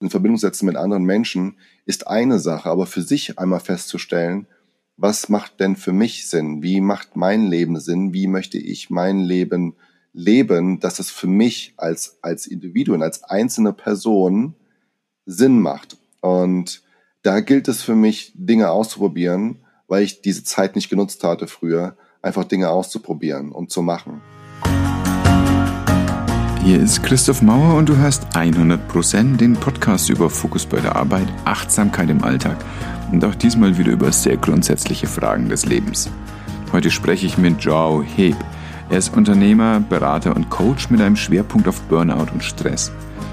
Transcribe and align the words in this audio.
in 0.00 0.10
Verbindung 0.10 0.38
setzen 0.38 0.66
mit 0.66 0.76
anderen 0.76 1.04
Menschen 1.04 1.58
ist 1.84 2.06
eine 2.06 2.38
Sache, 2.38 2.70
aber 2.70 2.86
für 2.86 3.02
sich 3.02 3.38
einmal 3.38 3.60
festzustellen, 3.60 4.46
was 4.96 5.28
macht 5.28 5.60
denn 5.60 5.76
für 5.76 5.92
mich 5.92 6.28
Sinn? 6.28 6.62
Wie 6.62 6.80
macht 6.80 7.16
mein 7.16 7.46
Leben 7.46 7.78
Sinn? 7.80 8.12
Wie 8.12 8.26
möchte 8.26 8.58
ich 8.58 8.90
mein 8.90 9.20
Leben 9.20 9.74
leben, 10.12 10.80
dass 10.80 10.98
es 10.98 11.10
für 11.10 11.26
mich 11.26 11.74
als, 11.76 12.18
als 12.22 12.46
Individuum, 12.46 13.00
als 13.00 13.24
einzelne 13.24 13.72
Person 13.72 14.54
Sinn 15.24 15.60
macht? 15.60 15.96
Und 16.20 16.82
da 17.22 17.40
gilt 17.40 17.68
es 17.68 17.82
für 17.82 17.94
mich, 17.94 18.32
Dinge 18.34 18.70
auszuprobieren, 18.70 19.60
weil 19.88 20.02
ich 20.02 20.22
diese 20.22 20.44
Zeit 20.44 20.76
nicht 20.76 20.90
genutzt 20.90 21.24
hatte 21.24 21.46
früher, 21.46 21.96
einfach 22.22 22.44
Dinge 22.44 22.70
auszuprobieren 22.70 23.52
und 23.52 23.70
zu 23.70 23.82
machen. 23.82 24.20
Hier 26.70 26.80
ist 26.80 27.02
Christoph 27.02 27.42
Mauer 27.42 27.74
und 27.74 27.88
du 27.88 27.98
hast 27.98 28.28
100% 28.36 29.38
den 29.38 29.54
Podcast 29.54 30.08
über 30.08 30.30
Fokus 30.30 30.64
bei 30.64 30.78
der 30.78 30.94
Arbeit, 30.94 31.26
Achtsamkeit 31.44 32.08
im 32.10 32.22
Alltag 32.22 32.58
und 33.10 33.24
auch 33.24 33.34
diesmal 33.34 33.76
wieder 33.76 33.90
über 33.90 34.12
sehr 34.12 34.36
grundsätzliche 34.36 35.08
Fragen 35.08 35.48
des 35.48 35.66
Lebens. 35.66 36.08
Heute 36.72 36.92
spreche 36.92 37.26
ich 37.26 37.36
mit 37.36 37.60
Joao 37.60 38.04
Heb. 38.04 38.36
Er 38.88 38.98
ist 38.98 39.16
Unternehmer, 39.16 39.80
Berater 39.80 40.36
und 40.36 40.48
Coach 40.48 40.90
mit 40.90 41.00
einem 41.00 41.16
Schwerpunkt 41.16 41.66
auf 41.66 41.80
Burnout 41.88 42.30
und 42.32 42.44
Stress. 42.44 42.92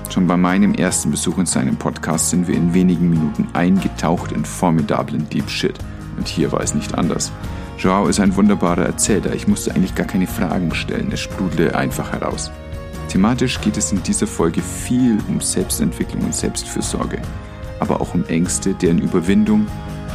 Schon 0.10 0.26
bei 0.26 0.36
meinem 0.36 0.74
ersten 0.74 1.12
Besuch 1.12 1.38
in 1.38 1.46
seinem 1.46 1.76
Podcast 1.76 2.32
sind 2.32 2.48
wir 2.48 2.56
in 2.56 2.74
wenigen 2.74 3.08
Minuten 3.08 3.50
eingetaucht 3.54 4.32
in 4.32 4.46
formidablen 4.46 5.30
Deep 5.30 5.48
Shit. 5.48 5.78
Und 6.18 6.28
hier 6.28 6.52
war 6.52 6.62
es 6.62 6.74
nicht 6.74 6.96
anders. 6.96 7.32
Joao 7.78 8.08
ist 8.08 8.20
ein 8.20 8.36
wunderbarer 8.36 8.88
Erzähler. 8.88 9.36
Ich 9.36 9.48
musste 9.48 9.76
eigentlich 9.76 9.94
gar 9.94 10.08
keine 10.08 10.26
Fragen 10.26 10.74
stellen. 10.74 11.12
Es 11.12 11.20
sprudelte 11.20 11.78
einfach 11.78 12.14
heraus. 12.14 12.50
Thematisch 13.08 13.62
geht 13.62 13.78
es 13.78 13.92
in 13.92 14.04
dieser 14.04 14.28
Folge 14.28 14.62
viel 14.62 15.18
um 15.30 15.40
Selbstentwicklung 15.40 16.24
und 16.24 16.36
Selbstfürsorge, 16.36 17.22
aber 17.80 18.02
auch 18.02 18.14
um 18.14 18.26
Ängste, 18.26 18.74
deren 18.74 19.00
Überwindung, 19.00 19.66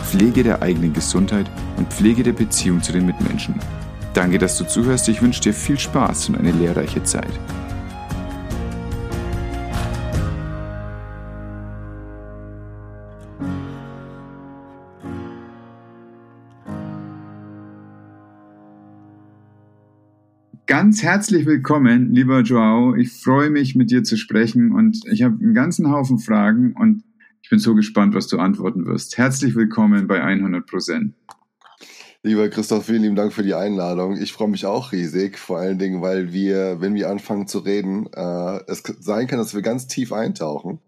Pflege 0.04 0.42
der 0.42 0.60
eigenen 0.60 0.92
Gesundheit 0.92 1.50
und 1.76 1.92
Pflege 1.92 2.22
der 2.22 2.32
Beziehung 2.32 2.82
zu 2.82 2.92
den 2.92 3.06
Mitmenschen. 3.06 3.54
Danke, 4.12 4.38
dass 4.38 4.58
du 4.58 4.64
zuhörst. 4.64 5.08
Ich 5.08 5.22
wünsche 5.22 5.40
dir 5.40 5.54
viel 5.54 5.78
Spaß 5.78 6.28
und 6.28 6.36
eine 6.36 6.52
lehrreiche 6.52 7.02
Zeit. 7.02 7.32
Ganz 20.82 21.00
herzlich 21.04 21.46
willkommen, 21.46 22.12
lieber 22.12 22.40
Joao. 22.40 22.96
Ich 22.96 23.12
freue 23.12 23.50
mich, 23.50 23.76
mit 23.76 23.92
dir 23.92 24.02
zu 24.02 24.16
sprechen 24.16 24.72
und 24.72 24.98
ich 25.12 25.22
habe 25.22 25.36
einen 25.40 25.54
ganzen 25.54 25.92
Haufen 25.92 26.18
Fragen 26.18 26.74
und 26.74 27.04
ich 27.40 27.50
bin 27.50 27.60
so 27.60 27.76
gespannt, 27.76 28.16
was 28.16 28.26
du 28.26 28.40
antworten 28.40 28.84
wirst. 28.84 29.16
Herzlich 29.16 29.54
willkommen 29.54 30.08
bei 30.08 30.20
100 30.20 30.66
Prozent. 30.66 31.14
Lieber 32.24 32.48
Christoph, 32.48 32.86
vielen 32.86 33.02
lieben 33.02 33.14
Dank 33.14 33.32
für 33.32 33.44
die 33.44 33.54
Einladung. 33.54 34.16
Ich 34.16 34.32
freue 34.32 34.48
mich 34.48 34.66
auch 34.66 34.90
riesig, 34.90 35.38
vor 35.38 35.58
allen 35.58 35.78
Dingen, 35.78 36.02
weil 36.02 36.32
wir, 36.32 36.80
wenn 36.80 36.96
wir 36.96 37.10
anfangen 37.10 37.46
zu 37.46 37.60
reden, 37.60 38.08
äh, 38.12 38.58
es 38.66 38.82
sein 38.98 39.28
kann, 39.28 39.38
dass 39.38 39.54
wir 39.54 39.62
ganz 39.62 39.86
tief 39.86 40.12
eintauchen. 40.12 40.80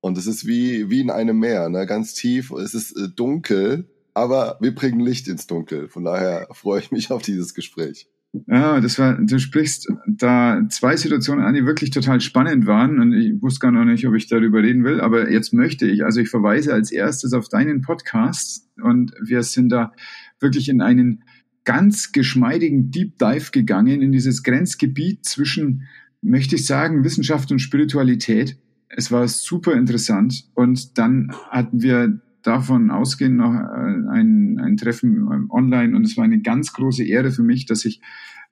Und 0.00 0.18
es 0.18 0.28
ist 0.28 0.46
wie, 0.46 0.88
wie 0.88 1.00
in 1.00 1.10
einem 1.10 1.40
Meer, 1.40 1.68
ne? 1.68 1.84
ganz 1.86 2.14
tief. 2.14 2.52
Es 2.52 2.74
ist 2.74 2.96
äh, 2.96 3.08
dunkel, 3.08 3.90
aber 4.14 4.58
wir 4.60 4.72
bringen 4.72 5.00
Licht 5.00 5.26
ins 5.26 5.48
Dunkel. 5.48 5.88
Von 5.88 6.04
daher 6.04 6.46
freue 6.52 6.78
ich 6.78 6.92
mich 6.92 7.10
auf 7.10 7.22
dieses 7.22 7.54
Gespräch. 7.54 8.06
Ja, 8.46 8.80
das 8.80 8.98
war, 8.98 9.18
du 9.20 9.38
sprichst 9.38 9.92
da 10.06 10.62
zwei 10.70 10.96
Situationen 10.96 11.44
an, 11.44 11.52
die 11.52 11.66
wirklich 11.66 11.90
total 11.90 12.22
spannend 12.22 12.66
waren 12.66 12.98
und 12.98 13.12
ich 13.12 13.42
wusste 13.42 13.60
gar 13.60 13.72
noch 13.72 13.84
nicht, 13.84 14.06
ob 14.06 14.14
ich 14.14 14.26
darüber 14.26 14.62
reden 14.62 14.84
will, 14.84 15.02
aber 15.02 15.30
jetzt 15.30 15.52
möchte 15.52 15.86
ich. 15.86 16.02
Also 16.02 16.20
ich 16.20 16.30
verweise 16.30 16.72
als 16.72 16.90
erstes 16.90 17.34
auf 17.34 17.50
deinen 17.50 17.82
Podcast 17.82 18.66
und 18.82 19.12
wir 19.22 19.42
sind 19.42 19.68
da 19.68 19.92
wirklich 20.40 20.70
in 20.70 20.80
einen 20.80 21.24
ganz 21.64 22.10
geschmeidigen 22.12 22.90
Deep 22.90 23.18
Dive 23.18 23.50
gegangen 23.52 24.00
in 24.00 24.12
dieses 24.12 24.42
Grenzgebiet 24.42 25.26
zwischen, 25.26 25.86
möchte 26.22 26.54
ich 26.54 26.66
sagen, 26.66 27.04
Wissenschaft 27.04 27.52
und 27.52 27.58
Spiritualität. 27.58 28.56
Es 28.88 29.12
war 29.12 29.28
super 29.28 29.74
interessant 29.74 30.44
und 30.54 30.96
dann 30.96 31.34
hatten 31.50 31.82
wir 31.82 32.18
davon 32.42 32.90
ausgehend 32.90 33.36
noch 33.36 33.54
äh, 33.54 34.10
ein, 34.10 34.58
ein 34.58 34.76
Treffen 34.76 35.48
online 35.50 35.94
und 35.94 36.04
es 36.04 36.16
war 36.16 36.24
eine 36.24 36.40
ganz 36.40 36.72
große 36.72 37.04
Ehre 37.04 37.30
für 37.30 37.42
mich, 37.42 37.66
dass 37.66 37.84
ich 37.84 38.00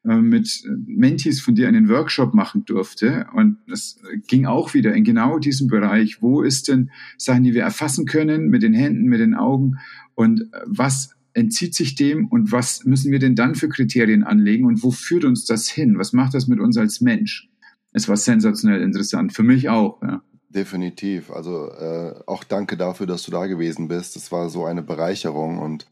mit 0.03 0.63
Mentis 0.87 1.41
von 1.41 1.55
dir 1.55 1.69
einen 1.69 1.89
Workshop 1.89 2.33
machen 2.33 2.65
durfte. 2.65 3.27
Und 3.35 3.59
es 3.71 4.01
ging 4.29 4.47
auch 4.47 4.73
wieder 4.73 4.95
in 4.95 5.05
genau 5.05 5.39
diesem 5.39 5.69
Bereich. 5.69 6.23
Wo 6.23 6.43
ist 6.43 6.69
denn 6.69 6.91
Sachen, 7.19 7.45
die 7.45 7.55
wir 7.55 7.63
erfassen 7.63 8.07
können 8.07 8.49
mit 8.49 8.63
den 8.63 8.73
Händen, 8.73 9.05
mit 9.05 9.21
den 9.21 9.35
Augen 9.35 9.79
und 10.15 10.43
äh, 10.53 10.61
was 10.67 11.15
entzieht 11.33 11.75
sich 11.75 11.95
dem 11.95 12.27
und 12.27 12.51
was 12.51 12.85
müssen 12.85 13.13
wir 13.13 13.19
denn 13.19 13.37
dann 13.37 13.55
für 13.55 13.69
Kriterien 13.69 14.25
anlegen 14.25 14.67
und 14.67 14.83
wo 14.83 14.91
führt 14.91 15.25
uns 15.25 15.45
das 15.45 15.69
hin? 15.69 15.97
Was 15.99 16.13
macht 16.13 16.35
das 16.35 16.49
mit 16.49 16.59
uns 16.59 16.77
als 16.77 17.01
Mensch? 17.01 17.49
Es 17.93 18.09
war 18.09 18.17
sensationell 18.17 18.83
interessant, 18.83 19.33
für 19.33 19.43
mich 19.43 19.69
auch. 19.69 20.03
Ja. 20.03 20.23
Definitiv. 20.49 21.31
Also 21.31 21.71
äh, 21.71 22.15
auch 22.27 22.43
danke 22.43 22.77
dafür, 22.77 23.07
dass 23.07 23.23
du 23.23 23.31
da 23.31 23.47
gewesen 23.47 23.87
bist. 23.87 24.17
Es 24.17 24.33
war 24.33 24.51
so 24.51 24.65
eine 24.65 24.83
Bereicherung 24.83 25.59
und 25.59 25.87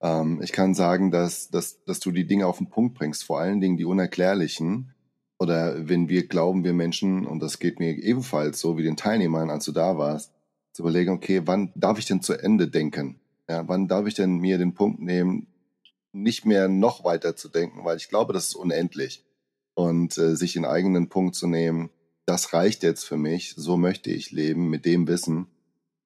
ähm, 0.00 0.40
ich 0.42 0.52
kann 0.52 0.74
sagen, 0.74 1.10
dass, 1.10 1.50
dass, 1.50 1.82
dass 1.84 2.00
du 2.00 2.10
die 2.10 2.26
Dinge 2.26 2.46
auf 2.46 2.58
den 2.58 2.70
Punkt 2.70 2.94
bringst, 2.94 3.24
vor 3.24 3.40
allen 3.40 3.60
Dingen 3.60 3.76
die 3.76 3.84
unerklärlichen. 3.84 4.94
Oder 5.38 5.88
wenn 5.88 6.08
wir 6.08 6.26
glauben, 6.26 6.64
wir 6.64 6.72
Menschen, 6.72 7.26
und 7.26 7.40
das 7.40 7.58
geht 7.58 7.78
mir 7.78 7.92
ebenfalls 7.92 8.60
so 8.60 8.76
wie 8.76 8.82
den 8.82 8.96
Teilnehmern, 8.96 9.50
als 9.50 9.64
du 9.64 9.72
da 9.72 9.96
warst, 9.96 10.32
zu 10.72 10.82
überlegen, 10.82 11.12
okay, 11.12 11.42
wann 11.44 11.72
darf 11.74 11.98
ich 11.98 12.06
denn 12.06 12.22
zu 12.22 12.34
Ende 12.34 12.68
denken? 12.68 13.20
Ja, 13.48 13.66
wann 13.68 13.88
darf 13.88 14.06
ich 14.06 14.14
denn 14.14 14.38
mir 14.38 14.58
den 14.58 14.74
Punkt 14.74 15.00
nehmen, 15.00 15.46
nicht 16.12 16.44
mehr 16.44 16.68
noch 16.68 17.04
weiter 17.04 17.36
zu 17.36 17.48
denken, 17.48 17.84
weil 17.84 17.96
ich 17.96 18.08
glaube, 18.08 18.32
das 18.32 18.48
ist 18.48 18.54
unendlich. 18.54 19.24
Und 19.74 20.18
äh, 20.18 20.34
sich 20.34 20.54
den 20.54 20.64
eigenen 20.64 21.08
Punkt 21.08 21.36
zu 21.36 21.46
nehmen, 21.46 21.90
das 22.26 22.52
reicht 22.52 22.82
jetzt 22.82 23.04
für 23.04 23.16
mich, 23.16 23.54
so 23.56 23.76
möchte 23.76 24.10
ich 24.10 24.32
leben 24.32 24.68
mit 24.68 24.84
dem 24.84 25.06
Wissen. 25.06 25.46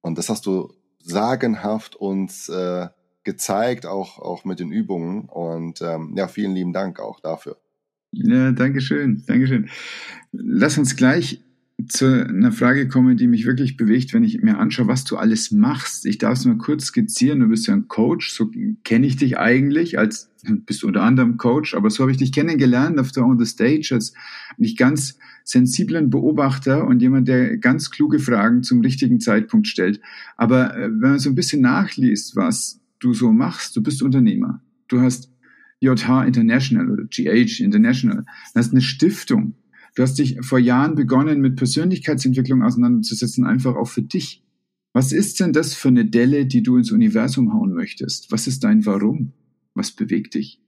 Und 0.02 0.18
das 0.18 0.28
hast 0.28 0.44
du 0.46 0.72
sagenhaft 0.98 1.96
uns 1.96 2.48
äh, 2.48 2.88
gezeigt, 3.24 3.86
auch, 3.86 4.18
auch 4.18 4.44
mit 4.44 4.60
den 4.60 4.72
Übungen. 4.72 5.28
Und 5.28 5.80
ähm, 5.82 6.14
ja, 6.16 6.28
vielen 6.28 6.54
lieben 6.54 6.72
Dank 6.72 7.00
auch 7.00 7.20
dafür. 7.20 7.56
Ja, 8.12 8.52
Dankeschön, 8.52 9.24
Dankeschön. 9.26 9.68
Lass 10.32 10.76
uns 10.76 10.96
gleich 10.96 11.42
zu 11.88 12.28
einer 12.28 12.52
Frage 12.52 12.88
kommen, 12.88 13.16
die 13.16 13.26
mich 13.26 13.46
wirklich 13.46 13.76
bewegt, 13.76 14.12
wenn 14.12 14.22
ich 14.22 14.42
mir 14.42 14.58
anschaue, 14.58 14.86
was 14.86 15.04
du 15.04 15.16
alles 15.16 15.50
machst. 15.50 16.06
Ich 16.06 16.18
darf 16.18 16.38
es 16.38 16.44
mal 16.44 16.58
kurz 16.58 16.86
skizzieren. 16.86 17.40
Du 17.40 17.48
bist 17.48 17.66
ja 17.66 17.74
ein 17.74 17.88
Coach, 17.88 18.30
so 18.30 18.50
kenne 18.84 19.06
ich 19.06 19.16
dich 19.16 19.38
eigentlich 19.38 19.98
als 19.98 20.30
bist 20.66 20.84
unter 20.84 21.02
anderem 21.02 21.36
Coach, 21.36 21.74
aber 21.74 21.90
so 21.90 22.02
habe 22.02 22.12
ich 22.12 22.18
dich 22.18 22.32
kennengelernt 22.32 22.98
auf 22.98 23.12
der 23.12 23.24
On 23.24 23.38
the 23.38 23.46
Stage 23.46 23.90
als 23.92 24.12
nicht 24.56 24.76
ganz 24.76 25.18
sensiblen 25.44 26.10
Beobachter 26.10 26.86
und 26.86 27.00
jemand, 27.00 27.28
der 27.28 27.56
ganz 27.58 27.90
kluge 27.90 28.18
Fragen 28.18 28.62
zum 28.62 28.80
richtigen 28.80 29.20
Zeitpunkt 29.20 29.66
stellt. 29.66 30.00
Aber 30.36 30.76
äh, 30.76 30.82
wenn 30.82 31.10
man 31.10 31.18
so 31.18 31.30
ein 31.30 31.34
bisschen 31.34 31.62
nachliest, 31.62 32.36
was 32.36 32.81
du 33.02 33.14
so 33.14 33.32
machst, 33.32 33.76
du 33.76 33.82
bist 33.82 34.02
Unternehmer. 34.02 34.62
Du 34.88 35.00
hast 35.00 35.30
JH 35.80 36.24
International 36.24 36.90
oder 36.90 37.04
GH 37.04 37.60
International. 37.60 38.24
Du 38.54 38.58
hast 38.58 38.72
eine 38.72 38.80
Stiftung. 38.80 39.54
Du 39.94 40.02
hast 40.02 40.18
dich 40.18 40.38
vor 40.40 40.58
Jahren 40.58 40.94
begonnen, 40.94 41.40
mit 41.40 41.56
Persönlichkeitsentwicklung 41.56 42.62
auseinanderzusetzen, 42.62 43.44
einfach 43.44 43.74
auch 43.74 43.88
für 43.88 44.02
dich. 44.02 44.42
Was 44.94 45.12
ist 45.12 45.40
denn 45.40 45.52
das 45.52 45.74
für 45.74 45.88
eine 45.88 46.04
Delle, 46.04 46.46
die 46.46 46.62
du 46.62 46.76
ins 46.76 46.92
Universum 46.92 47.52
hauen 47.52 47.72
möchtest? 47.74 48.30
Was 48.30 48.46
ist 48.46 48.62
dein 48.64 48.86
Warum? 48.86 49.32
Was 49.74 49.90
bewegt 49.90 50.34
dich? 50.34 50.60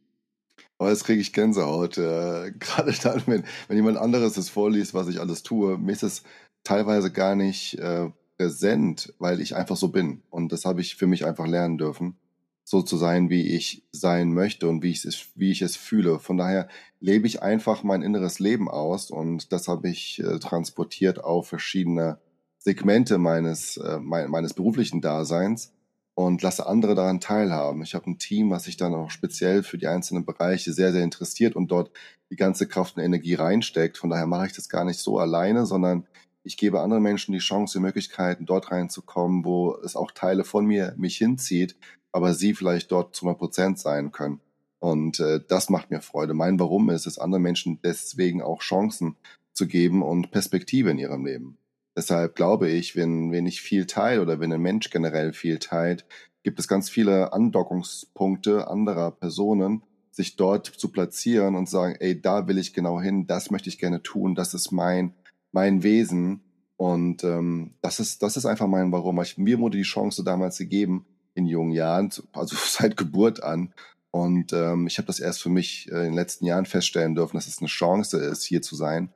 Aber 0.78 0.90
jetzt 0.90 1.04
kriege 1.04 1.20
ich 1.20 1.32
Gänsehaut. 1.32 1.98
Äh, 1.98 2.52
Gerade 2.58 2.92
dann, 3.02 3.22
wenn, 3.26 3.44
wenn 3.68 3.76
jemand 3.76 3.98
anderes 3.98 4.36
es 4.36 4.48
vorliest, 4.48 4.94
was 4.94 5.08
ich 5.08 5.20
alles 5.20 5.42
tue. 5.42 5.78
Mir 5.78 5.92
ist 5.92 6.02
es 6.02 6.22
teilweise 6.64 7.12
gar 7.12 7.36
nicht 7.36 7.78
äh, 7.78 8.10
präsent, 8.36 9.14
weil 9.18 9.40
ich 9.40 9.54
einfach 9.54 9.76
so 9.76 9.88
bin. 9.88 10.22
Und 10.30 10.52
das 10.52 10.64
habe 10.64 10.80
ich 10.80 10.96
für 10.96 11.06
mich 11.06 11.24
einfach 11.24 11.46
lernen 11.46 11.78
dürfen, 11.78 12.16
so 12.64 12.82
zu 12.82 12.96
sein, 12.96 13.28
wie 13.28 13.54
ich 13.54 13.86
sein 13.92 14.32
möchte 14.32 14.68
und 14.68 14.82
wie 14.82 14.90
ich 14.90 15.04
es, 15.04 15.28
wie 15.34 15.50
ich 15.50 15.62
es 15.62 15.76
fühle. 15.76 16.18
Von 16.18 16.38
daher 16.38 16.68
lebe 16.98 17.26
ich 17.26 17.42
einfach 17.42 17.82
mein 17.82 18.02
inneres 18.02 18.38
Leben 18.38 18.70
aus 18.70 19.10
und 19.10 19.52
das 19.52 19.68
habe 19.68 19.90
ich 19.90 20.20
äh, 20.20 20.38
transportiert 20.38 21.22
auf 21.22 21.46
verschiedene 21.46 22.18
Segmente 22.58 23.18
meines, 23.18 23.76
äh, 23.76 23.98
mein, 24.00 24.30
meines 24.30 24.54
beruflichen 24.54 25.02
Daseins 25.02 25.74
und 26.14 26.40
lasse 26.42 26.66
andere 26.66 26.94
daran 26.94 27.20
teilhaben. 27.20 27.82
Ich 27.82 27.94
habe 27.94 28.10
ein 28.10 28.18
Team, 28.18 28.50
was 28.50 28.64
sich 28.64 28.78
dann 28.78 28.94
auch 28.94 29.10
speziell 29.10 29.62
für 29.62 29.76
die 29.76 29.88
einzelnen 29.88 30.24
Bereiche 30.24 30.72
sehr, 30.72 30.92
sehr 30.92 31.02
interessiert 31.02 31.56
und 31.56 31.70
dort 31.70 31.90
die 32.30 32.36
ganze 32.36 32.66
Kraft 32.66 32.96
und 32.96 33.02
Energie 33.02 33.34
reinsteckt. 33.34 33.98
Von 33.98 34.10
daher 34.10 34.26
mache 34.26 34.46
ich 34.46 34.52
das 34.54 34.70
gar 34.70 34.84
nicht 34.84 35.00
so 35.00 35.18
alleine, 35.18 35.66
sondern 35.66 36.06
ich 36.44 36.56
gebe 36.56 36.80
anderen 36.80 37.02
Menschen 37.02 37.32
die 37.32 37.38
Chance, 37.38 37.78
die 37.78 37.82
Möglichkeiten, 37.82 38.46
dort 38.46 38.70
reinzukommen, 38.70 39.44
wo 39.44 39.76
es 39.82 39.96
auch 39.96 40.10
Teile 40.12 40.44
von 40.44 40.66
mir 40.66 40.94
mich 40.96 41.16
hinzieht, 41.16 41.76
aber 42.12 42.34
sie 42.34 42.54
vielleicht 42.54 42.92
dort 42.92 43.16
zu 43.16 43.24
100 43.24 43.38
Prozent 43.38 43.78
sein 43.78 44.12
können. 44.12 44.40
Und 44.78 45.18
äh, 45.18 45.40
das 45.48 45.70
macht 45.70 45.90
mir 45.90 46.02
Freude. 46.02 46.34
Mein 46.34 46.60
Warum 46.60 46.90
ist 46.90 47.06
es, 47.06 47.18
anderen 47.18 47.42
Menschen 47.42 47.80
deswegen 47.82 48.42
auch 48.42 48.60
Chancen 48.60 49.16
zu 49.54 49.66
geben 49.66 50.02
und 50.02 50.30
Perspektive 50.30 50.90
in 50.90 50.98
ihrem 50.98 51.24
Leben. 51.24 51.56
Deshalb 51.96 52.36
glaube 52.36 52.68
ich, 52.68 52.94
wenn, 52.94 53.32
wenn 53.32 53.46
ich 53.46 53.62
viel 53.62 53.86
teile 53.86 54.20
oder 54.20 54.40
wenn 54.40 54.52
ein 54.52 54.60
Mensch 54.60 54.90
generell 54.90 55.32
viel 55.32 55.58
teilt, 55.58 56.04
gibt 56.42 56.58
es 56.58 56.68
ganz 56.68 56.90
viele 56.90 57.32
Andockungspunkte 57.32 58.68
anderer 58.68 59.12
Personen, 59.12 59.82
sich 60.10 60.36
dort 60.36 60.66
zu 60.66 60.90
platzieren 60.90 61.56
und 61.56 61.68
sagen, 61.68 61.96
ey, 61.98 62.20
da 62.20 62.46
will 62.46 62.58
ich 62.58 62.74
genau 62.74 63.00
hin, 63.00 63.26
das 63.26 63.50
möchte 63.50 63.68
ich 63.68 63.78
gerne 63.78 64.02
tun, 64.02 64.34
das 64.34 64.54
ist 64.54 64.70
mein, 64.70 65.14
mein 65.54 65.82
Wesen. 65.82 66.40
Und 66.76 67.24
ähm, 67.24 67.74
das 67.80 68.00
ist, 68.00 68.22
das 68.22 68.36
ist 68.36 68.44
einfach 68.44 68.66
mein 68.66 68.92
Warum. 68.92 69.22
Ich, 69.22 69.38
mir 69.38 69.58
wurde 69.60 69.78
die 69.78 69.84
Chance 69.84 70.24
damals 70.24 70.58
gegeben, 70.58 71.06
in 71.34 71.46
jungen 71.46 71.70
Jahren, 71.70 72.10
also 72.32 72.56
seit 72.66 72.96
Geburt 72.96 73.42
an. 73.42 73.72
Und 74.10 74.52
ähm, 74.52 74.86
ich 74.86 74.98
habe 74.98 75.06
das 75.06 75.20
erst 75.20 75.42
für 75.42 75.48
mich 75.48 75.90
äh, 75.90 75.98
in 75.98 76.04
den 76.04 76.14
letzten 76.14 76.44
Jahren 76.44 76.66
feststellen 76.66 77.14
dürfen, 77.14 77.36
dass 77.36 77.46
es 77.46 77.58
eine 77.58 77.68
Chance 77.68 78.18
ist, 78.18 78.44
hier 78.44 78.62
zu 78.62 78.76
sein. 78.76 79.10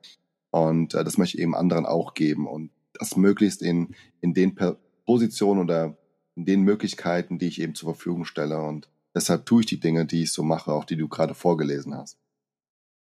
Und 0.51 0.93
äh, 0.93 1.03
das 1.03 1.17
möchte 1.17 1.37
ich 1.37 1.43
eben 1.43 1.55
anderen 1.55 1.85
auch 1.85 2.13
geben. 2.13 2.47
Und 2.47 2.71
das 2.93 3.15
möglichst 3.15 3.61
in, 3.61 3.95
in 4.19 4.33
den 4.33 4.55
per 4.55 4.77
Positionen 5.05 5.61
oder 5.61 5.97
in 6.35 6.45
den 6.45 6.61
Möglichkeiten, 6.63 7.39
die 7.39 7.47
ich 7.47 7.61
eben 7.61 7.75
zur 7.75 7.93
Verfügung 7.93 8.25
stelle. 8.25 8.61
Und 8.61 8.89
deshalb 9.15 9.45
tue 9.45 9.61
ich 9.61 9.67
die 9.67 9.79
Dinge, 9.79 10.05
die 10.05 10.23
ich 10.23 10.31
so 10.31 10.43
mache, 10.43 10.71
auch 10.71 10.85
die 10.85 10.97
du 10.97 11.07
gerade 11.07 11.33
vorgelesen 11.33 11.95
hast. 11.95 12.17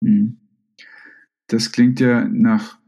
Mhm. 0.00 0.40
Das 1.46 1.72
klingt 1.72 2.00
ja 2.00 2.24
nach 2.24 2.78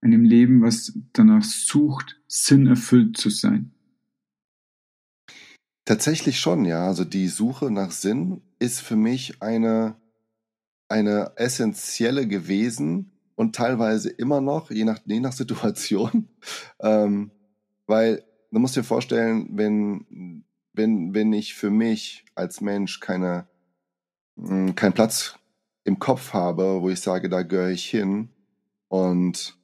einem 0.00 0.24
Leben, 0.24 0.62
was 0.62 0.92
danach 1.12 1.44
sucht, 1.44 2.20
sinnerfüllt 2.26 3.16
zu 3.16 3.30
sein. 3.30 3.72
Tatsächlich 5.84 6.38
schon, 6.38 6.64
ja. 6.64 6.86
Also 6.86 7.04
die 7.04 7.28
Suche 7.28 7.70
nach 7.70 7.90
Sinn 7.90 8.42
ist 8.58 8.80
für 8.80 8.96
mich 8.96 9.42
eine, 9.42 9.96
eine 10.88 11.32
essentielle 11.36 12.28
gewesen 12.28 13.12
und 13.34 13.56
teilweise 13.56 14.10
immer 14.10 14.40
noch, 14.40 14.70
je 14.70 14.84
nach, 14.84 15.00
je 15.04 15.20
nach 15.20 15.32
Situation. 15.32 16.28
ähm, 16.80 17.30
weil 17.86 18.24
du 18.50 18.58
musst 18.58 18.76
dir 18.76 18.84
vorstellen, 18.84 19.48
wenn, 19.52 20.44
wenn, 20.72 21.14
wenn 21.14 21.32
ich 21.32 21.54
für 21.54 21.70
mich 21.70 22.24
als 22.34 22.60
Mensch 22.60 23.00
keine, 23.00 23.48
hm, 24.36 24.74
keinen 24.74 24.92
Platz 24.92 25.36
im 25.84 25.98
Kopf 25.98 26.32
habe, 26.32 26.82
wo 26.82 26.90
ich 26.90 27.00
sage, 27.00 27.28
da 27.28 27.42
gehöre 27.42 27.70
ich 27.70 27.86
hin 27.86 28.28
und 28.88 29.59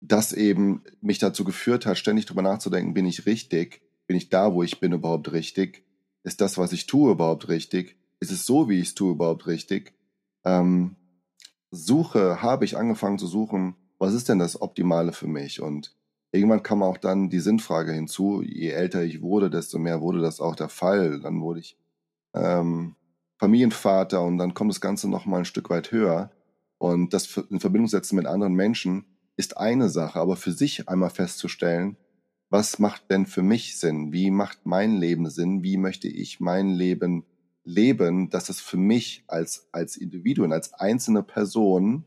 das 0.00 0.32
eben 0.32 0.82
mich 1.00 1.18
dazu 1.18 1.44
geführt 1.44 1.86
hat, 1.86 1.98
ständig 1.98 2.26
drüber 2.26 2.42
nachzudenken, 2.42 2.94
bin 2.94 3.06
ich 3.06 3.26
richtig, 3.26 3.82
bin 4.06 4.16
ich 4.16 4.30
da, 4.30 4.54
wo 4.54 4.62
ich 4.62 4.80
bin, 4.80 4.92
überhaupt 4.92 5.32
richtig? 5.32 5.84
Ist 6.22 6.40
das, 6.40 6.58
was 6.58 6.72
ich 6.72 6.86
tue, 6.86 7.12
überhaupt 7.12 7.48
richtig? 7.48 7.96
Ist 8.18 8.30
es 8.30 8.46
so, 8.46 8.68
wie 8.68 8.80
ich 8.80 8.88
es 8.88 8.94
tue, 8.94 9.12
überhaupt 9.12 9.46
richtig? 9.46 9.94
Ähm, 10.44 10.96
suche, 11.70 12.42
habe 12.42 12.64
ich 12.64 12.76
angefangen 12.76 13.18
zu 13.18 13.26
suchen, 13.26 13.76
was 13.98 14.14
ist 14.14 14.28
denn 14.28 14.38
das 14.38 14.60
Optimale 14.60 15.12
für 15.12 15.28
mich? 15.28 15.60
Und 15.60 15.94
irgendwann 16.32 16.62
kam 16.62 16.82
auch 16.82 16.96
dann 16.96 17.28
die 17.28 17.40
Sinnfrage 17.40 17.92
hinzu. 17.92 18.42
Je 18.42 18.70
älter 18.70 19.02
ich 19.02 19.20
wurde, 19.20 19.50
desto 19.50 19.78
mehr 19.78 20.00
wurde 20.00 20.20
das 20.20 20.40
auch 20.40 20.56
der 20.56 20.68
Fall. 20.68 21.20
Dann 21.20 21.40
wurde 21.40 21.60
ich 21.60 21.78
ähm, 22.34 22.96
Familienvater 23.38 24.22
und 24.22 24.38
dann 24.38 24.54
kommt 24.54 24.70
das 24.70 24.80
Ganze 24.80 25.08
noch 25.08 25.26
mal 25.26 25.38
ein 25.38 25.44
Stück 25.44 25.70
weit 25.70 25.92
höher. 25.92 26.30
Und 26.78 27.12
das 27.12 27.36
in 27.50 27.60
Verbindung 27.60 27.88
setzen 27.88 28.16
mit 28.16 28.26
anderen 28.26 28.54
Menschen 28.54 29.04
ist 29.40 29.56
eine 29.56 29.88
Sache, 29.88 30.20
aber 30.20 30.36
für 30.36 30.52
sich 30.52 30.88
einmal 30.88 31.10
festzustellen, 31.10 31.96
was 32.50 32.78
macht 32.78 33.10
denn 33.10 33.26
für 33.26 33.42
mich 33.42 33.78
Sinn? 33.78 34.12
Wie 34.12 34.30
macht 34.30 34.66
mein 34.66 34.96
Leben 34.96 35.30
Sinn? 35.30 35.62
Wie 35.62 35.76
möchte 35.76 36.08
ich 36.08 36.40
mein 36.40 36.70
Leben 36.70 37.24
leben, 37.64 38.28
dass 38.28 38.48
es 38.48 38.60
für 38.60 38.76
mich 38.76 39.24
als, 39.28 39.68
als 39.72 39.96
Individuum, 39.96 40.52
als 40.52 40.74
einzelne 40.74 41.22
Person 41.22 42.04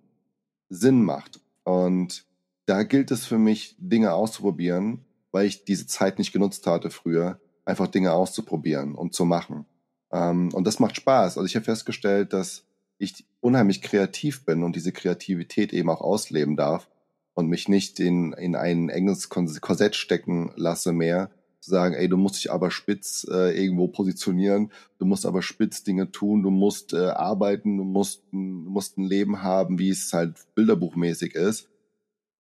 Sinn 0.70 1.02
macht? 1.02 1.42
Und 1.64 2.26
da 2.66 2.84
gilt 2.84 3.10
es 3.12 3.26
für 3.26 3.40
mich, 3.40 3.76
Dinge 3.80 4.14
auszuprobieren, 4.14 5.06
weil 5.32 5.48
ich 5.48 5.66
diese 5.66 5.88
Zeit 5.88 6.20
nicht 6.20 6.34
genutzt 6.34 6.68
hatte 6.68 6.92
früher, 6.92 7.40
einfach 7.66 7.88
Dinge 7.88 8.14
auszuprobieren 8.14 8.94
und 8.96 9.16
zu 9.16 9.26
machen. 9.26 9.66
Ähm, 10.12 10.54
und 10.54 10.68
das 10.68 10.80
macht 10.80 10.98
Spaß. 10.98 11.38
Also 11.38 11.46
ich 11.46 11.56
habe 11.56 11.66
festgestellt, 11.66 12.34
dass 12.34 12.66
ich 13.00 13.26
unheimlich 13.40 13.82
kreativ 13.82 14.46
bin 14.46 14.62
und 14.62 14.76
diese 14.76 14.92
Kreativität 14.92 15.74
eben 15.74 15.90
auch 15.90 16.02
ausleben 16.02 16.56
darf 16.56 16.90
und 17.34 17.48
mich 17.48 17.68
nicht 17.68 18.00
in, 18.00 18.34
in 18.34 18.56
ein 18.56 18.90
enges 18.90 19.30
Korsett 19.30 19.96
stecken 19.96 20.52
lasse 20.56 20.94
mehr, 20.94 21.32
zu 21.64 21.72
sagen, 21.72 21.96
ey, 21.96 22.10
du 22.10 22.18
musst 22.18 22.36
dich 22.36 22.52
aber 22.52 22.72
spitz 22.72 23.26
äh, 23.32 23.58
irgendwo 23.58 23.88
positionieren, 23.88 24.72
du 25.00 25.06
musst 25.06 25.26
aber 25.26 25.42
spitz 25.42 25.84
Dinge 25.84 26.12
tun, 26.12 26.44
du 26.44 26.50
musst 26.50 26.94
äh, 26.94 27.08
arbeiten, 27.08 27.78
du 27.78 27.86
musst, 27.86 28.24
du 28.32 28.38
musst 28.38 28.98
ein 28.98 29.06
Leben 29.06 29.44
haben, 29.44 29.80
wie 29.80 29.90
es 29.90 30.12
halt 30.12 30.36
bilderbuchmäßig 30.56 31.36
ist, 31.36 31.70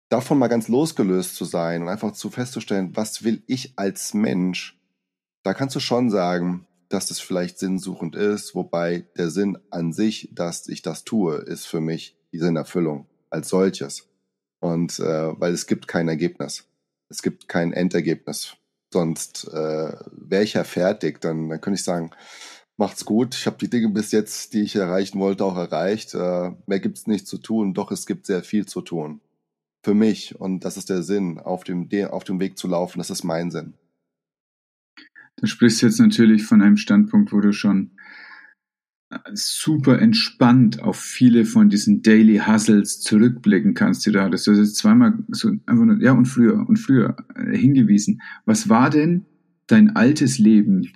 davon 0.09 0.37
mal 0.39 0.49
ganz 0.49 0.67
losgelöst 0.67 1.35
zu 1.35 1.45
sein 1.45 1.83
und 1.83 1.89
einfach 1.89 2.11
zu 2.11 2.29
festzustellen, 2.29 2.95
was 2.95 3.23
will 3.23 3.41
ich 3.47 3.73
als 3.77 4.13
Mensch, 4.13 4.77
da 5.43 5.53
kannst 5.53 5.75
du 5.75 5.79
schon 5.79 6.09
sagen, 6.09 6.67
dass 6.89 7.07
das 7.07 7.19
vielleicht 7.19 7.57
sinnsuchend 7.57 8.15
ist, 8.15 8.53
wobei 8.55 9.07
der 9.17 9.29
Sinn 9.29 9.57
an 9.71 9.93
sich, 9.93 10.29
dass 10.33 10.67
ich 10.67 10.81
das 10.81 11.05
tue, 11.05 11.37
ist 11.37 11.65
für 11.65 11.79
mich 11.79 12.17
die 12.33 12.39
Sinnerfüllung 12.39 13.07
als 13.29 13.49
solches. 13.49 14.07
Und 14.63 14.99
äh, 14.99 15.39
weil 15.39 15.51
es 15.51 15.67
gibt 15.67 15.87
kein 15.89 16.07
Ergebnis. 16.07 16.65
Es 17.09 17.21
gibt 17.21 17.49
kein 17.49 17.73
Endergebnis. 17.73 18.55
Sonst 18.93 19.49
äh, 19.51 19.93
wäre 20.11 20.43
ich 20.43 20.53
ja 20.53 20.63
fertig, 20.63 21.19
dann, 21.19 21.49
dann 21.49 21.59
könnte 21.59 21.79
ich 21.79 21.83
sagen, 21.83 22.11
macht's 22.77 23.03
gut. 23.03 23.35
Ich 23.35 23.45
habe 23.45 23.57
die 23.57 23.69
Dinge 23.69 23.89
bis 23.89 24.11
jetzt, 24.13 24.53
die 24.53 24.61
ich 24.61 24.75
erreichen 24.77 25.19
wollte, 25.19 25.43
auch 25.43 25.57
erreicht. 25.57 26.13
Äh, 26.13 26.51
mehr 26.65 26.79
gibt's 26.79 27.07
nicht 27.07 27.27
zu 27.27 27.39
tun, 27.39 27.73
doch 27.73 27.91
es 27.91 28.05
gibt 28.05 28.25
sehr 28.25 28.41
viel 28.41 28.65
zu 28.65 28.81
tun 28.81 29.19
für 29.83 29.93
mich 29.93 30.39
und 30.39 30.63
das 30.63 30.77
ist 30.77 30.89
der 30.89 31.03
Sinn, 31.03 31.39
auf 31.39 31.65
dem, 31.65 31.89
auf 32.09 32.23
dem 32.23 32.39
Weg 32.39 32.57
zu 32.57 32.69
laufen, 32.69 32.99
das 32.99 33.09
ist 33.09 33.23
mein 33.23 33.51
Sinn. 33.51 33.73
Du 35.35 35.45
sprichst 35.45 35.81
jetzt 35.81 35.99
natürlich 35.99 36.45
von 36.45 36.61
einem 36.61 36.77
Standpunkt, 36.77 37.33
wo 37.33 37.41
du 37.41 37.51
schon 37.51 37.91
super 39.33 39.99
entspannt 39.99 40.81
auf 40.81 40.97
viele 40.99 41.45
von 41.45 41.69
diesen 41.69 42.01
Daily 42.01 42.41
Hustles 42.45 43.01
zurückblicken 43.01 43.73
kannst, 43.73 44.05
die 44.05 44.11
du 44.11 44.21
hattest. 44.21 44.47
Du 44.47 44.51
hast 44.51 44.59
jetzt 44.59 44.75
zweimal 44.77 45.13
so 45.29 45.49
einfach 45.65 45.85
nur, 45.85 46.01
ja, 46.01 46.11
und 46.11 46.25
früher 46.25 46.67
und 46.67 46.77
früher 46.77 47.15
äh, 47.35 47.55
hingewiesen. 47.57 48.21
Was 48.45 48.69
war 48.69 48.89
denn 48.89 49.25
dein 49.67 49.95
altes 49.95 50.39
Leben? 50.39 50.89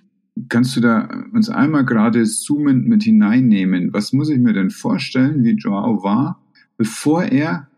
Kannst 0.49 0.75
du 0.75 0.81
da 0.81 1.25
uns 1.33 1.49
einmal 1.49 1.85
gerade 1.85 2.23
zoomend 2.23 2.87
mit 2.87 3.03
hineinnehmen? 3.03 3.93
Was 3.93 4.13
muss 4.13 4.29
ich 4.29 4.39
mir 4.39 4.53
denn 4.53 4.69
vorstellen, 4.69 5.43
wie 5.43 5.55
Joao 5.55 6.03
war, 6.03 6.43
bevor 6.77 7.23
er 7.23 7.69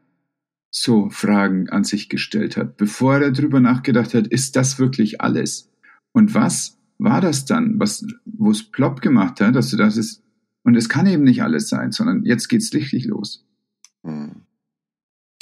so 0.71 1.09
Fragen 1.09 1.69
an 1.69 1.83
sich 1.83 2.09
gestellt 2.09 2.57
hat, 2.57 2.77
bevor 2.77 3.15
er 3.15 3.31
darüber 3.31 3.59
nachgedacht 3.59 4.13
hat, 4.13 4.27
ist 4.27 4.55
das 4.55 4.77
wirklich 4.77 5.21
alles? 5.21 5.71
Und 6.11 6.33
was 6.33 6.77
war 6.99 7.21
das 7.21 7.45
dann, 7.45 7.79
was, 7.79 8.05
wo 8.25 8.51
es 8.51 8.63
plopp 8.63 9.01
gemacht 9.01 9.41
hat, 9.41 9.55
dass 9.55 9.71
du 9.71 9.77
das 9.77 9.97
ist, 9.97 10.21
und 10.69 10.75
es 10.75 10.87
kann 10.87 11.07
eben 11.07 11.23
nicht 11.23 11.41
alles 11.41 11.67
sein, 11.67 11.91
sondern 11.91 12.25
jetzt 12.25 12.47
geht's 12.47 12.71
richtig 12.75 13.05
los. 13.05 13.43
Hm. 14.03 14.43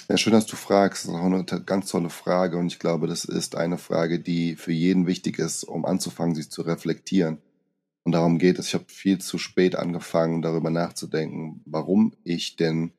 Ja, 0.08 0.16
schön, 0.16 0.32
dass 0.32 0.46
du 0.46 0.56
fragst. 0.56 1.04
Das 1.04 1.12
ist 1.12 1.18
auch 1.18 1.26
eine 1.26 1.44
ganz 1.66 1.90
tolle 1.90 2.10
Frage. 2.10 2.58
Und 2.58 2.68
ich 2.68 2.80
glaube, 2.80 3.08
das 3.08 3.26
ist 3.26 3.58
eine 3.58 3.78
Frage, 3.78 4.22
die 4.22 4.56
für 4.56 4.72
jeden 4.72 5.06
wichtig 5.06 5.38
ist, 5.38 5.66
um 5.66 5.84
anzufangen, 5.84 6.34
sich 6.34 6.50
zu 6.50 6.62
reflektieren. 6.62 7.40
Und 8.06 8.14
darum 8.14 8.38
geht 8.38 8.58
es. 8.58 8.68
Ich 8.68 8.74
habe 8.74 8.86
viel 8.88 9.18
zu 9.18 9.38
spät 9.38 9.76
angefangen, 9.76 10.42
darüber 10.42 10.70
nachzudenken, 10.70 11.60
warum 11.66 12.14
ich 12.24 12.56
denn 12.56 12.94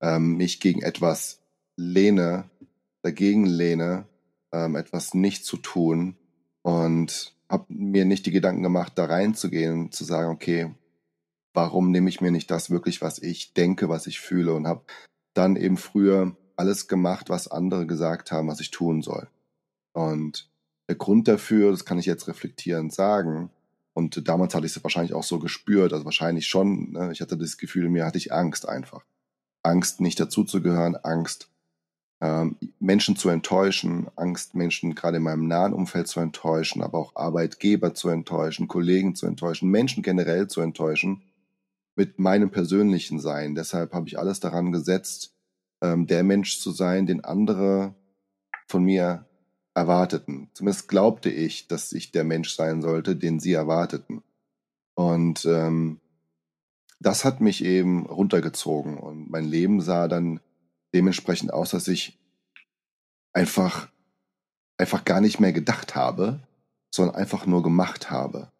ähm, 0.00 0.38
mich 0.38 0.60
gegen 0.60 0.80
etwas 0.80 1.42
lehne, 1.76 2.48
dagegen 3.02 3.44
lehne, 3.44 4.06
ähm, 4.52 4.74
etwas 4.74 5.12
nicht 5.12 5.44
zu 5.44 5.58
tun 5.58 6.16
und 6.62 7.34
habe 7.50 7.66
mir 7.68 8.06
nicht 8.06 8.24
die 8.24 8.30
Gedanken 8.30 8.62
gemacht, 8.62 8.94
da 8.96 9.04
reinzugehen, 9.04 9.92
zu 9.92 10.04
sagen, 10.04 10.30
okay, 10.30 10.70
warum 11.54 11.90
nehme 11.90 12.08
ich 12.08 12.20
mir 12.20 12.30
nicht 12.30 12.50
das 12.50 12.70
wirklich, 12.70 13.02
was 13.02 13.20
ich 13.20 13.54
denke, 13.54 13.88
was 13.88 14.06
ich 14.06 14.20
fühle 14.20 14.54
und 14.54 14.66
habe 14.66 14.84
dann 15.34 15.56
eben 15.56 15.76
früher 15.76 16.36
alles 16.56 16.88
gemacht, 16.88 17.30
was 17.30 17.48
andere 17.48 17.86
gesagt 17.86 18.32
haben, 18.32 18.48
was 18.48 18.60
ich 18.60 18.70
tun 18.70 19.02
soll. 19.02 19.28
Und 19.92 20.50
der 20.88 20.96
Grund 20.96 21.28
dafür, 21.28 21.70
das 21.70 21.84
kann 21.84 21.98
ich 21.98 22.06
jetzt 22.06 22.28
reflektierend 22.28 22.92
sagen, 22.92 23.50
und 23.94 24.28
damals 24.28 24.54
hatte 24.54 24.64
ich 24.64 24.76
es 24.76 24.84
wahrscheinlich 24.84 25.12
auch 25.12 25.24
so 25.24 25.40
gespürt, 25.40 25.92
also 25.92 26.04
wahrscheinlich 26.04 26.46
schon, 26.46 26.92
ne, 26.92 27.10
ich 27.10 27.20
hatte 27.20 27.36
das 27.36 27.58
Gefühl, 27.58 27.88
mir 27.88 28.06
hatte 28.06 28.18
ich 28.18 28.32
Angst 28.32 28.68
einfach. 28.68 29.04
Angst, 29.64 30.00
nicht 30.00 30.20
dazuzugehören, 30.20 30.94
Angst, 30.94 31.50
ähm, 32.20 32.56
Menschen 32.78 33.16
zu 33.16 33.28
enttäuschen, 33.28 34.06
Angst, 34.14 34.54
Menschen 34.54 34.94
gerade 34.94 35.16
in 35.16 35.24
meinem 35.24 35.48
nahen 35.48 35.72
Umfeld 35.72 36.06
zu 36.06 36.20
enttäuschen, 36.20 36.80
aber 36.82 36.98
auch 36.98 37.16
Arbeitgeber 37.16 37.92
zu 37.92 38.08
enttäuschen, 38.08 38.68
Kollegen 38.68 39.16
zu 39.16 39.26
enttäuschen, 39.26 39.68
Menschen 39.68 40.04
generell 40.04 40.46
zu 40.46 40.60
enttäuschen 40.60 41.22
mit 41.98 42.20
meinem 42.20 42.50
persönlichen 42.50 43.18
Sein. 43.18 43.56
Deshalb 43.56 43.92
habe 43.92 44.06
ich 44.06 44.20
alles 44.20 44.38
daran 44.38 44.70
gesetzt, 44.70 45.34
ähm, 45.82 46.06
der 46.06 46.22
Mensch 46.22 46.60
zu 46.60 46.70
sein, 46.70 47.06
den 47.06 47.24
andere 47.24 47.96
von 48.68 48.84
mir 48.84 49.26
erwarteten. 49.74 50.48
Zumindest 50.54 50.86
glaubte 50.86 51.28
ich, 51.28 51.66
dass 51.66 51.92
ich 51.92 52.12
der 52.12 52.22
Mensch 52.22 52.54
sein 52.54 52.82
sollte, 52.82 53.16
den 53.16 53.40
sie 53.40 53.52
erwarteten. 53.52 54.22
Und 54.94 55.44
ähm, 55.44 56.00
das 57.00 57.24
hat 57.24 57.40
mich 57.40 57.64
eben 57.64 58.06
runtergezogen 58.06 58.96
und 58.96 59.28
mein 59.28 59.44
Leben 59.44 59.80
sah 59.80 60.06
dann 60.06 60.38
dementsprechend 60.94 61.52
aus, 61.52 61.70
dass 61.70 61.88
ich 61.88 62.16
einfach, 63.32 63.88
einfach 64.76 65.04
gar 65.04 65.20
nicht 65.20 65.40
mehr 65.40 65.52
gedacht 65.52 65.96
habe, 65.96 66.46
sondern 66.94 67.16
einfach 67.16 67.44
nur 67.44 67.64
gemacht 67.64 68.08
habe. 68.12 68.52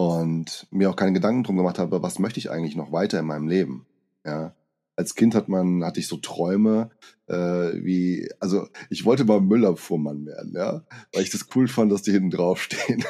Und 0.00 0.66
mir 0.70 0.88
auch 0.88 0.96
keine 0.96 1.12
Gedanken 1.12 1.44
drum 1.44 1.58
gemacht 1.58 1.78
habe, 1.78 2.02
was 2.02 2.18
möchte 2.18 2.40
ich 2.40 2.50
eigentlich 2.50 2.74
noch 2.74 2.90
weiter 2.90 3.20
in 3.20 3.26
meinem 3.26 3.48
Leben? 3.48 3.84
Ja. 4.24 4.56
Als 4.96 5.14
Kind 5.14 5.34
hat 5.34 5.46
man, 5.46 5.84
hatte 5.84 6.00
ich 6.00 6.08
so 6.08 6.16
Träume, 6.16 6.88
äh, 7.26 7.34
wie, 7.34 8.26
also 8.40 8.66
ich 8.88 9.04
wollte 9.04 9.26
mal 9.26 9.42
Müllabfuhrmann 9.42 10.24
werden, 10.24 10.54
ja, 10.54 10.86
weil 11.12 11.22
ich 11.22 11.28
das 11.28 11.48
cool 11.54 11.68
fand, 11.68 11.92
dass 11.92 12.00
die 12.00 12.12
hinten 12.12 12.30
draufstehen. 12.30 13.04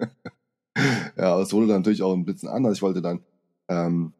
ja, 1.16 1.34
aber 1.34 1.42
es 1.42 1.52
wurde 1.52 1.68
dann 1.68 1.76
natürlich 1.76 2.02
auch 2.02 2.12
ein 2.12 2.24
bisschen 2.24 2.48
anders. 2.48 2.78
Ich 2.78 2.82
wollte 2.82 3.02
dann, 3.02 3.22
ähm, 3.68 4.12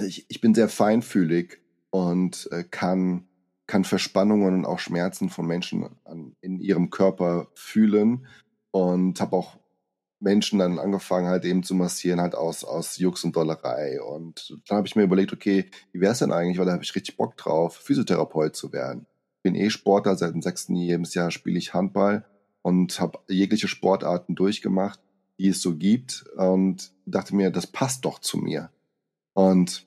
ich, 0.00 0.26
ich 0.28 0.42
bin 0.42 0.54
sehr 0.54 0.68
feinfühlig 0.68 1.58
und 1.88 2.50
äh, 2.52 2.64
kann, 2.64 3.24
kann 3.66 3.84
Verspannungen 3.84 4.56
und 4.56 4.66
auch 4.66 4.78
Schmerzen 4.78 5.30
von 5.30 5.46
Menschen 5.46 5.88
an, 6.04 6.36
in 6.42 6.60
ihrem 6.60 6.90
Körper 6.90 7.48
fühlen 7.54 8.26
und 8.72 9.22
habe 9.22 9.36
auch 9.36 9.56
Menschen 10.24 10.58
dann 10.58 10.78
angefangen 10.78 11.28
halt 11.28 11.44
eben 11.44 11.62
zu 11.62 11.74
massieren, 11.74 12.20
halt 12.20 12.34
aus, 12.34 12.64
aus 12.64 12.96
Jux 12.96 13.22
und 13.24 13.36
Dollerei. 13.36 14.02
Und 14.02 14.56
dann 14.66 14.78
habe 14.78 14.88
ich 14.88 14.96
mir 14.96 15.02
überlegt, 15.02 15.32
okay, 15.32 15.70
wie 15.92 16.00
wäre 16.00 16.12
es 16.12 16.18
denn 16.18 16.32
eigentlich, 16.32 16.58
weil 16.58 16.64
da 16.64 16.72
habe 16.72 16.82
ich 16.82 16.94
richtig 16.94 17.16
Bock 17.16 17.36
drauf, 17.36 17.76
Physiotherapeut 17.76 18.56
zu 18.56 18.72
werden. 18.72 19.06
Bin 19.42 19.54
eh 19.54 19.68
Sportler, 19.68 20.16
seit 20.16 20.32
dem 20.32 20.40
sechsten 20.40 20.74
Lebensjahr 20.74 21.30
spiele 21.30 21.58
ich 21.58 21.74
Handball 21.74 22.24
und 22.62 22.98
habe 22.98 23.18
jegliche 23.28 23.68
Sportarten 23.68 24.34
durchgemacht, 24.34 24.98
die 25.38 25.48
es 25.48 25.60
so 25.60 25.76
gibt 25.76 26.24
und 26.36 26.92
dachte 27.04 27.36
mir, 27.36 27.50
das 27.50 27.66
passt 27.66 28.06
doch 28.06 28.18
zu 28.18 28.38
mir. 28.38 28.70
Und 29.34 29.86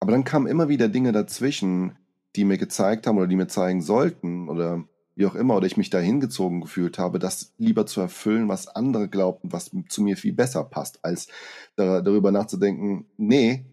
aber 0.00 0.12
dann 0.12 0.24
kamen 0.24 0.48
immer 0.48 0.68
wieder 0.68 0.88
Dinge 0.88 1.12
dazwischen, 1.12 1.96
die 2.34 2.44
mir 2.44 2.58
gezeigt 2.58 3.06
haben 3.06 3.16
oder 3.16 3.28
die 3.28 3.36
mir 3.36 3.46
zeigen 3.46 3.80
sollten 3.80 4.48
oder 4.48 4.84
wie 5.16 5.26
auch 5.26 5.34
immer, 5.34 5.56
oder 5.56 5.66
ich 5.66 5.78
mich 5.78 5.90
da 5.90 5.98
hingezogen 5.98 6.60
gefühlt 6.60 6.98
habe, 6.98 7.18
das 7.18 7.54
lieber 7.56 7.86
zu 7.86 8.02
erfüllen, 8.02 8.48
was 8.48 8.68
andere 8.68 9.08
glaubten, 9.08 9.50
was 9.50 9.70
zu 9.88 10.02
mir 10.02 10.16
viel 10.16 10.34
besser 10.34 10.62
passt, 10.62 11.04
als 11.04 11.28
darüber 11.74 12.30
nachzudenken, 12.30 13.06
nee, 13.16 13.64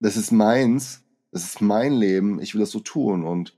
das 0.00 0.16
ist 0.16 0.32
meins, 0.32 1.02
das 1.30 1.44
ist 1.44 1.60
mein 1.60 1.92
Leben, 1.92 2.40
ich 2.40 2.54
will 2.54 2.60
das 2.60 2.70
so 2.70 2.80
tun. 2.80 3.24
Und 3.24 3.54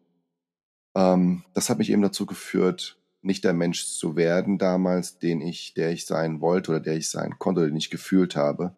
ähm, 0.96 1.44
das 1.54 1.70
hat 1.70 1.78
mich 1.78 1.90
eben 1.90 2.02
dazu 2.02 2.26
geführt, 2.26 2.98
nicht 3.22 3.44
der 3.44 3.52
Mensch 3.52 3.86
zu 3.86 4.16
werden 4.16 4.58
damals, 4.58 5.18
den 5.18 5.40
ich, 5.40 5.74
der 5.74 5.92
ich 5.92 6.06
sein 6.06 6.40
wollte 6.40 6.72
oder 6.72 6.80
der 6.80 6.96
ich 6.96 7.10
sein 7.10 7.38
konnte, 7.38 7.66
den 7.66 7.76
ich 7.76 7.90
gefühlt 7.90 8.34
habe. 8.34 8.76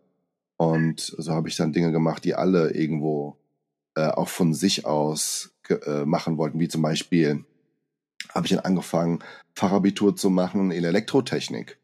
Und 0.57 1.01
so 1.01 1.33
habe 1.33 1.49
ich 1.49 1.57
dann 1.57 1.73
Dinge 1.73 1.91
gemacht, 1.91 2.25
die 2.25 2.35
alle 2.35 2.73
irgendwo 2.73 3.39
äh, 3.95 4.09
auch 4.09 4.29
von 4.29 4.53
sich 4.53 4.85
aus 4.85 5.55
äh, 5.69 6.05
machen 6.05 6.37
wollten, 6.37 6.61
wie 6.61 6.69
zum 6.69 6.83
Beispiel 6.83 7.45
habe 8.35 8.47
ich 8.47 8.53
dann 8.53 8.65
angefangen, 8.65 9.21
Fachabitur 9.55 10.17
zu 10.17 10.31
machen 10.31 10.71
in 10.71 10.85
Elektrotechnik. 10.85 11.79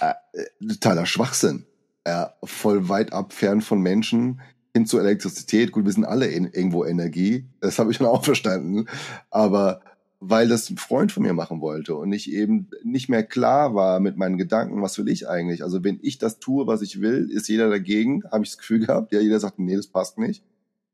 Äh, 0.00 0.14
äh, 0.32 0.66
totaler 0.66 1.06
Schwachsinn. 1.06 1.66
Äh, 2.04 2.26
voll 2.44 2.88
weit 2.88 3.12
ab, 3.12 3.32
fern 3.32 3.60
von 3.60 3.80
Menschen, 3.80 4.40
hin 4.74 4.86
zur 4.86 5.00
Elektrizität. 5.00 5.72
Gut, 5.72 5.84
wir 5.84 5.92
sind 5.92 6.04
alle 6.04 6.26
in, 6.26 6.46
irgendwo 6.46 6.84
Energie. 6.84 7.46
Das 7.60 7.78
habe 7.78 7.90
ich 7.90 7.98
dann 7.98 8.06
auch 8.06 8.24
verstanden. 8.24 8.86
Aber 9.30 9.82
weil 10.20 10.48
das 10.48 10.68
ein 10.68 10.76
Freund 10.76 11.12
von 11.12 11.22
mir 11.22 11.32
machen 11.32 11.62
wollte 11.62 11.94
und 11.94 12.12
ich 12.12 12.30
eben 12.30 12.68
nicht 12.84 13.08
mehr 13.08 13.22
klar 13.22 13.74
war 13.74 14.00
mit 14.00 14.18
meinen 14.18 14.36
Gedanken, 14.36 14.82
was 14.82 14.98
will 14.98 15.08
ich 15.08 15.28
eigentlich? 15.28 15.64
Also 15.64 15.82
wenn 15.82 15.98
ich 16.02 16.18
das 16.18 16.38
tue, 16.38 16.66
was 16.66 16.82
ich 16.82 17.00
will, 17.00 17.30
ist 17.30 17.48
jeder 17.48 17.70
dagegen, 17.70 18.22
habe 18.30 18.44
ich 18.44 18.50
das 18.50 18.58
Gefühl 18.58 18.80
gehabt. 18.80 19.12
Ja, 19.12 19.20
jeder 19.20 19.40
sagt, 19.40 19.58
nee, 19.58 19.74
das 19.74 19.86
passt 19.86 20.18
nicht. 20.18 20.44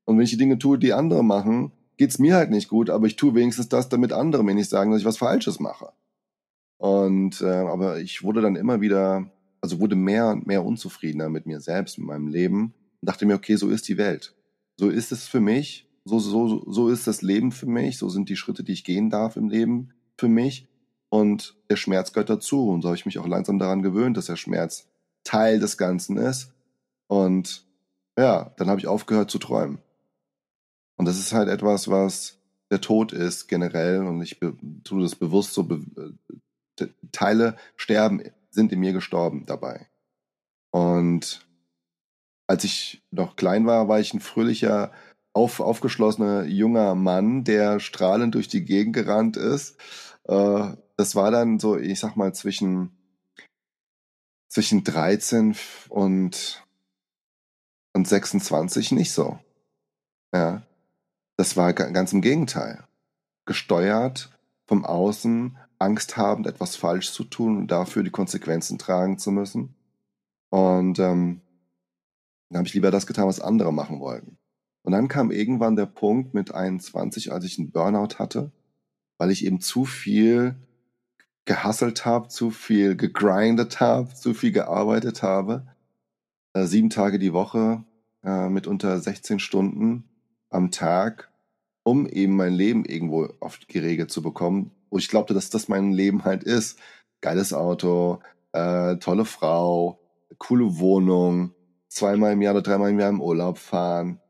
Und 0.04 0.16
wenn 0.16 0.24
ich 0.24 0.30
die 0.30 0.36
Dinge 0.36 0.58
tue, 0.58 0.78
die 0.78 0.92
andere 0.92 1.24
machen, 1.24 1.72
geht's 1.96 2.18
mir 2.18 2.36
halt 2.36 2.50
nicht 2.50 2.68
gut, 2.68 2.90
aber 2.90 3.06
ich 3.06 3.16
tue 3.16 3.34
wenigstens 3.34 3.68
das, 3.68 3.88
damit 3.88 4.12
andere 4.12 4.44
mir 4.44 4.54
nicht 4.54 4.70
sagen, 4.70 4.90
dass 4.90 5.00
ich 5.00 5.06
was 5.06 5.18
Falsches 5.18 5.60
mache. 5.60 5.92
Und 6.78 7.40
äh, 7.40 7.46
aber 7.46 8.00
ich 8.00 8.22
wurde 8.22 8.42
dann 8.42 8.56
immer 8.56 8.80
wieder, 8.80 9.30
also 9.60 9.80
wurde 9.80 9.96
mehr 9.96 10.28
und 10.28 10.46
mehr 10.46 10.64
unzufriedener 10.64 11.28
mit 11.28 11.46
mir 11.46 11.60
selbst, 11.60 11.98
mit 11.98 12.06
meinem 12.06 12.28
Leben 12.28 12.74
und 13.00 13.08
dachte 13.08 13.26
mir, 13.26 13.34
okay, 13.34 13.56
so 13.56 13.68
ist 13.68 13.88
die 13.88 13.98
Welt. 13.98 14.34
So 14.76 14.90
ist 14.90 15.10
es 15.10 15.26
für 15.26 15.40
mich, 15.40 15.88
so, 16.04 16.18
so, 16.18 16.64
so 16.70 16.88
ist 16.88 17.06
das 17.06 17.22
Leben 17.22 17.50
für 17.50 17.66
mich, 17.66 17.98
so 17.98 18.08
sind 18.08 18.28
die 18.28 18.36
Schritte, 18.36 18.62
die 18.62 18.72
ich 18.72 18.84
gehen 18.84 19.10
darf 19.10 19.36
im 19.36 19.48
Leben 19.48 19.92
für 20.16 20.28
mich. 20.28 20.68
Und 21.08 21.56
der 21.70 21.76
Schmerz 21.76 22.12
gehört 22.12 22.30
dazu. 22.30 22.68
Und 22.68 22.82
so 22.82 22.88
habe 22.88 22.96
ich 22.96 23.06
mich 23.06 23.18
auch 23.18 23.26
langsam 23.26 23.58
daran 23.58 23.82
gewöhnt, 23.82 24.16
dass 24.16 24.26
der 24.26 24.36
Schmerz 24.36 24.88
Teil 25.24 25.58
des 25.58 25.76
Ganzen 25.76 26.16
ist. 26.16 26.52
Und 27.06 27.64
ja, 28.18 28.54
dann 28.56 28.68
habe 28.68 28.80
ich 28.80 28.86
aufgehört 28.86 29.30
zu 29.30 29.38
träumen. 29.38 29.78
Und 30.96 31.06
das 31.06 31.18
ist 31.18 31.32
halt 31.32 31.48
etwas, 31.48 31.88
was 31.88 32.38
der 32.70 32.80
Tod 32.80 33.12
ist 33.12 33.48
generell. 33.48 34.02
Und 34.02 34.22
ich 34.22 34.38
tue 34.84 35.02
das 35.02 35.14
bewusst 35.14 35.54
so. 35.54 35.64
Be 35.64 35.80
äh, 35.96 36.86
Teile 37.10 37.56
sterben, 37.76 38.22
sind 38.50 38.72
in 38.72 38.80
mir 38.80 38.92
gestorben 38.92 39.46
dabei. 39.46 39.88
Und 40.70 41.46
als 42.46 42.64
ich 42.64 43.02
noch 43.10 43.36
klein 43.36 43.66
war, 43.66 43.88
war 43.88 43.98
ich 43.98 44.12
ein 44.12 44.20
fröhlicher, 44.20 44.92
auf, 45.32 45.60
aufgeschlossener 45.60 46.44
junger 46.44 46.94
Mann, 46.94 47.44
der 47.44 47.80
strahlend 47.80 48.34
durch 48.34 48.48
die 48.48 48.64
Gegend 48.64 48.94
gerannt 48.94 49.36
ist. 49.36 49.78
Äh, 50.24 50.74
das 50.96 51.14
war 51.14 51.30
dann 51.30 51.58
so, 51.58 51.76
ich 51.76 52.00
sag 52.00 52.16
mal, 52.16 52.34
zwischen, 52.34 52.90
zwischen 54.48 54.82
13 54.82 55.54
und, 55.88 56.64
und 57.92 58.08
26 58.08 58.92
nicht 58.92 59.12
so. 59.12 59.38
Ja. 60.32 60.62
Das 61.36 61.56
war 61.56 61.72
ganz 61.72 62.12
im 62.12 62.22
Gegenteil. 62.22 62.84
Gesteuert 63.44 64.30
vom 64.66 64.84
Außen, 64.84 65.56
Angst 65.78 66.16
habend, 66.16 66.46
etwas 66.46 66.76
falsch 66.76 67.12
zu 67.12 67.24
tun 67.24 67.58
und 67.58 67.70
dafür 67.70 68.02
die 68.02 68.10
Konsequenzen 68.10 68.78
tragen 68.78 69.18
zu 69.18 69.30
müssen. 69.30 69.74
Und 70.48 70.98
ähm, 70.98 71.42
dann 72.48 72.58
habe 72.58 72.68
ich 72.68 72.74
lieber 72.74 72.90
das 72.90 73.06
getan, 73.06 73.26
was 73.26 73.40
andere 73.40 73.72
machen 73.72 74.00
wollten. 74.00 74.38
Und 74.82 74.92
dann 74.92 75.08
kam 75.08 75.30
irgendwann 75.30 75.76
der 75.76 75.86
Punkt 75.86 76.32
mit 76.32 76.54
21, 76.54 77.32
als 77.32 77.44
ich 77.44 77.58
einen 77.58 77.72
Burnout 77.72 78.18
hatte, 78.18 78.52
weil 79.18 79.30
ich 79.30 79.44
eben 79.44 79.60
zu 79.60 79.84
viel 79.84 80.56
gehasselt 81.44 82.06
habe, 82.06 82.28
zu 82.28 82.50
viel 82.50 82.96
gegrindet 82.96 83.80
habe, 83.80 84.14
zu 84.14 84.32
viel 84.32 84.52
gearbeitet 84.52 85.22
habe. 85.22 85.66
Äh, 86.54 86.66
sieben 86.66 86.90
Tage 86.90 87.18
die 87.18 87.32
Woche 87.32 87.84
äh, 88.24 88.48
mit 88.48 88.66
unter 88.66 88.98
16 88.98 89.38
Stunden 89.38 90.04
am 90.56 90.70
Tag, 90.70 91.30
um 91.84 92.06
eben 92.06 92.34
mein 92.34 92.52
Leben 92.52 92.84
irgendwo 92.84 93.28
oft 93.40 93.68
geregelt 93.68 94.10
zu 94.10 94.22
bekommen. 94.22 94.72
Und 94.88 95.00
ich 95.00 95.08
glaubte, 95.08 95.34
dass 95.34 95.50
das 95.50 95.68
mein 95.68 95.92
Leben 95.92 96.24
halt 96.24 96.42
ist. 96.42 96.78
Geiles 97.20 97.52
Auto, 97.52 98.20
äh, 98.52 98.96
tolle 98.96 99.24
Frau, 99.24 100.00
coole 100.38 100.78
Wohnung, 100.78 101.52
zweimal 101.88 102.32
im 102.32 102.42
Jahr 102.42 102.54
oder 102.54 102.62
dreimal 102.62 102.90
im 102.90 103.00
Jahr 103.00 103.10
im 103.10 103.20
Urlaub 103.20 103.58
fahren 103.58 104.20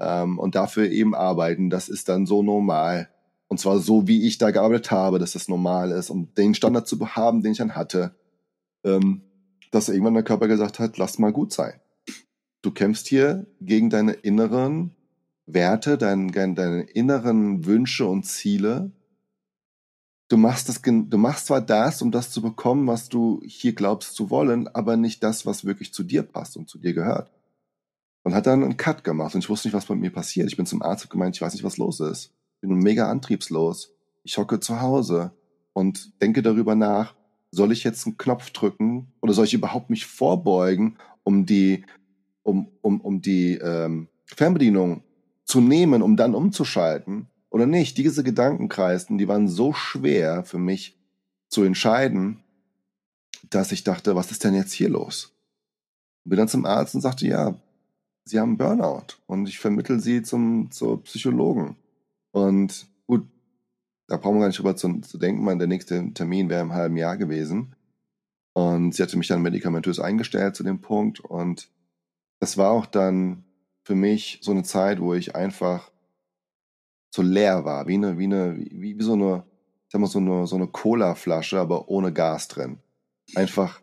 ähm, 0.00 0.38
und 0.38 0.54
dafür 0.54 0.90
eben 0.90 1.14
arbeiten. 1.14 1.70
Das 1.70 1.88
ist 1.88 2.08
dann 2.08 2.26
so 2.26 2.42
normal. 2.42 3.08
Und 3.48 3.58
zwar 3.58 3.78
so, 3.78 4.08
wie 4.08 4.26
ich 4.26 4.38
da 4.38 4.50
gearbeitet 4.50 4.90
habe, 4.90 5.18
dass 5.18 5.32
das 5.32 5.48
normal 5.48 5.90
ist, 5.90 6.10
um 6.10 6.32
den 6.34 6.54
Standard 6.54 6.86
zu 6.88 6.98
haben, 7.14 7.42
den 7.42 7.52
ich 7.52 7.58
dann 7.58 7.76
hatte. 7.76 8.14
Ähm, 8.84 9.22
dass 9.70 9.88
irgendwann 9.88 10.14
der 10.14 10.22
Körper 10.22 10.48
gesagt 10.48 10.78
hat, 10.78 10.98
lass 10.98 11.18
mal 11.18 11.32
gut 11.32 11.52
sein. 11.52 11.74
Du 12.62 12.70
kämpfst 12.70 13.08
hier 13.08 13.46
gegen 13.60 13.90
deine 13.90 14.12
inneren 14.12 14.94
Werte, 15.54 15.98
dein, 15.98 16.28
deine 16.28 16.82
inneren 16.82 17.64
Wünsche 17.64 18.06
und 18.06 18.24
Ziele. 18.24 18.90
Du 20.28 20.36
machst, 20.36 20.68
das, 20.68 20.80
du 20.82 21.18
machst 21.18 21.46
zwar 21.46 21.60
das, 21.60 22.00
um 22.00 22.10
das 22.10 22.30
zu 22.30 22.40
bekommen, 22.40 22.86
was 22.86 23.08
du 23.08 23.42
hier 23.44 23.74
glaubst 23.74 24.14
zu 24.14 24.30
wollen, 24.30 24.68
aber 24.68 24.96
nicht 24.96 25.22
das, 25.22 25.44
was 25.44 25.64
wirklich 25.64 25.92
zu 25.92 26.04
dir 26.04 26.22
passt 26.22 26.56
und 26.56 26.68
zu 26.68 26.78
dir 26.78 26.94
gehört. 26.94 27.30
Und 28.22 28.34
hat 28.34 28.46
dann 28.46 28.62
einen 28.62 28.76
Cut 28.76 29.04
gemacht 29.04 29.34
und 29.34 29.42
ich 29.42 29.50
wusste 29.50 29.68
nicht, 29.68 29.74
was 29.74 29.86
bei 29.86 29.94
mir 29.94 30.10
passiert. 30.10 30.48
Ich 30.48 30.56
bin 30.56 30.66
zum 30.66 30.82
Arzt 30.82 31.10
gemeint, 31.10 31.36
ich 31.36 31.42
weiß 31.42 31.52
nicht, 31.52 31.64
was 31.64 31.76
los 31.76 32.00
ist. 32.00 32.32
Ich 32.60 32.68
bin 32.68 32.78
mega 32.78 33.10
antriebslos. 33.10 33.92
Ich 34.22 34.38
hocke 34.38 34.60
zu 34.60 34.80
Hause 34.80 35.32
und 35.72 36.22
denke 36.22 36.42
darüber 36.42 36.74
nach, 36.74 37.14
soll 37.50 37.72
ich 37.72 37.84
jetzt 37.84 38.06
einen 38.06 38.16
Knopf 38.16 38.50
drücken 38.50 39.12
oder 39.20 39.34
soll 39.34 39.44
ich 39.44 39.54
überhaupt 39.54 39.90
mich 39.90 40.06
vorbeugen, 40.06 40.96
um 41.24 41.44
die, 41.44 41.84
um, 42.42 42.68
um, 42.80 43.00
um 43.00 43.20
die 43.20 43.56
ähm, 43.56 44.08
Fernbedienung 44.24 45.02
zu 45.52 45.60
nehmen, 45.60 46.00
um 46.00 46.16
dann 46.16 46.34
umzuschalten 46.34 47.26
oder 47.50 47.66
nicht. 47.66 47.98
Diese 47.98 48.24
Gedankenkreisen, 48.24 49.18
die 49.18 49.28
waren 49.28 49.48
so 49.48 49.74
schwer 49.74 50.44
für 50.44 50.56
mich 50.56 50.98
zu 51.50 51.62
entscheiden, 51.62 52.38
dass 53.50 53.70
ich 53.70 53.84
dachte, 53.84 54.16
was 54.16 54.30
ist 54.30 54.44
denn 54.44 54.54
jetzt 54.54 54.72
hier 54.72 54.88
los? 54.88 55.36
Bin 56.24 56.38
dann 56.38 56.48
zum 56.48 56.64
Arzt 56.64 56.94
und 56.94 57.02
sagte, 57.02 57.26
ja, 57.26 57.54
Sie 58.24 58.40
haben 58.40 58.56
Burnout 58.56 59.18
und 59.26 59.46
ich 59.46 59.58
vermittel 59.58 60.00
Sie 60.00 60.22
zum, 60.22 60.70
zur 60.70 61.02
Psychologen. 61.02 61.76
Und 62.30 62.86
gut, 63.06 63.26
da 64.06 64.16
brauchen 64.16 64.36
wir 64.36 64.40
gar 64.40 64.46
nicht 64.46 64.58
drüber 64.58 64.74
zu, 64.74 65.02
zu 65.02 65.18
denken, 65.18 65.44
mein, 65.44 65.58
der 65.58 65.68
nächste 65.68 66.14
Termin 66.14 66.48
wäre 66.48 66.62
im 66.62 66.72
halben 66.72 66.96
Jahr 66.96 67.18
gewesen. 67.18 67.76
Und 68.54 68.94
sie 68.94 69.02
hatte 69.02 69.18
mich 69.18 69.28
dann 69.28 69.42
medikamentös 69.42 70.00
eingestellt 70.00 70.56
zu 70.56 70.62
dem 70.62 70.80
Punkt. 70.80 71.20
Und 71.20 71.68
das 72.40 72.56
war 72.56 72.70
auch 72.70 72.86
dann 72.86 73.44
für 73.82 73.94
mich 73.94 74.38
so 74.42 74.52
eine 74.52 74.62
Zeit, 74.62 75.00
wo 75.00 75.14
ich 75.14 75.34
einfach 75.34 75.90
so 77.10 77.22
leer 77.22 77.64
war, 77.64 77.86
wie 77.86 77.94
eine, 77.94 78.18
wie 78.18 78.24
eine, 78.24 78.56
wie, 78.56 78.98
wie 78.98 79.02
so 79.02 79.12
eine, 79.12 79.44
ich 79.86 79.92
sag 79.92 80.00
mal, 80.00 80.06
so 80.06 80.18
eine, 80.18 80.46
so 80.46 80.56
eine 80.56 80.68
Cola-Flasche, 80.68 81.58
aber 81.58 81.88
ohne 81.88 82.12
Gas 82.12 82.48
drin. 82.48 82.78
Einfach 83.34 83.80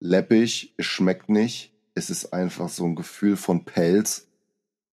läppig, 0.00 0.74
es 0.76 0.86
schmeckt 0.86 1.28
nicht, 1.28 1.72
es 1.94 2.10
ist 2.10 2.32
einfach 2.32 2.68
so 2.68 2.84
ein 2.84 2.96
Gefühl 2.96 3.36
von 3.36 3.64
Pelz 3.64 4.28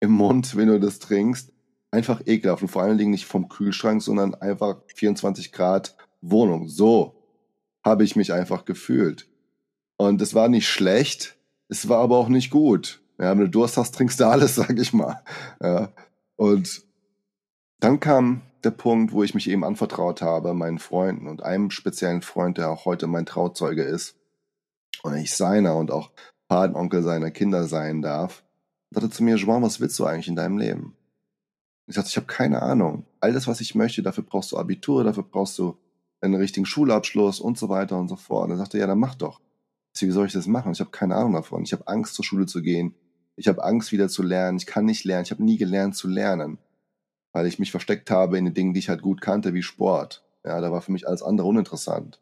im 0.00 0.12
Mund, 0.12 0.56
wenn 0.56 0.68
du 0.68 0.80
das 0.80 0.98
trinkst. 0.98 1.52
Einfach 1.90 2.22
ekelhaft 2.26 2.62
und 2.62 2.68
vor 2.68 2.82
allen 2.82 2.96
Dingen 2.96 3.10
nicht 3.10 3.26
vom 3.26 3.48
Kühlschrank, 3.48 4.02
sondern 4.02 4.34
einfach 4.34 4.80
24 4.94 5.52
Grad 5.52 5.94
Wohnung. 6.22 6.68
So 6.68 7.22
habe 7.84 8.04
ich 8.04 8.16
mich 8.16 8.32
einfach 8.32 8.64
gefühlt. 8.64 9.28
Und 9.96 10.22
es 10.22 10.34
war 10.34 10.48
nicht 10.48 10.68
schlecht, 10.68 11.36
es 11.68 11.88
war 11.88 11.98
aber 11.98 12.16
auch 12.16 12.28
nicht 12.28 12.50
gut. 12.50 13.01
Ja, 13.22 13.30
wenn 13.30 13.38
du 13.38 13.48
Durst 13.48 13.76
hast, 13.76 13.94
trinkst 13.94 14.18
du 14.18 14.26
alles, 14.26 14.54
sag 14.56 14.76
ich 14.76 14.92
mal. 14.92 15.22
Ja. 15.62 15.92
Und 16.34 16.82
dann 17.78 18.00
kam 18.00 18.42
der 18.64 18.72
Punkt, 18.72 19.12
wo 19.12 19.22
ich 19.22 19.34
mich 19.34 19.48
eben 19.48 19.64
anvertraut 19.64 20.22
habe, 20.22 20.54
meinen 20.54 20.80
Freunden 20.80 21.28
und 21.28 21.42
einem 21.42 21.70
speziellen 21.70 22.22
Freund, 22.22 22.58
der 22.58 22.68
auch 22.68 22.84
heute 22.84 23.06
mein 23.06 23.26
Trauzeuge 23.26 23.82
ist. 23.82 24.16
Und 25.04 25.16
ich 25.16 25.34
seiner 25.34 25.76
und 25.76 25.92
auch 25.92 26.10
Patenonkel 26.48 27.02
seiner 27.02 27.30
Kinder 27.30 27.64
sein 27.64 28.02
darf, 28.02 28.42
sagte 28.90 29.10
zu 29.10 29.22
mir, 29.22 29.36
Joan, 29.36 29.62
was 29.62 29.80
willst 29.80 29.98
du 30.00 30.04
eigentlich 30.04 30.28
in 30.28 30.36
deinem 30.36 30.58
Leben? 30.58 30.96
Ich 31.86 31.94
sagte, 31.94 32.10
ich 32.10 32.16
habe 32.16 32.26
keine 32.26 32.60
Ahnung. 32.60 33.06
All 33.20 33.32
das, 33.32 33.46
was 33.46 33.60
ich 33.60 33.74
möchte, 33.74 34.02
dafür 34.02 34.24
brauchst 34.24 34.50
du 34.50 34.58
Abitur, 34.58 35.04
dafür 35.04 35.22
brauchst 35.22 35.58
du 35.58 35.76
einen 36.20 36.34
richtigen 36.34 36.66
Schulabschluss 36.66 37.40
und 37.40 37.56
so 37.56 37.68
weiter 37.68 37.98
und 37.98 38.08
so 38.08 38.16
fort. 38.16 38.46
Und 38.46 38.52
er 38.52 38.58
sagte, 38.58 38.78
ja, 38.78 38.86
dann 38.86 38.98
mach 38.98 39.14
doch. 39.14 39.40
wie 39.98 40.10
soll 40.10 40.26
ich 40.26 40.32
das 40.32 40.46
machen? 40.46 40.72
Ich 40.72 40.80
habe 40.80 40.90
keine 40.90 41.14
Ahnung 41.14 41.34
davon. 41.34 41.62
Ich 41.62 41.72
habe 41.72 41.86
Angst, 41.86 42.14
zur 42.14 42.24
Schule 42.24 42.46
zu 42.46 42.62
gehen. 42.62 42.94
Ich 43.36 43.48
habe 43.48 43.64
Angst, 43.64 43.92
wieder 43.92 44.08
zu 44.08 44.22
lernen. 44.22 44.58
Ich 44.58 44.66
kann 44.66 44.84
nicht 44.84 45.04
lernen. 45.04 45.24
Ich 45.24 45.30
habe 45.30 45.44
nie 45.44 45.56
gelernt 45.56 45.96
zu 45.96 46.08
lernen, 46.08 46.58
weil 47.32 47.46
ich 47.46 47.58
mich 47.58 47.70
versteckt 47.70 48.10
habe 48.10 48.38
in 48.38 48.44
den 48.44 48.54
Dingen, 48.54 48.74
die 48.74 48.80
ich 48.80 48.88
halt 48.88 49.02
gut 49.02 49.20
kannte, 49.20 49.54
wie 49.54 49.62
Sport. 49.62 50.24
Ja, 50.44 50.60
da 50.60 50.72
war 50.72 50.82
für 50.82 50.92
mich 50.92 51.06
alles 51.06 51.22
andere 51.22 51.46
uninteressant. 51.46 52.20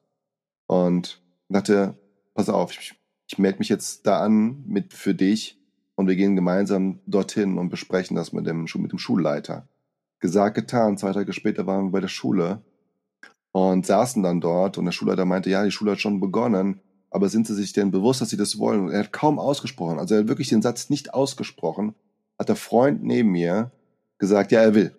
Und 0.66 1.22
dachte, 1.48 1.98
pass 2.34 2.48
auf, 2.48 2.72
ich, 2.72 2.94
ich 3.26 3.38
melde 3.38 3.58
mich 3.58 3.68
jetzt 3.68 4.06
da 4.06 4.20
an 4.20 4.62
mit 4.66 4.94
für 4.94 5.14
dich 5.14 5.58
und 5.96 6.06
wir 6.06 6.16
gehen 6.16 6.36
gemeinsam 6.36 7.00
dorthin 7.06 7.58
und 7.58 7.70
besprechen 7.70 8.16
das 8.16 8.32
mit 8.32 8.46
dem, 8.46 8.66
mit 8.74 8.92
dem 8.92 8.98
Schulleiter. 8.98 9.68
Gesagt, 10.20 10.54
getan. 10.54 10.96
Zwei 10.96 11.12
Tage 11.12 11.32
später 11.32 11.66
waren 11.66 11.86
wir 11.86 11.92
bei 11.92 12.00
der 12.00 12.08
Schule 12.08 12.62
und 13.52 13.86
saßen 13.86 14.22
dann 14.22 14.40
dort 14.40 14.78
und 14.78 14.84
der 14.84 14.92
Schulleiter 14.92 15.24
meinte, 15.24 15.50
ja, 15.50 15.64
die 15.64 15.70
Schule 15.70 15.92
hat 15.92 16.00
schon 16.00 16.20
begonnen, 16.20 16.80
aber 17.10 17.28
sind 17.28 17.46
Sie 17.46 17.54
sich 17.54 17.72
denn 17.72 17.90
bewusst, 17.90 18.20
dass 18.20 18.30
Sie 18.30 18.36
das 18.36 18.58
wollen? 18.58 18.80
Und 18.80 18.90
er 18.90 19.00
hat 19.00 19.12
kaum 19.12 19.38
ausgesprochen, 19.38 19.98
also 19.98 20.14
er 20.14 20.20
hat 20.22 20.28
wirklich 20.28 20.48
den 20.48 20.62
Satz 20.62 20.90
nicht 20.90 21.12
ausgesprochen, 21.12 21.94
hat 22.38 22.48
der 22.48 22.56
Freund 22.56 23.02
neben 23.02 23.30
mir 23.30 23.70
gesagt, 24.18 24.52
ja, 24.52 24.60
er 24.60 24.74
will. 24.74 24.96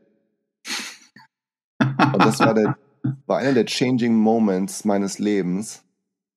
Und 1.79 2.19
das 2.19 2.39
war, 2.39 2.53
der, 2.53 2.77
war 3.25 3.39
einer 3.39 3.53
der 3.53 3.65
changing 3.65 4.13
moments 4.13 4.85
meines 4.85 5.19
Lebens, 5.19 5.83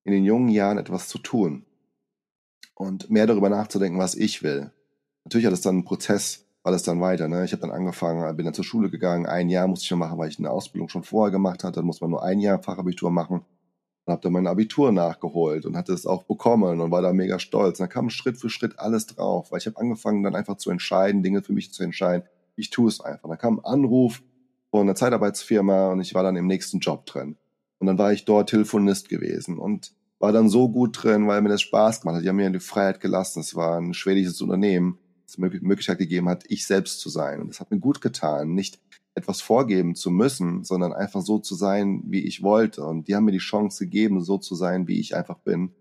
in 0.04 0.12
den 0.12 0.24
jungen 0.24 0.48
Jahren 0.48 0.78
etwas 0.78 1.08
zu 1.08 1.18
tun 1.18 1.64
und 2.74 3.10
mehr 3.10 3.26
darüber 3.26 3.48
nachzudenken, 3.48 3.98
was 3.98 4.14
ich 4.14 4.42
will. 4.42 4.70
Natürlich 5.24 5.46
hat 5.46 5.54
es 5.54 5.62
dann 5.62 5.76
einen 5.76 5.84
Prozess, 5.84 6.44
war 6.62 6.72
das 6.72 6.82
dann 6.82 7.00
weiter. 7.00 7.28
Ne? 7.28 7.44
Ich 7.44 7.52
habe 7.52 7.62
dann 7.62 7.70
angefangen, 7.70 8.36
bin 8.36 8.44
dann 8.44 8.54
zur 8.54 8.64
Schule 8.64 8.90
gegangen. 8.90 9.26
Ein 9.26 9.48
Jahr 9.48 9.66
musste 9.66 9.84
ich 9.84 9.88
schon 9.88 9.98
machen, 9.98 10.18
weil 10.18 10.28
ich 10.28 10.38
eine 10.38 10.50
Ausbildung 10.50 10.90
schon 10.90 11.02
vorher 11.02 11.32
gemacht 11.32 11.64
hatte. 11.64 11.76
Dann 11.76 11.86
muss 11.86 12.02
man 12.02 12.10
nur 12.10 12.22
ein 12.22 12.40
Jahr 12.40 12.62
Fachabitur 12.62 13.10
machen 13.10 13.44
habe 14.12 14.23
dann 14.23 14.32
mein 14.32 14.46
Abitur 14.46 14.92
nachgeholt 14.92 15.64
und 15.64 15.76
hatte 15.76 15.92
es 15.92 16.06
auch 16.06 16.25
bekommen 16.25 16.80
und 16.80 16.90
war 16.90 17.02
da 17.02 17.12
mega 17.12 17.38
stolz. 17.38 17.80
Und 17.80 17.84
dann 17.84 17.92
kam 17.92 18.11
Schritt 18.11 18.38
für 18.38 18.50
Schritt 18.50 18.78
alles 18.78 19.06
drauf, 19.06 19.50
weil 19.50 19.58
ich 19.58 19.66
habe 19.66 19.78
angefangen 19.78 20.23
dann 20.23 20.34
einfach 20.34 20.56
zu 20.56 20.70
entscheiden, 20.70 21.23
Dinge 21.23 21.42
für 21.42 21.52
mich 21.52 21.73
zu 21.73 21.82
entscheiden. 21.82 22.26
Ich 22.56 22.70
tue 22.70 22.88
es 22.88 23.00
einfach. 23.00 23.28
Dann 23.28 23.38
kam 23.38 23.58
ein 23.61 23.64
Anruf 23.64 24.23
von 24.70 24.82
einer 24.82 24.94
Zeitarbeitsfirma 24.94 25.92
und 25.92 26.00
ich 26.00 26.14
war 26.14 26.23
dann 26.23 26.37
im 26.37 26.46
nächsten 26.46 26.80
Job 26.80 27.06
drin. 27.06 27.37
Und 27.78 27.87
dann 27.87 27.99
war 27.99 28.12
ich 28.12 28.25
dort 28.25 28.50
Telefonist 28.50 29.08
gewesen 29.08 29.58
und 29.58 29.92
war 30.18 30.32
dann 30.32 30.49
so 30.49 30.68
gut 30.68 31.02
drin, 31.02 31.26
weil 31.26 31.42
mir 31.42 31.49
das 31.49 31.62
Spaß 31.62 32.00
gemacht 32.00 32.16
hat. 32.16 32.25
Die 32.25 32.28
haben 32.28 32.37
mir 32.37 32.50
die 32.50 32.61
Freiheit 32.61 33.00
gelassen. 33.00 33.40
Es 33.40 33.55
war 33.55 33.78
ein 33.78 33.94
schwedisches 33.94 34.40
Unternehmen, 34.40 34.98
das 35.26 35.38
mir 35.38 35.50
die 35.50 35.61
Möglichkeit 35.61 35.98
gegeben 35.98 36.28
hat, 36.28 36.44
ich 36.48 36.66
selbst 36.66 37.00
zu 37.00 37.09
sein. 37.09 37.40
Und 37.40 37.48
das 37.48 37.61
hat 37.61 37.70
mir 37.70 37.78
gut 37.78 38.00
getan, 38.00 38.55
nicht 38.55 38.84
etwas 39.14 39.40
vorgeben 39.40 39.94
zu 39.94 40.11
müssen, 40.11 40.64
sondern 40.64 40.92
einfach 40.92 41.22
so 41.22 41.38
zu 41.38 41.55
sein, 41.55 42.03
wie 42.07 42.24
ich 42.24 42.42
wollte. 42.42 42.85
Und 42.85 43.09
die 43.09 43.14
haben 43.14 43.24
mir 43.24 43.33
die 43.33 43.38
Chance 43.38 43.85
gegeben, 43.85 44.22
so 44.22 44.38
zu 44.38 44.55
sein, 44.55 44.88
wie 44.88 44.98
ich 44.98 45.14
einfach 45.14 45.38
bin. 45.38 45.72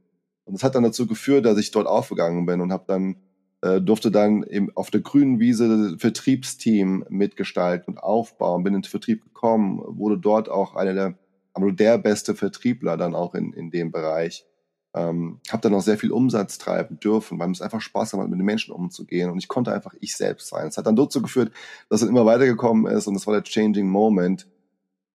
Und 0.45 0.53
das 0.53 0.63
hat 0.63 0.75
dann 0.75 0.83
dazu 0.83 1.07
geführt, 1.07 1.45
dass 1.45 1.57
ich 1.57 1.71
dort 1.71 1.87
aufgegangen 1.87 2.45
bin 2.45 2.61
und 2.61 2.71
habe 2.71 2.83
dann 2.87 3.15
äh, 3.63 3.79
durfte 3.79 4.11
dann 4.11 4.43
im, 4.43 4.75
auf 4.75 4.91
der 4.91 5.01
grünen 5.01 5.39
Wiese 5.39 5.95
Vertriebsteam 5.97 7.05
mitgestalten 7.09 7.93
und 7.93 7.99
aufbauen, 7.99 8.63
bin 8.63 8.75
in 8.75 8.81
den 8.81 8.89
Vertrieb 8.89 9.23
gekommen, 9.23 9.81
wurde 9.85 10.17
dort 10.17 10.49
auch 10.49 10.75
einer 10.75 10.93
der, 10.93 11.17
aber 11.53 11.71
der 11.71 11.97
beste 11.97 12.35
Vertriebler 12.35 12.97
dann 12.97 13.15
auch 13.15 13.33
in, 13.35 13.53
in 13.53 13.71
dem 13.71 13.91
Bereich. 13.91 14.45
Ähm, 14.95 15.39
habe 15.49 15.61
dann 15.61 15.73
auch 15.73 15.81
sehr 15.81 15.97
viel 15.97 16.11
Umsatz 16.11 16.59
treiben 16.59 16.99
dürfen, 16.99 17.39
weil 17.39 17.49
es 17.49 17.61
einfach 17.61 17.81
Spaß 17.81 18.11
gemacht 18.11 18.29
mit 18.29 18.39
den 18.39 18.45
Menschen 18.45 18.73
umzugehen 18.73 19.31
und 19.31 19.39
ich 19.39 19.47
konnte 19.47 19.73
einfach 19.73 19.95
ich 19.99 20.15
selbst 20.15 20.49
sein. 20.49 20.67
Es 20.67 20.77
hat 20.77 20.85
dann 20.85 20.95
dazu 20.95 21.21
geführt, 21.21 21.51
dass 21.89 22.03
es 22.03 22.09
immer 22.09 22.27
weitergekommen 22.27 22.91
ist 22.91 23.07
und 23.07 23.15
das 23.15 23.25
war 23.25 23.33
der 23.33 23.43
changing 23.43 23.87
moment, 23.87 24.47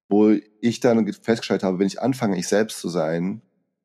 wo 0.08 0.34
ich 0.60 0.80
dann 0.80 1.12
festgestellt 1.12 1.62
habe, 1.62 1.78
wenn 1.78 1.86
ich 1.86 2.02
anfange, 2.02 2.38
ich 2.38 2.48
selbst 2.48 2.80
zu 2.80 2.88
sein, 2.88 3.42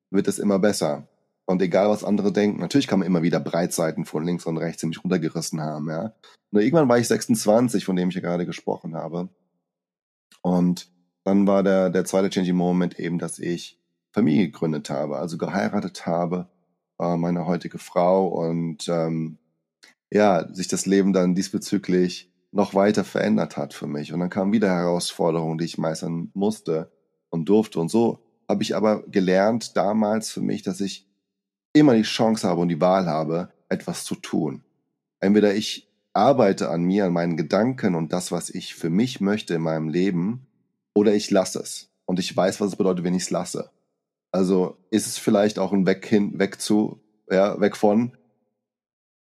wird 0.10 0.28
es 0.28 0.40
immer 0.40 0.58
besser. 0.58 1.08
Und 1.46 1.62
egal, 1.62 1.90
was 1.90 2.04
andere 2.04 2.32
denken, 2.32 2.60
natürlich 2.60 2.88
kann 2.88 3.00
man 3.00 3.08
immer 3.08 3.22
wieder 3.22 3.40
Breitseiten 3.40 4.06
von 4.06 4.24
links 4.24 4.46
und 4.46 4.58
rechts 4.58 4.80
ziemlich 4.80 5.04
runtergerissen 5.04 5.62
haben, 5.62 5.90
ja. 5.90 6.14
Nur 6.52 6.62
irgendwann 6.62 6.88
war 6.88 7.00
ich 7.00 7.08
26, 7.08 7.84
von 7.84 7.96
dem 7.96 8.10
ich 8.10 8.16
ja 8.16 8.22
gerade 8.22 8.46
gesprochen 8.46 8.96
habe. 8.96 9.30
Und 10.42 10.92
dann 11.24 11.48
war 11.48 11.64
der, 11.64 11.90
der 11.90 12.06
zweite 12.06 12.30
changing 12.30 12.56
moment 12.56 13.00
eben, 13.00 13.18
dass 13.18 13.40
ich 13.40 13.80
Familie 14.14 14.46
gegründet 14.46 14.90
habe, 14.90 15.18
also 15.18 15.38
geheiratet 15.38 16.06
habe, 16.06 16.48
äh, 17.00 17.18
meine 17.18 17.46
heutige 17.48 17.80
Frau 17.80 18.28
und 18.28 18.88
ähm, 18.88 19.38
ja, 20.12 20.48
sich 20.54 20.68
das 20.68 20.86
Leben 20.86 21.12
dann 21.12 21.36
diesbezüglich 21.36 22.32
noch 22.52 22.76
weiter 22.76 23.04
verändert 23.04 23.58
hat 23.58 23.74
für 23.74 23.88
mich. 23.88 24.14
Und 24.14 24.20
dann 24.20 24.30
kamen 24.30 24.54
wieder 24.54 24.70
Herausforderungen, 24.70 25.58
die 25.58 25.66
ich 25.66 25.80
meistern 25.80 26.30
musste 26.36 26.92
und 27.30 27.50
durfte. 27.50 27.80
Und 27.80 27.90
so 27.90 28.20
habe 28.48 28.62
ich 28.62 28.76
aber 28.76 29.02
gelernt 29.08 29.76
damals 29.76 30.30
für 30.30 30.42
mich, 30.42 30.62
dass 30.62 30.80
ich 30.80 31.08
immer 31.74 31.96
die 31.96 32.04
Chance 32.04 32.48
habe 32.48 32.62
und 32.62 32.70
die 32.70 32.80
Wahl 32.80 33.08
habe, 33.08 33.50
etwas 33.70 34.06
zu 34.06 34.14
tun. 34.14 34.64
Entweder 35.20 35.56
ich 35.56 35.90
arbeite 36.14 36.70
an 36.70 36.84
mir, 36.84 37.06
an 37.06 37.14
meinen 37.14 37.38
Gedanken 37.38 37.96
und 37.96 38.14
das, 38.14 38.32
was 38.32 38.52
ich 38.52 38.76
für 38.76 38.92
mich 38.92 39.20
möchte 39.20 39.56
in 39.56 39.64
meinem 39.64 39.90
Leben, 39.90 40.46
oder 40.94 41.16
ich 41.16 41.32
lasse 41.32 41.60
es. 41.60 41.90
Und 42.06 42.20
ich 42.20 42.38
weiß, 42.38 42.62
was 42.62 42.68
es 42.68 42.76
bedeutet, 42.76 43.04
wenn 43.04 43.16
ich 43.16 43.24
es 43.24 43.30
lasse. 43.32 43.72
Also 44.34 44.78
ist 44.90 45.06
es 45.06 45.20
vielleicht 45.20 45.60
auch 45.60 45.72
ein 45.72 45.86
Weg 45.86 46.06
hin, 46.08 46.40
weg 46.40 46.60
zu, 46.60 47.00
ja, 47.30 47.62
weg 47.62 47.78
von. 47.78 48.18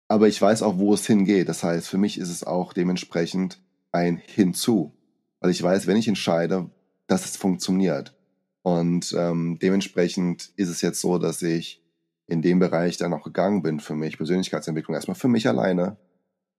Aber 0.07 0.29
ich 0.29 0.41
weiß 0.41 0.63
auch, 0.63 0.77
wo 0.77 0.93
es 0.93 1.05
hingeht. 1.05 1.49
Das 1.49 1.61
heißt, 1.61 1.89
für 1.89 1.97
mich 1.97 2.17
ist 2.17 2.29
es 2.29 2.45
auch 2.45 2.71
dementsprechend 2.71 3.61
ein 3.91 4.15
Hinzu. 4.15 4.93
Weil 5.41 5.51
ich 5.51 5.61
weiß, 5.61 5.87
wenn 5.87 5.97
ich 5.97 6.07
entscheide, 6.07 6.69
dass 7.07 7.25
es 7.25 7.35
funktioniert. 7.35 8.15
Und 8.61 9.13
ähm, 9.17 9.59
dementsprechend 9.61 10.53
ist 10.55 10.69
es 10.69 10.81
jetzt 10.81 11.01
so, 11.01 11.17
dass 11.17 11.41
ich 11.41 11.83
in 12.27 12.41
dem 12.41 12.59
Bereich 12.59 12.95
dann 12.95 13.13
auch 13.13 13.23
gegangen 13.23 13.61
bin 13.61 13.81
für 13.81 13.95
mich, 13.95 14.15
Persönlichkeitsentwicklung, 14.15 14.95
erstmal 14.95 15.15
für 15.15 15.27
mich 15.27 15.49
alleine. 15.49 15.97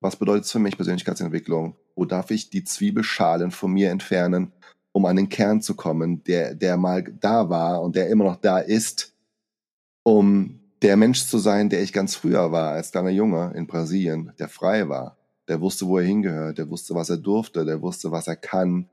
Was 0.00 0.16
bedeutet 0.16 0.44
es 0.44 0.52
für 0.52 0.59
mich 0.59 0.76
Persönlichkeitsentwicklung? 0.76 1.76
Wo 1.94 2.04
darf 2.04 2.30
ich 2.30 2.50
die 2.50 2.64
Zwiebelschalen 2.64 3.50
von 3.50 3.72
mir 3.72 3.90
entfernen 3.90 4.52
um 4.94 5.07
an 5.07 5.16
den 5.16 5.28
Kern 5.28 5.61
zu 5.61 5.74
kommen, 5.74 6.22
der, 6.22 6.54
der 6.54 6.76
mal 6.76 7.02
da 7.02 7.50
war 7.50 7.83
und 7.83 7.96
der 7.96 8.09
immer 8.09 8.24
noch 8.24 8.37
da 8.37 8.61
ist, 8.61 9.12
um 10.04 10.61
der 10.83 10.96
Mensch 10.96 11.24
zu 11.24 11.38
sein, 11.38 11.68
der 11.68 11.83
ich 11.83 11.92
ganz 11.92 12.14
früher 12.14 12.52
war, 12.52 12.72
als 12.72 12.92
kleiner 12.92 13.11
Junge 13.11 13.52
in 13.57 13.66
Brasilien, 13.66 14.33
der 14.38 14.48
frei 14.48 14.88
war, 14.88 15.18
der 15.48 15.61
wusste, 15.61 15.88
wo 15.88 15.98
er 15.98 16.04
hingehört, 16.04 16.59
der 16.59 16.70
wusste, 16.70 16.94
was 16.94 17.11
er 17.11 17.16
durfte, 17.16 17.64
der 17.64 17.83
wusste, 17.83 18.12
was 18.12 18.28
er 18.28 18.37
kann. 18.37 18.88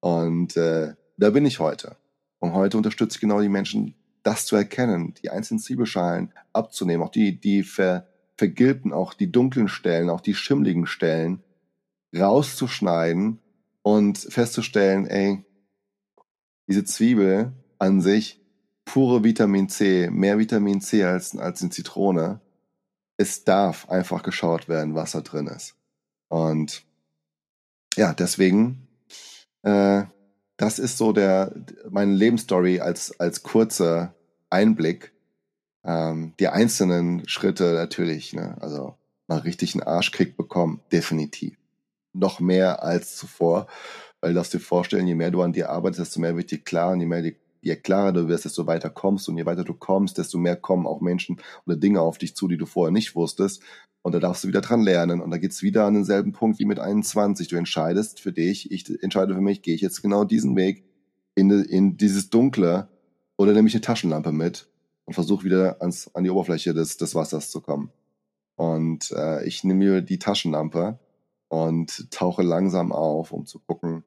Und 0.00 0.54
äh, 0.58 0.92
da 1.16 1.30
bin 1.30 1.46
ich 1.46 1.60
heute. 1.60 1.96
Und 2.40 2.52
heute 2.52 2.76
unterstütze 2.76 3.16
ich 3.16 3.20
genau 3.20 3.40
die 3.40 3.48
Menschen, 3.48 3.94
das 4.22 4.44
zu 4.44 4.54
erkennen, 4.54 5.14
die 5.22 5.30
einzelnen 5.30 5.60
Zwiebelschalen 5.60 6.34
abzunehmen, 6.52 7.02
auch 7.02 7.10
die, 7.10 7.40
die 7.40 7.62
ver, 7.62 8.06
vergilbten, 8.36 8.92
auch 8.92 9.14
die 9.14 9.32
dunklen 9.32 9.68
Stellen, 9.68 10.10
auch 10.10 10.20
die 10.20 10.34
schimmligen 10.34 10.86
Stellen 10.86 11.42
rauszuschneiden 12.14 13.38
und 13.88 14.18
festzustellen, 14.18 15.06
ey, 15.06 15.44
diese 16.68 16.84
Zwiebel 16.84 17.52
an 17.78 18.02
sich, 18.02 18.38
pure 18.84 19.24
Vitamin 19.24 19.70
C, 19.70 20.10
mehr 20.10 20.38
Vitamin 20.38 20.82
C 20.82 21.04
als, 21.04 21.34
als 21.36 21.62
eine 21.62 21.70
Zitrone, 21.70 22.42
es 23.16 23.44
darf 23.44 23.88
einfach 23.88 24.22
geschaut 24.22 24.68
werden, 24.68 24.94
was 24.94 25.12
da 25.12 25.22
drin 25.22 25.46
ist. 25.46 25.74
Und 26.28 26.84
ja, 27.96 28.12
deswegen, 28.12 28.88
äh, 29.62 30.04
das 30.58 30.78
ist 30.78 30.98
so 30.98 31.12
der, 31.12 31.54
meine 31.88 32.12
Lebensstory 32.12 32.80
als, 32.80 33.18
als 33.18 33.42
kurzer 33.42 34.14
Einblick. 34.50 35.12
Ähm, 35.82 36.34
die 36.38 36.48
einzelnen 36.48 37.26
Schritte 37.26 37.72
natürlich, 37.72 38.34
ne, 38.34 38.56
also 38.60 38.98
mal 39.28 39.38
richtig 39.38 39.74
einen 39.74 39.84
Arschkick 39.84 40.36
bekommen, 40.36 40.82
definitiv 40.92 41.57
noch 42.18 42.40
mehr 42.40 42.82
als 42.82 43.16
zuvor. 43.16 43.66
Weil 44.20 44.30
du 44.30 44.36
darfst 44.36 44.54
dir 44.54 44.60
vorstellen, 44.60 45.06
je 45.06 45.14
mehr 45.14 45.30
du 45.30 45.42
an 45.42 45.52
dir 45.52 45.70
arbeitest, 45.70 46.00
desto 46.00 46.20
mehr 46.20 46.36
wird 46.36 46.50
dir 46.50 46.58
klar 46.58 46.92
und 46.92 47.00
je 47.00 47.06
mehr 47.06 47.32
je 47.60 47.76
klarer 47.76 48.12
du 48.12 48.28
wirst, 48.28 48.44
desto 48.44 48.66
weiter 48.66 48.90
kommst 48.90 49.28
und 49.28 49.36
je 49.36 49.46
weiter 49.46 49.64
du 49.64 49.74
kommst, 49.74 50.18
desto 50.18 50.38
mehr 50.38 50.56
kommen 50.56 50.86
auch 50.86 51.00
Menschen 51.00 51.40
oder 51.66 51.76
Dinge 51.76 52.00
auf 52.00 52.18
dich 52.18 52.34
zu, 52.34 52.48
die 52.48 52.56
du 52.56 52.66
vorher 52.66 52.92
nicht 52.92 53.14
wusstest. 53.14 53.62
Und 54.02 54.12
da 54.14 54.20
darfst 54.20 54.44
du 54.44 54.48
wieder 54.48 54.60
dran 54.60 54.82
lernen. 54.82 55.20
Und 55.20 55.30
da 55.30 55.38
geht's 55.38 55.62
wieder 55.62 55.84
an 55.84 55.94
denselben 55.94 56.32
Punkt 56.32 56.58
wie 56.58 56.64
mit 56.64 56.78
21. 56.78 57.48
Du 57.48 57.56
entscheidest 57.56 58.20
für 58.20 58.32
dich, 58.32 58.70
ich 58.70 59.02
entscheide 59.02 59.34
für 59.34 59.40
mich, 59.40 59.62
gehe 59.62 59.74
ich 59.74 59.80
jetzt 59.80 60.02
genau 60.02 60.24
diesen 60.24 60.56
Weg 60.56 60.84
in, 61.34 61.50
in 61.50 61.96
dieses 61.96 62.30
Dunkle 62.30 62.88
oder 63.36 63.52
nehme 63.52 63.68
ich 63.68 63.74
eine 63.74 63.82
Taschenlampe 63.82 64.32
mit 64.32 64.68
und 65.04 65.14
versuche 65.14 65.44
wieder 65.44 65.80
ans, 65.80 66.14
an 66.14 66.24
die 66.24 66.30
Oberfläche 66.30 66.74
des, 66.74 66.96
des 66.96 67.14
Wassers 67.14 67.50
zu 67.50 67.60
kommen. 67.60 67.90
Und 68.56 69.12
äh, 69.12 69.46
ich 69.46 69.62
nehme 69.62 69.78
mir 69.78 70.02
die 70.02 70.18
Taschenlampe 70.18 70.98
und 71.48 72.10
tauche 72.10 72.42
langsam 72.42 72.92
auf, 72.92 73.32
um 73.32 73.46
zu 73.46 73.58
gucken, 73.58 74.04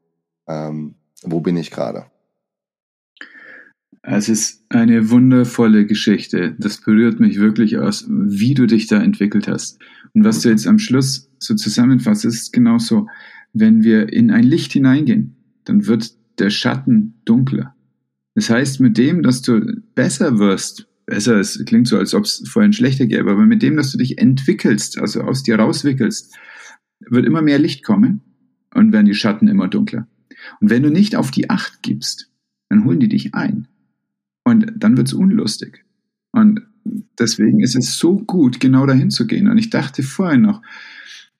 ähm, 0.48 0.96
wo 1.24 1.42
bin 1.42 1.58
ich 1.58 1.72
gerade. 1.72 2.06
Es 4.04 4.30
ist 4.30 4.64
eine 4.70 5.12
wundervolle 5.12 5.86
Geschichte. 5.86 6.56
Das 6.58 6.82
berührt 6.82 7.20
mich 7.20 7.40
wirklich 7.40 7.78
aus, 7.78 8.06
wie 8.10 8.56
du 8.56 8.66
dich 8.66 8.88
da 8.88 9.00
entwickelt 9.02 9.48
hast. 9.48 9.80
Und 10.14 10.24
was 10.24 10.42
du 10.42 10.50
jetzt 10.50 10.66
am 10.66 10.80
Schluss 10.80 11.30
so 11.38 11.54
zusammenfasst, 11.54 12.26
ist 12.26 12.52
genauso, 12.52 13.08
wenn 13.54 13.84
wir 13.84 14.12
in 14.12 14.32
ein 14.32 14.44
Licht 14.44 14.74
hineingehen, 14.74 15.36
dann 15.66 15.86
wird 15.86 16.16
der 16.40 16.50
Schatten 16.50 17.22
dunkler. 17.26 17.76
Das 18.34 18.50
heißt, 18.50 18.80
mit 18.80 18.98
dem, 18.98 19.22
dass 19.22 19.42
du 19.42 19.62
besser 19.94 20.40
wirst, 20.40 20.88
besser, 21.06 21.40
es 21.40 21.64
klingt 21.66 21.88
so, 21.88 21.98
als 21.98 22.14
ob 22.14 22.24
es 22.24 22.44
vorhin 22.48 22.74
schlechter 22.74 23.06
gäbe, 23.06 23.30
aber 23.30 23.46
mit 23.46 23.62
dem, 23.62 23.76
dass 23.76 23.92
du 23.92 23.98
dich 23.98 24.18
entwickelst, 24.18 25.00
also 25.00 25.22
aus 25.22 25.44
dir 25.44 25.60
rauswickelst, 25.60 26.34
wird 27.12 27.26
immer 27.26 27.42
mehr 27.42 27.60
Licht 27.60 27.84
kommen 27.84 28.22
und 28.74 28.92
werden 28.92 29.06
die 29.06 29.14
Schatten 29.14 29.48
immer 29.48 29.68
dunkler. 29.68 30.08
Und 30.60 30.70
wenn 30.70 30.84
du 30.84 30.90
nicht 30.90 31.16
auf 31.16 31.32
die 31.32 31.50
Acht 31.50 31.82
gibst, 31.82 32.30
dann 32.70 32.86
holen 32.86 33.00
die 33.00 33.10
dich 33.10 33.36
ein. 33.36 33.68
Und 34.44 34.72
dann 34.76 34.98
wird's 34.98 35.14
unlustig. 35.14 35.86
Und 36.32 36.62
deswegen 37.20 37.60
ist 37.60 37.76
es 37.76 37.98
so 37.98 38.20
gut, 38.20 38.60
genau 38.60 38.86
dahin 38.86 39.12
zu 39.12 39.28
gehen. 39.28 39.48
Und 39.48 39.58
ich 39.58 39.70
dachte 39.70 40.04
vorhin 40.04 40.42
noch, 40.42 40.62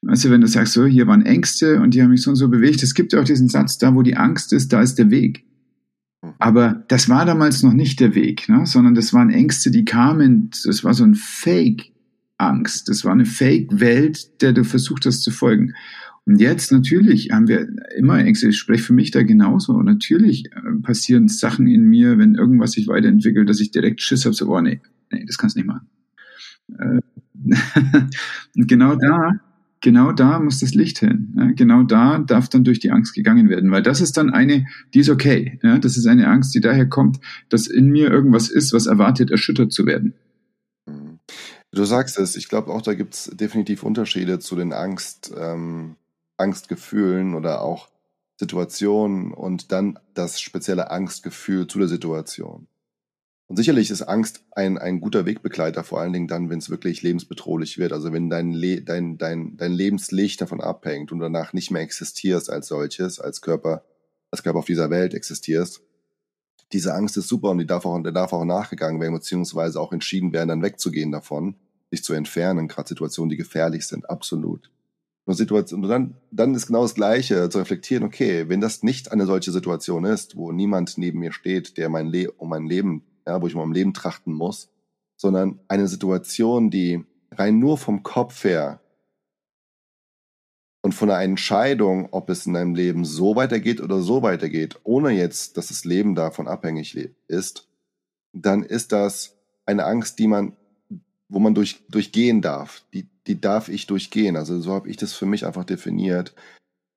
also 0.06 0.30
wenn 0.30 0.42
du 0.42 0.48
sagst, 0.48 0.74
so, 0.74 0.86
hier 0.86 1.08
waren 1.08 1.26
Ängste 1.26 1.80
und 1.80 1.94
die 1.94 2.02
haben 2.02 2.10
mich 2.10 2.24
so 2.24 2.32
und 2.32 2.36
so 2.36 2.50
bewegt, 2.50 2.84
es 2.84 2.94
gibt 2.94 3.14
ja 3.14 3.22
auch 3.22 3.26
diesen 3.26 3.50
Satz, 3.50 3.78
da 3.78 3.96
wo 3.96 4.02
die 4.02 4.18
Angst 4.18 4.52
ist, 4.54 4.74
da 4.74 4.82
ist 4.82 4.96
der 4.96 5.10
Weg. 5.12 5.46
Aber 6.38 6.84
das 6.88 7.10
war 7.10 7.26
damals 7.26 7.64
noch 7.64 7.74
nicht 7.74 8.00
der 8.00 8.14
Weg, 8.14 8.48
ne? 8.50 8.66
sondern 8.66 8.94
das 8.94 9.14
waren 9.14 9.30
Ängste, 9.30 9.72
die 9.72 9.86
kamen, 9.86 10.52
das 10.66 10.84
war 10.84 10.94
so 10.94 11.04
ein 11.04 11.16
Fake-Angst, 12.42 12.90
das 12.90 13.06
war 13.06 13.12
eine 13.12 13.26
Fake-Welt, 13.26 14.42
der 14.42 14.54
du 14.54 14.64
versucht 14.64 15.06
hast 15.06 15.22
zu 15.22 15.32
folgen. 15.32 15.74
Und 16.26 16.40
jetzt 16.40 16.72
natürlich 16.72 17.32
haben 17.32 17.48
wir 17.48 17.68
immer 17.96 18.20
Ängste. 18.20 18.50
Ich 18.50 18.58
spreche 18.58 18.84
für 18.84 18.94
mich 18.94 19.12
da 19.12 19.24
genauso. 19.24 19.74
Und 19.74 19.86
natürlich 19.86 20.46
äh, 20.46 20.82
passieren 20.82 21.28
Sachen 21.28 21.68
in 21.68 21.86
mir, 21.86 22.18
wenn 22.18 22.36
irgendwas 22.36 22.74
sich 22.74 22.88
weiterentwickelt, 22.88 23.50
dass 23.50 23.60
ich 23.60 23.72
direkt 23.72 24.02
Schiss 24.02 24.26
habe, 24.26 24.36
so, 24.36 24.48
oh 24.48 24.62
nee, 24.62 24.82
nee, 25.12 25.26
das 25.26 25.38
kannst 25.38 25.56
du 25.56 25.60
nicht 25.60 25.68
machen. 25.68 25.88
Äh, 26.78 27.02
und 28.56 28.68
genau 28.68 28.96
da, 28.96 29.32
genau 29.82 30.12
da 30.12 30.40
muss 30.40 30.60
das 30.60 30.76
Licht 30.76 31.00
hin. 31.00 31.34
Ja, 31.36 31.52
genau 31.52 31.84
da 31.84 32.20
darf 32.20 32.50
dann 32.50 32.64
durch 32.64 32.80
die 32.80 32.92
Angst 32.92 33.16
gegangen 33.16 33.50
werden, 33.50 33.72
weil 33.72 33.82
das 33.82 34.00
ist 34.00 34.16
dann 34.18 34.30
eine, 34.30 34.68
die 34.94 35.00
ist 35.00 35.10
okay. 35.10 35.60
Ja, 35.64 35.80
das 35.80 35.98
ist 35.98 36.06
eine 36.06 36.28
Angst, 36.28 36.54
die 36.54 36.62
daher 36.62 36.88
kommt, 36.88 37.20
dass 37.50 37.66
in 37.66 37.88
mir 37.88 38.12
irgendwas 38.12 38.50
ist, 38.50 38.74
was 38.74 38.86
erwartet, 38.86 39.32
erschüttert 39.32 39.72
zu 39.72 39.88
werden. 39.88 40.14
Du 41.74 41.86
sagst 41.86 42.18
es, 42.18 42.36
ich 42.36 42.50
glaube 42.50 42.72
auch, 42.72 42.82
da 42.82 42.94
gibt 42.94 43.14
es 43.14 43.32
definitiv 43.34 43.84
Unterschiede 43.84 44.40
zu 44.40 44.56
den 44.56 44.74
Angst, 44.74 45.34
ähm, 45.38 45.96
Angstgefühlen 46.38 47.34
oder 47.34 47.62
auch 47.62 47.90
Situationen 48.38 49.34
und 49.34 49.72
dann 49.72 49.98
das 50.14 50.42
spezielle 50.42 50.92
Angstgefühl 50.92 51.68
zu 51.68 51.80
der 51.80 51.88
Situation. 51.88 52.68
Und 53.48 53.58
sicherlich 53.58 53.92
ist 53.92 54.02
Angst 54.02 54.44
ein, 54.52 54.78
ein 54.78 55.02
guter 55.02 55.26
Wegbegleiter, 55.26 55.84
vor 55.84 56.00
allen 56.00 56.14
Dingen 56.14 56.28
dann, 56.28 56.50
wenn 56.50 56.60
es 56.60 56.70
wirklich 56.70 57.04
lebensbedrohlich 57.04 57.78
wird. 57.78 57.94
Also 57.94 58.12
wenn 58.14 58.30
dein, 58.30 58.54
Le 58.54 58.82
dein, 58.82 59.18
dein, 59.18 59.58
dein 59.58 59.74
Lebenslicht 59.74 60.42
davon 60.42 60.62
abhängt 60.62 61.12
und 61.12 61.20
danach 61.20 61.54
nicht 61.54 61.70
mehr 61.70 61.82
existierst 61.82 62.50
als 62.50 62.68
solches, 62.68 63.20
als 63.20 63.42
Körper, 63.42 63.84
als 64.32 64.44
Körper 64.44 64.60
auf 64.60 64.66
dieser 64.66 64.90
Welt 64.90 65.14
existierst. 65.14 65.82
Diese 66.74 66.94
Angst 66.94 67.18
ist 67.18 67.28
super 67.28 67.50
und 67.50 67.58
die 67.58 67.66
darf 67.66 67.86
auch, 67.86 68.00
der 68.02 68.12
darf 68.12 68.34
auch 68.34 68.46
nachgegangen 68.46 69.02
werden, 69.02 69.14
beziehungsweise 69.14 69.80
auch 69.80 69.92
entschieden 69.92 70.34
werden, 70.34 70.50
dann 70.50 70.62
wegzugehen 70.62 71.12
davon, 71.12 71.56
sich 71.90 72.04
zu 72.04 72.14
entfernen, 72.14 72.68
gerade 72.68 72.90
Situationen, 72.90 73.30
die 73.30 73.38
gefährlich 73.38 73.86
sind, 73.86 74.10
absolut. 74.10 74.72
Nur 75.26 75.36
Situation, 75.36 75.84
und 75.84 75.90
dann, 75.90 76.16
dann 76.32 76.56
ist 76.56 76.68
genau 76.68 76.82
das 76.82 76.96
Gleiche, 76.96 77.50
zu 77.50 77.60
reflektieren, 77.60 78.04
okay, 78.04 78.50
wenn 78.50 78.62
das 78.62 78.82
nicht 78.82 79.12
eine 79.12 79.26
solche 79.26 79.52
Situation 79.52 80.06
ist, 80.06 80.36
wo 80.36 80.52
niemand 80.52 80.98
neben 80.98 81.20
mir 81.20 81.32
steht, 81.32 81.78
der 81.78 81.90
mein 81.90 82.08
Le 82.08 82.32
um 82.32 82.50
mein 82.50 82.66
Leben, 82.66 83.04
ja, 83.28 83.42
wo 83.42 83.48
ich 83.48 83.54
um 83.54 83.62
mein 83.62 83.74
Leben 83.74 83.94
trachten 83.94 84.34
muss, 84.34 84.70
sondern 85.18 85.60
eine 85.68 85.88
Situation, 85.88 86.72
die 86.72 87.06
rein 87.32 87.60
nur 87.60 87.78
vom 87.78 88.02
Kopf 88.02 88.44
her 88.44 88.82
und 90.82 90.94
von 90.94 91.10
einer 91.10 91.24
Entscheidung, 91.24 92.10
ob 92.12 92.30
es 92.30 92.46
in 92.46 92.54
deinem 92.54 92.76
Leben 92.76 93.06
so 93.06 93.36
weitergeht 93.36 93.82
oder 93.82 94.02
so 94.02 94.24
weitergeht, 94.24 94.80
ohne 94.84 95.12
jetzt, 95.12 95.58
dass 95.58 95.68
das 95.68 95.86
Leben 95.86 96.16
davon 96.16 96.48
abhängig 96.48 96.98
ist, 97.28 97.68
dann 98.34 98.64
ist 98.64 98.92
das 98.92 99.38
eine 99.66 99.86
Angst, 99.86 100.18
die 100.20 100.28
man, 100.28 100.54
wo 101.30 101.40
man 101.40 101.54
durch, 101.54 101.86
durchgehen 101.90 102.42
darf, 102.42 102.84
die, 102.94 103.08
die 103.28 103.40
darf 103.40 103.70
ich 103.70 103.88
durchgehen. 103.88 104.36
Also 104.36 104.60
so 104.60 104.74
habe 104.74 104.90
ich 104.90 104.98
das 104.98 105.14
für 105.14 105.26
mich 105.26 105.46
einfach 105.46 105.66
definiert. 105.66 106.34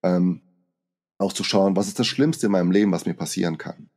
Ähm, 0.02 0.40
auch 1.18 1.32
zu 1.32 1.44
schauen, 1.44 1.76
was 1.76 1.88
ist 1.88 1.98
das 1.98 2.06
Schlimmste 2.06 2.46
in 2.46 2.52
meinem 2.52 2.70
Leben, 2.70 2.92
was 2.92 3.06
mir 3.06 3.14
passieren 3.14 3.58
kann. 3.58 3.88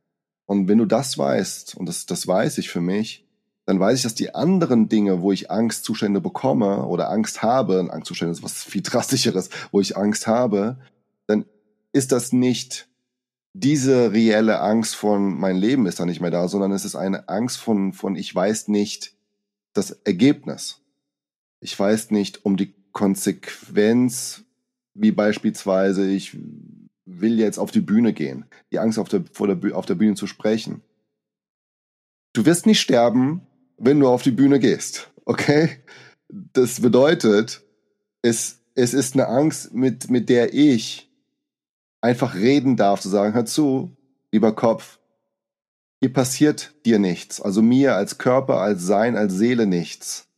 Und 0.46 0.68
wenn 0.68 0.78
du 0.78 0.86
das 0.86 1.18
weißt, 1.18 1.76
und 1.76 1.86
das, 1.86 2.06
das 2.06 2.26
weiß 2.26 2.58
ich 2.58 2.70
für 2.70 2.80
mich, 2.80 3.27
dann 3.68 3.80
weiß 3.80 3.98
ich, 3.98 4.02
dass 4.02 4.14
die 4.14 4.34
anderen 4.34 4.88
Dinge, 4.88 5.20
wo 5.20 5.30
ich 5.30 5.50
Angstzustände 5.50 6.22
bekomme 6.22 6.86
oder 6.86 7.10
Angst 7.10 7.42
habe, 7.42 7.86
Angstzustände 7.92 8.32
ist 8.32 8.42
was 8.42 8.64
viel 8.64 8.80
drastischeres, 8.80 9.50
wo 9.72 9.78
ich 9.78 9.94
Angst 9.94 10.26
habe, 10.26 10.78
dann 11.26 11.44
ist 11.92 12.12
das 12.12 12.32
nicht 12.32 12.88
diese 13.52 14.14
reelle 14.14 14.60
Angst 14.60 14.96
von 14.96 15.38
mein 15.38 15.56
Leben 15.56 15.84
ist 15.84 16.00
da 16.00 16.06
nicht 16.06 16.22
mehr 16.22 16.30
da, 16.30 16.48
sondern 16.48 16.72
es 16.72 16.86
ist 16.86 16.94
eine 16.94 17.28
Angst 17.28 17.58
von, 17.58 17.92
von 17.92 18.16
ich 18.16 18.34
weiß 18.34 18.68
nicht 18.68 19.12
das 19.74 19.90
Ergebnis. 19.90 20.80
Ich 21.60 21.78
weiß 21.78 22.10
nicht 22.10 22.46
um 22.46 22.56
die 22.56 22.72
Konsequenz, 22.92 24.44
wie 24.94 25.12
beispielsweise 25.12 26.08
ich 26.08 26.38
will 27.04 27.38
jetzt 27.38 27.58
auf 27.58 27.70
die 27.70 27.82
Bühne 27.82 28.14
gehen, 28.14 28.46
die 28.72 28.78
Angst 28.78 28.98
auf 28.98 29.10
der, 29.10 29.24
vor 29.30 29.46
der, 29.46 29.76
auf 29.76 29.84
der 29.84 29.94
Bühne 29.94 30.14
zu 30.14 30.26
sprechen. 30.26 30.80
Du 32.32 32.46
wirst 32.46 32.64
nicht 32.64 32.80
sterben, 32.80 33.42
wenn 33.78 34.00
du 34.00 34.08
auf 34.08 34.22
die 34.22 34.30
Bühne 34.30 34.58
gehst, 34.58 35.10
okay? 35.24 35.82
Das 36.28 36.80
bedeutet, 36.80 37.62
es, 38.22 38.60
es 38.74 38.94
ist 38.94 39.14
eine 39.14 39.28
Angst, 39.28 39.72
mit, 39.72 40.10
mit 40.10 40.28
der 40.28 40.52
ich 40.52 41.10
einfach 42.00 42.34
reden 42.34 42.76
darf, 42.76 43.00
zu 43.00 43.08
sagen, 43.08 43.34
hör 43.34 43.46
zu, 43.46 43.96
lieber 44.32 44.54
Kopf, 44.54 44.98
hier 46.00 46.12
passiert 46.12 46.74
dir 46.84 46.98
nichts, 46.98 47.40
also 47.40 47.62
mir 47.62 47.96
als 47.96 48.18
Körper, 48.18 48.60
als 48.60 48.82
Sein, 48.82 49.16
als 49.16 49.34
Seele 49.34 49.66
nichts 49.66 50.28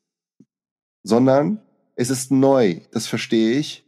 sondern 1.03 1.61
es 1.97 2.11
ist 2.11 2.31
neu, 2.31 2.81
das 2.93 3.07
verstehe 3.07 3.59
ich. 3.59 3.85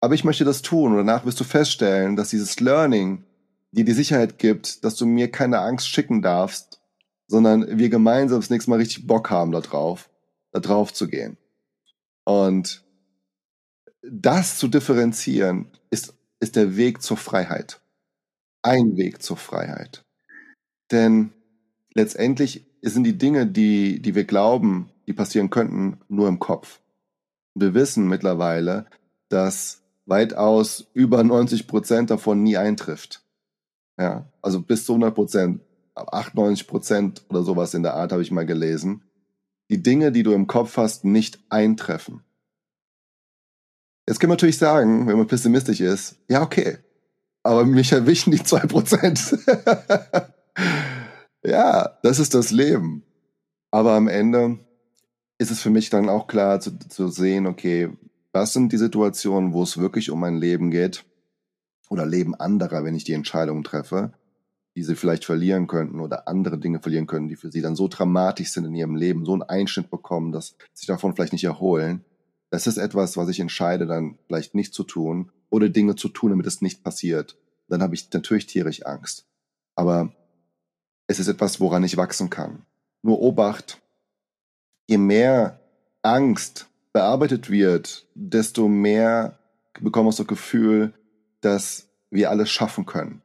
Aber 0.00 0.14
ich 0.14 0.24
möchte 0.24 0.44
das 0.44 0.62
tun 0.62 0.92
und 0.92 0.98
danach 0.98 1.24
wirst 1.24 1.40
du 1.40 1.44
feststellen, 1.44 2.16
dass 2.16 2.30
dieses 2.30 2.60
Learning 2.60 3.24
dir 3.72 3.84
die 3.84 3.92
Sicherheit 3.92 4.38
gibt, 4.38 4.84
dass 4.84 4.96
du 4.96 5.06
mir 5.06 5.30
keine 5.30 5.60
Angst 5.60 5.88
schicken 5.88 6.22
darfst, 6.22 6.73
sondern 7.26 7.78
wir 7.78 7.88
gemeinsam 7.88 8.40
das 8.40 8.50
nächste 8.50 8.70
Mal 8.70 8.78
richtig 8.78 9.06
Bock 9.06 9.30
haben 9.30 9.52
da 9.52 9.60
drauf, 9.60 10.10
da 10.52 10.60
drauf 10.60 10.92
zu 10.92 11.08
gehen. 11.08 11.36
Und 12.24 12.84
das 14.02 14.58
zu 14.58 14.68
differenzieren 14.68 15.68
ist, 15.90 16.14
ist 16.40 16.56
der 16.56 16.76
Weg 16.76 17.02
zur 17.02 17.16
Freiheit. 17.16 17.80
Ein 18.62 18.96
Weg 18.96 19.22
zur 19.22 19.36
Freiheit. 19.36 20.04
Denn 20.90 21.32
letztendlich 21.94 22.66
sind 22.82 23.04
die 23.04 23.18
Dinge, 23.18 23.46
die, 23.46 24.00
die 24.00 24.14
wir 24.14 24.24
glauben, 24.24 24.90
die 25.06 25.12
passieren 25.12 25.50
könnten, 25.50 26.00
nur 26.08 26.28
im 26.28 26.38
Kopf. 26.38 26.80
Wir 27.54 27.74
wissen 27.74 28.08
mittlerweile, 28.08 28.86
dass 29.28 29.82
weitaus 30.06 30.86
über 30.92 31.22
90 31.22 31.66
Prozent 31.66 32.10
davon 32.10 32.42
nie 32.42 32.56
eintrifft. 32.56 33.22
Ja, 33.98 34.26
also 34.42 34.60
bis 34.60 34.84
zu 34.84 34.92
100 34.92 35.14
Prozent, 35.14 35.60
98 35.94 36.66
Prozent 36.66 37.24
oder 37.28 37.42
sowas 37.42 37.74
in 37.74 37.82
der 37.82 37.94
Art 37.94 38.12
habe 38.12 38.22
ich 38.22 38.30
mal 38.30 38.46
gelesen. 38.46 39.04
Die 39.70 39.82
Dinge, 39.82 40.12
die 40.12 40.22
du 40.22 40.32
im 40.32 40.46
Kopf 40.46 40.76
hast, 40.76 41.04
nicht 41.04 41.38
eintreffen. 41.48 42.22
Jetzt 44.06 44.20
kann 44.20 44.28
man 44.28 44.34
natürlich 44.34 44.58
sagen, 44.58 45.06
wenn 45.06 45.16
man 45.16 45.26
pessimistisch 45.26 45.80
ist, 45.80 46.16
ja, 46.28 46.42
okay, 46.42 46.78
aber 47.42 47.64
mich 47.64 47.92
erwischen 47.92 48.32
die 48.32 48.42
zwei 48.42 48.60
Prozent. 48.60 49.38
ja, 51.44 51.98
das 52.02 52.18
ist 52.18 52.34
das 52.34 52.50
Leben. 52.50 53.04
Aber 53.70 53.92
am 53.92 54.08
Ende 54.08 54.58
ist 55.38 55.50
es 55.50 55.60
für 55.60 55.70
mich 55.70 55.90
dann 55.90 56.08
auch 56.08 56.26
klar 56.26 56.60
zu, 56.60 56.78
zu 56.78 57.08
sehen, 57.08 57.46
okay, 57.46 57.90
das 58.32 58.52
sind 58.52 58.72
die 58.72 58.78
Situationen, 58.78 59.52
wo 59.52 59.62
es 59.62 59.78
wirklich 59.78 60.10
um 60.10 60.20
mein 60.20 60.36
Leben 60.36 60.70
geht 60.70 61.04
oder 61.88 62.06
Leben 62.06 62.34
anderer, 62.34 62.84
wenn 62.84 62.94
ich 62.94 63.04
die 63.04 63.12
Entscheidungen 63.12 63.64
treffe, 63.64 64.12
die 64.76 64.82
sie 64.82 64.96
vielleicht 64.96 65.24
verlieren 65.24 65.66
könnten 65.66 66.00
oder 66.00 66.26
andere 66.26 66.58
Dinge 66.58 66.80
verlieren 66.80 67.06
können, 67.06 67.28
die 67.28 67.36
für 67.36 67.50
sie 67.50 67.60
dann 67.60 67.76
so 67.76 67.88
dramatisch 67.88 68.50
sind 68.50 68.64
in 68.64 68.74
ihrem 68.74 68.96
Leben, 68.96 69.24
so 69.24 69.32
einen 69.32 69.42
Einschnitt 69.42 69.90
bekommen, 69.90 70.32
dass 70.32 70.56
sie 70.72 70.80
sich 70.80 70.86
davon 70.86 71.14
vielleicht 71.14 71.32
nicht 71.32 71.44
erholen. 71.44 72.04
Das 72.50 72.66
ist 72.66 72.76
etwas, 72.76 73.16
was 73.16 73.28
ich 73.28 73.40
entscheide, 73.40 73.86
dann 73.86 74.18
vielleicht 74.26 74.54
nicht 74.54 74.74
zu 74.74 74.84
tun 74.84 75.30
oder 75.50 75.68
Dinge 75.68 75.94
zu 75.94 76.08
tun, 76.08 76.30
damit 76.30 76.46
es 76.46 76.60
nicht 76.60 76.82
passiert. 76.82 77.36
Dann 77.68 77.82
habe 77.82 77.94
ich 77.94 78.12
natürlich 78.12 78.46
tierisch 78.46 78.84
Angst. 78.84 79.26
Aber 79.76 80.12
es 81.06 81.18
ist 81.18 81.28
etwas, 81.28 81.60
woran 81.60 81.84
ich 81.84 81.96
wachsen 81.96 82.30
kann. 82.30 82.64
Nur 83.02 83.20
Obacht, 83.20 83.80
je 84.88 84.98
mehr 84.98 85.60
Angst 86.02 86.68
bearbeitet 86.92 87.50
wird, 87.50 88.06
desto 88.14 88.68
mehr 88.68 89.38
bekomme 89.80 90.10
ich 90.10 90.16
das 90.16 90.26
Gefühl, 90.26 90.94
dass 91.40 91.88
wir 92.10 92.30
alles 92.30 92.50
schaffen 92.50 92.86
können. 92.86 93.22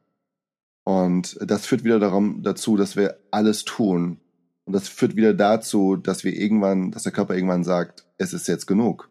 Und 0.90 1.38
das 1.40 1.66
führt 1.66 1.84
wieder 1.84 2.00
darum, 2.00 2.42
dazu, 2.42 2.76
dass 2.76 2.96
wir 2.96 3.16
alles 3.30 3.64
tun. 3.64 4.18
Und 4.64 4.72
das 4.72 4.88
führt 4.88 5.14
wieder 5.14 5.34
dazu, 5.34 5.94
dass 5.94 6.24
wir 6.24 6.34
irgendwann, 6.34 6.90
dass 6.90 7.04
der 7.04 7.12
Körper 7.12 7.36
irgendwann 7.36 7.62
sagt, 7.62 8.08
es 8.18 8.32
ist 8.32 8.48
jetzt 8.48 8.66
genug. 8.66 9.08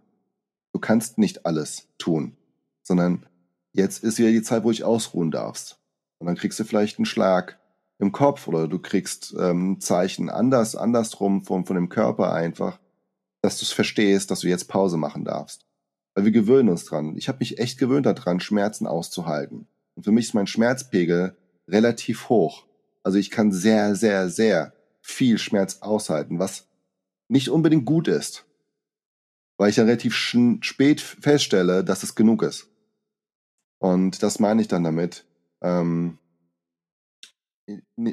Du 0.74 0.80
kannst 0.80 1.18
nicht 1.18 1.46
alles 1.46 1.88
tun, 1.98 2.36
sondern 2.84 3.26
jetzt 3.72 4.04
ist 4.04 4.20
wieder 4.20 4.32
die 4.32 4.42
Zeit, 4.42 4.66
wo 4.66 4.72
ich 4.72 4.84
ausruhen 4.84 5.32
darfst. 5.32 5.80
Und 6.18 6.28
dann 6.28 6.36
kriegst 6.36 6.60
du 6.60 6.66
vielleicht 6.66 7.00
einen 7.00 7.06
Schlag 7.06 7.58
im 7.98 8.12
Kopf 8.12 8.50
oder 8.50 8.68
du 8.68 8.80
kriegst 8.80 9.34
ähm, 9.40 9.80
Zeichen 9.80 10.30
anders, 10.30 10.76
andersrum 10.76 11.46
von, 11.46 11.64
von 11.64 11.78
dem 11.78 11.88
Körper 11.88 12.34
einfach, 12.34 12.78
dass 13.42 13.58
du 13.58 13.64
es 13.64 13.72
verstehst, 13.72 14.32
dass 14.32 14.42
du 14.42 14.50
jetzt 14.50 14.68
Pause 14.68 14.98
machen 14.98 15.24
darfst. 15.24 15.66
Weil 16.14 16.26
wir 16.26 16.34
gewöhnen 16.34 16.68
uns 16.68 16.84
dran. 16.84 17.16
Ich 17.16 17.30
habe 17.30 17.40
mich 17.40 17.58
echt 17.58 17.80
gewöhnt 17.80 18.06
daran, 18.06 18.42
Schmerzen 18.42 18.86
auszuhalten. 18.86 19.70
Und 19.96 20.04
für 20.04 20.12
mich 20.12 20.26
ist 20.26 20.34
mein 20.34 20.46
Schmerzpegel 20.48 21.38
relativ 21.72 22.30
hoch. 22.30 22.66
Also 23.04 23.18
ich 23.18 23.32
kann 23.32 23.52
sehr, 23.52 23.96
sehr, 23.96 24.30
sehr 24.30 24.74
viel 25.02 25.38
Schmerz 25.38 25.80
aushalten, 25.82 26.40
was 26.40 26.68
nicht 27.28 27.50
unbedingt 27.50 27.86
gut 27.86 28.08
ist. 28.08 28.46
Weil 29.58 29.70
ich 29.70 29.76
dann 29.76 29.86
relativ 29.86 30.16
spät 30.16 31.02
feststelle, 31.02 31.84
dass 31.84 32.04
es 32.04 32.16
genug 32.16 32.44
ist. 32.44 32.70
Und 33.80 34.24
das 34.24 34.40
meine 34.40 34.62
ich 34.62 34.68
dann 34.68 34.84
damit. 34.84 35.26
Ähm, 35.62 36.18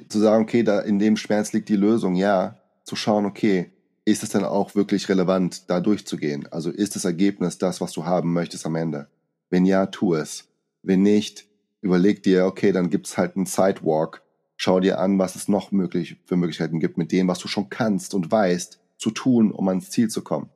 zu 0.08 0.18
sagen, 0.18 0.42
okay, 0.42 0.62
da 0.62 0.80
in 0.80 0.98
dem 0.98 1.16
Schmerz 1.16 1.52
liegt 1.52 1.68
die 1.68 1.76
Lösung, 1.76 2.14
ja, 2.14 2.60
zu 2.84 2.96
schauen, 2.96 3.26
okay, 3.26 3.72
ist 4.04 4.22
es 4.22 4.30
dann 4.30 4.44
auch 4.44 4.74
wirklich 4.74 5.08
relevant, 5.08 5.68
da 5.68 5.80
durchzugehen? 5.80 6.46
Also 6.52 6.70
ist 6.70 6.94
das 6.94 7.04
Ergebnis 7.04 7.58
das, 7.58 7.80
was 7.80 7.92
du 7.92 8.04
haben 8.04 8.32
möchtest 8.32 8.66
am 8.66 8.76
Ende? 8.76 9.08
Wenn 9.50 9.64
ja, 9.64 9.86
tu 9.86 10.14
es. 10.14 10.48
Wenn 10.82 11.02
nicht, 11.02 11.46
überleg 11.86 12.22
dir, 12.22 12.46
okay, 12.46 12.72
dann 12.72 12.90
gibt's 12.90 13.16
halt 13.16 13.36
einen 13.36 13.46
Sidewalk. 13.46 14.22
Schau 14.56 14.80
dir 14.80 14.98
an, 14.98 15.18
was 15.18 15.36
es 15.36 15.48
noch 15.48 15.72
möglich 15.72 16.16
für 16.24 16.36
Möglichkeiten 16.36 16.80
gibt, 16.80 16.98
mit 16.98 17.12
dem, 17.12 17.28
was 17.28 17.38
du 17.38 17.48
schon 17.48 17.68
kannst 17.70 18.14
und 18.14 18.30
weißt, 18.30 18.80
zu 18.98 19.10
tun, 19.10 19.52
um 19.52 19.68
ans 19.68 19.90
Ziel 19.90 20.08
zu 20.08 20.22
kommen. 20.22 20.50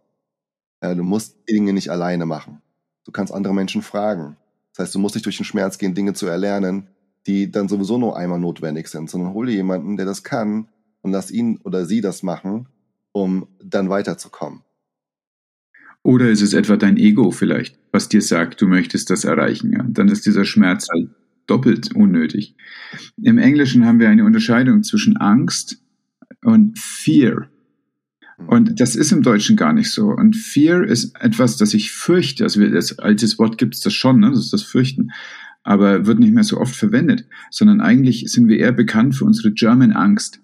Ja, 0.82 0.94
du 0.94 1.02
musst 1.02 1.48
Dinge 1.48 1.72
nicht 1.72 1.90
alleine 1.90 2.26
machen. 2.26 2.62
Du 3.04 3.12
kannst 3.12 3.32
andere 3.32 3.54
Menschen 3.54 3.82
fragen. 3.82 4.36
Das 4.72 4.86
heißt, 4.86 4.94
du 4.94 4.98
musst 4.98 5.14
nicht 5.14 5.26
durch 5.26 5.36
den 5.36 5.44
Schmerz 5.44 5.78
gehen, 5.78 5.94
Dinge 5.94 6.14
zu 6.14 6.26
erlernen, 6.26 6.88
die 7.26 7.50
dann 7.50 7.68
sowieso 7.68 7.98
nur 7.98 8.16
einmal 8.16 8.40
notwendig 8.40 8.88
sind, 8.88 9.10
sondern 9.10 9.34
hol 9.34 9.46
dir 9.46 9.54
jemanden, 9.54 9.96
der 9.96 10.06
das 10.06 10.22
kann 10.22 10.68
und 11.02 11.12
lass 11.12 11.30
ihn 11.30 11.58
oder 11.64 11.84
sie 11.84 12.00
das 12.00 12.22
machen, 12.22 12.68
um 13.12 13.46
dann 13.62 13.90
weiterzukommen. 13.90 14.62
Oder 16.02 16.30
ist 16.30 16.40
es 16.40 16.54
etwa 16.54 16.76
dein 16.76 16.96
Ego 16.96 17.30
vielleicht, 17.30 17.78
was 17.92 18.08
dir 18.08 18.22
sagt, 18.22 18.62
du 18.62 18.66
möchtest 18.66 19.10
das 19.10 19.24
erreichen? 19.24 19.72
Ja? 19.72 19.84
Dann 19.86 20.08
ist 20.08 20.24
dieser 20.24 20.46
Schmerz 20.46 20.88
halt 20.90 21.10
doppelt 21.50 21.94
unnötig. 21.94 22.54
Im 23.22 23.38
Englischen 23.38 23.84
haben 23.84 24.00
wir 24.00 24.08
eine 24.08 24.24
Unterscheidung 24.24 24.82
zwischen 24.82 25.16
Angst 25.16 25.82
und 26.42 26.78
Fear. 26.78 27.48
Und 28.46 28.80
das 28.80 28.96
ist 28.96 29.12
im 29.12 29.22
Deutschen 29.22 29.56
gar 29.56 29.72
nicht 29.72 29.90
so. 29.90 30.08
Und 30.08 30.34
Fear 30.34 30.84
ist 30.84 31.14
etwas, 31.20 31.56
das 31.56 31.74
ich 31.74 31.92
fürchte. 31.92 32.44
Also 32.44 32.62
als 32.62 32.98
altes 32.98 33.38
Wort 33.38 33.58
gibt 33.58 33.74
es 33.74 33.80
das 33.80 33.92
schon, 33.92 34.20
ne? 34.20 34.30
das 34.30 34.40
ist 34.40 34.52
das 34.52 34.62
Fürchten. 34.62 35.10
Aber 35.62 36.06
wird 36.06 36.20
nicht 36.20 36.32
mehr 36.32 36.44
so 36.44 36.58
oft 36.58 36.74
verwendet, 36.74 37.26
sondern 37.50 37.82
eigentlich 37.82 38.24
sind 38.28 38.48
wir 38.48 38.58
eher 38.58 38.72
bekannt 38.72 39.14
für 39.14 39.26
unsere 39.26 39.52
German 39.52 39.92
Angst. 39.92 40.40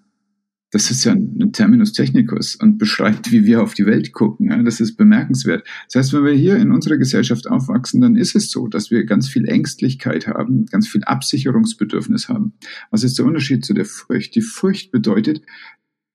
Das 0.71 0.91
ist 0.91 1.05
ja 1.05 1.13
ein 1.13 1.53
Terminus 1.53 1.93
technicus 1.93 2.55
und 2.55 2.77
beschreibt, 2.77 3.31
wie 3.31 3.45
wir 3.45 3.63
auf 3.63 3.73
die 3.73 3.85
Welt 3.85 4.11
gucken. 4.11 4.49
Ja, 4.49 4.61
das 4.61 4.81
ist 4.81 4.97
bemerkenswert. 4.97 5.65
Das 5.85 5.95
heißt, 5.95 6.13
wenn 6.13 6.25
wir 6.25 6.33
hier 6.33 6.57
in 6.57 6.71
unserer 6.71 6.97
Gesellschaft 6.97 7.47
aufwachsen, 7.47 8.01
dann 8.01 8.17
ist 8.17 8.35
es 8.35 8.51
so, 8.51 8.67
dass 8.67 8.91
wir 8.91 9.05
ganz 9.05 9.29
viel 9.29 9.47
Ängstlichkeit 9.47 10.27
haben, 10.27 10.65
ganz 10.65 10.89
viel 10.89 11.05
Absicherungsbedürfnis 11.05 12.27
haben. 12.27 12.53
Was 12.91 13.03
ist 13.03 13.17
der 13.17 13.25
Unterschied 13.25 13.63
zu 13.63 13.73
der 13.73 13.85
Furcht? 13.85 14.35
Die 14.35 14.41
Furcht 14.41 14.91
bedeutet, 14.91 15.41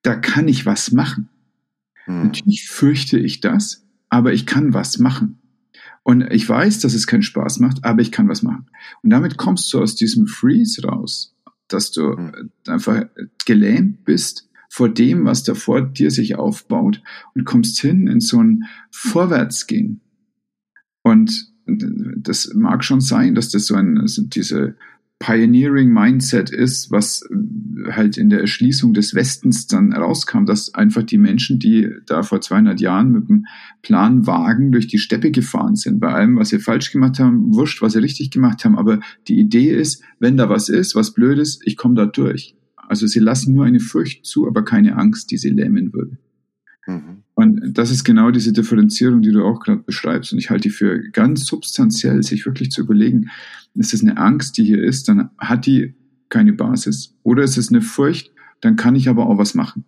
da 0.03 0.17
kann 0.17 0.49
ich 0.49 0.67
was 0.67 0.93
machen. 0.93 1.31
Hm. 2.05 2.25
Natürlich 2.25 2.69
fürchte 2.69 3.19
ich 3.19 3.41
das, 3.41 3.87
aber 4.11 4.35
ich 4.35 4.45
kann 4.45 4.75
was 4.75 4.99
machen. 4.99 5.39
Und 6.03 6.31
ich 6.31 6.47
weiß, 6.47 6.81
dass 6.81 6.93
es 6.93 7.07
keinen 7.07 7.23
Spaß 7.23 7.61
macht, 7.61 7.85
aber 7.85 8.03
ich 8.03 8.13
kann 8.13 8.29
was 8.29 8.43
machen. 8.43 8.67
Und 9.03 9.11
damit 9.11 9.39
kommst 9.39 9.73
du 9.73 9.81
aus 9.81 9.95
diesem 9.95 10.27
Freeze 10.27 10.83
raus 10.83 11.32
dass 11.73 11.91
du 11.91 12.17
mhm. 12.17 12.51
einfach 12.67 13.07
gelähmt 13.45 14.05
bist 14.05 14.49
vor 14.69 14.89
dem, 14.89 15.25
was 15.25 15.43
da 15.43 15.55
vor 15.55 15.83
dir 15.83 16.11
sich 16.11 16.37
aufbaut 16.37 17.03
und 17.35 17.45
kommst 17.45 17.81
hin 17.81 18.07
in 18.07 18.21
so 18.21 18.43
ein 18.43 18.65
Vorwärtsgehen. 18.91 20.01
Und 21.03 21.53
das 21.67 22.53
mag 22.55 22.85
schon 22.85 23.01
sein, 23.01 23.35
dass 23.35 23.51
das 23.51 23.67
so 23.67 23.75
ein, 23.75 23.99
also 23.99 24.23
diese 24.23 24.77
Pioneering 25.23 25.93
Mindset 25.93 26.51
ist, 26.51 26.91
was 26.91 27.23
äh, 27.31 27.93
halt 27.93 28.17
in 28.17 28.29
der 28.29 28.41
Erschließung 28.41 28.93
des 28.93 29.15
Westens 29.15 29.69
dann 29.69 29.93
rauskam, 29.93 30.47
dass 30.47 30.75
einfach 30.75 31.05
die 31.05 31.17
Menschen, 31.17 31.61
die 31.61 31.89
da 32.07 32.25
vor 32.25 32.41
200 32.41 32.81
Jahren 32.81 33.13
mit 33.13 33.29
dem 33.29 33.47
Planwagen 33.83 34.73
durch 34.73 34.89
die 34.89 34.99
Steppe 34.99 35.31
gefahren 35.31 35.77
sind, 35.77 36.01
bei 36.01 36.13
allem, 36.13 36.37
was 36.37 36.49
sie 36.49 36.59
falsch 36.59 36.91
gemacht 36.91 37.21
haben, 37.21 37.55
wurscht, 37.55 37.83
was 37.83 37.93
sie 37.93 38.01
richtig 38.01 38.33
gemacht 38.33 38.65
haben, 38.65 38.77
aber 38.77 38.99
die 39.29 39.39
Idee 39.39 39.71
ist, 39.71 40.03
wenn 40.19 40.37
da 40.37 40.49
was 40.49 40.69
ist, 40.69 40.97
was 40.97 41.15
blöd 41.15 41.39
ist, 41.39 41.63
ich 41.65 41.77
komme 41.77 41.95
da 41.95 42.07
durch. 42.07 42.57
Also 42.75 43.07
sie 43.07 43.21
lassen 43.21 43.55
nur 43.55 43.65
eine 43.65 43.79
Furcht 43.79 44.27
zu, 44.27 44.49
aber 44.49 44.65
keine 44.65 44.97
Angst, 44.97 45.31
die 45.31 45.39
sie 45.39 45.51
lähmen 45.51 45.93
würde. 45.93 46.19
Mhm. 46.89 47.12
Und 47.43 47.75
das 47.75 47.91
ist 47.91 48.05
genau 48.05 48.31
diese 48.31 48.53
Differenzierung, 48.53 49.21
die 49.23 49.33
du 49.33 49.45
auch 49.45 49.61
gerade 49.61 49.81
beschreibst. 49.81 50.33
Und 50.33 50.39
ich 50.39 50.51
halte 50.51 50.63
die 50.63 50.71
für 50.71 51.11
ganz 51.11 51.45
substanziell, 51.45 52.23
sich 52.23 52.47
wirklich 52.47 52.71
zu 52.71 52.83
überlegen, 52.83 53.31
ist 53.75 53.95
es 53.95 54.03
eine 54.03 54.17
Angst, 54.17 54.59
die 54.59 54.65
hier 54.65 54.83
ist, 54.83 55.09
dann 55.09 55.31
hat 55.39 55.67
die 55.67 55.95
keine 56.29 56.53
Basis. 56.53 57.15
Oder 57.23 57.43
ist 57.43 57.57
es 57.57 57.71
eine 57.71 57.83
Furcht, 57.83 58.31
dann 58.61 58.77
kann 58.77 58.95
ich 58.95 59.09
aber 59.09 59.27
auch 59.27 59.39
was 59.39 59.55
machen. 59.55 59.85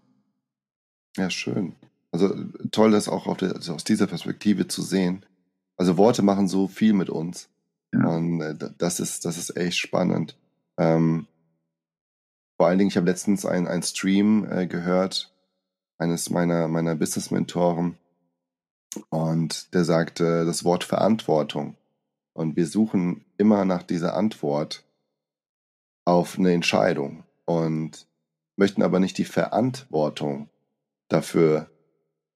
Ja, 1.16 1.30
schön. 1.30 1.74
Also 2.10 2.34
toll, 2.70 2.90
das 2.90 3.08
auch 3.08 3.36
der, 3.36 3.54
also 3.54 3.74
aus 3.74 3.84
dieser 3.84 4.06
Perspektive 4.06 4.68
zu 4.68 4.82
sehen. 4.82 5.24
Also 5.76 5.96
Worte 5.96 6.22
machen 6.22 6.48
so 6.48 6.68
viel 6.68 6.92
mit 6.92 7.10
uns. 7.10 7.48
Ja. 7.92 8.06
Und 8.06 8.40
äh, 8.40 8.54
das 8.78 9.00
ist, 9.00 9.24
das 9.24 9.38
ist 9.38 9.56
echt 9.56 9.78
spannend. 9.78 10.36
Ähm, 10.76 11.26
vor 12.56 12.68
allen 12.68 12.78
Dingen, 12.78 12.88
ich 12.88 12.96
habe 12.96 13.06
letztens 13.06 13.44
einen 13.44 13.82
Stream 13.82 14.46
äh, 14.48 14.66
gehört, 14.66 15.33
eines 15.98 16.30
meiner, 16.30 16.68
meiner 16.68 16.94
Business-Mentoren. 16.94 17.96
Und 19.08 19.74
der 19.74 19.84
sagte 19.84 20.44
das 20.44 20.64
Wort 20.64 20.84
Verantwortung. 20.84 21.76
Und 22.32 22.56
wir 22.56 22.66
suchen 22.66 23.24
immer 23.36 23.64
nach 23.64 23.82
dieser 23.82 24.14
Antwort 24.16 24.84
auf 26.04 26.38
eine 26.38 26.52
Entscheidung 26.52 27.24
und 27.44 28.06
möchten 28.56 28.82
aber 28.82 29.00
nicht 29.00 29.18
die 29.18 29.24
Verantwortung 29.24 30.48
dafür 31.08 31.70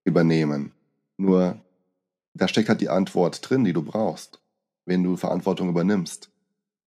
übernehmen. 0.05 0.73
Nur 1.17 1.61
da 2.35 2.49
steckt 2.49 2.69
halt 2.69 2.81
die 2.81 2.89
Antwort 2.89 3.49
drin, 3.49 3.65
die 3.65 3.73
du 3.73 3.83
brauchst, 3.83 4.41
wenn 4.85 5.03
du 5.03 5.17
Verantwortung 5.17 5.69
übernimmst 5.69 6.31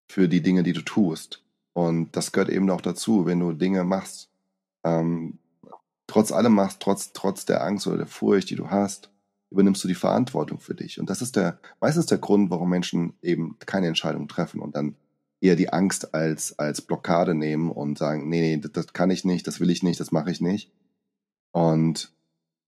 für 0.08 0.28
die 0.28 0.42
Dinge, 0.42 0.62
die 0.62 0.72
du 0.72 0.82
tust. 0.82 1.42
Und 1.72 2.16
das 2.16 2.32
gehört 2.32 2.50
eben 2.50 2.68
auch 2.70 2.80
dazu, 2.80 3.26
wenn 3.26 3.40
du 3.40 3.52
Dinge 3.52 3.84
machst, 3.84 4.30
ähm, 4.84 5.38
trotz 6.12 6.30
allem 6.30 6.52
machst, 6.52 6.80
trotz, 6.80 7.14
trotz 7.14 7.46
der 7.46 7.64
Angst 7.64 7.86
oder 7.86 7.96
der 7.96 8.06
Furcht, 8.06 8.50
die 8.50 8.54
du 8.54 8.68
hast, 8.68 9.10
übernimmst 9.50 9.82
du 9.82 9.88
die 9.88 9.94
Verantwortung 9.94 10.60
für 10.60 10.74
dich. 10.74 11.00
Und 11.00 11.08
das 11.08 11.22
ist 11.22 11.36
der, 11.36 11.58
meistens 11.80 12.04
der 12.04 12.18
Grund, 12.18 12.50
warum 12.50 12.68
Menschen 12.68 13.14
eben 13.22 13.56
keine 13.60 13.86
Entscheidung 13.86 14.28
treffen 14.28 14.60
und 14.60 14.76
dann 14.76 14.94
eher 15.40 15.56
die 15.56 15.72
Angst 15.72 16.14
als, 16.14 16.58
als 16.58 16.82
Blockade 16.82 17.34
nehmen 17.34 17.70
und 17.70 17.96
sagen, 17.96 18.28
nee, 18.28 18.40
nee, 18.42 18.58
das, 18.58 18.72
das 18.72 18.92
kann 18.92 19.10
ich 19.10 19.24
nicht, 19.24 19.46
das 19.46 19.58
will 19.58 19.70
ich 19.70 19.82
nicht, 19.82 20.00
das 20.00 20.12
mache 20.12 20.30
ich 20.30 20.42
nicht. 20.42 20.70
Und 21.50 22.12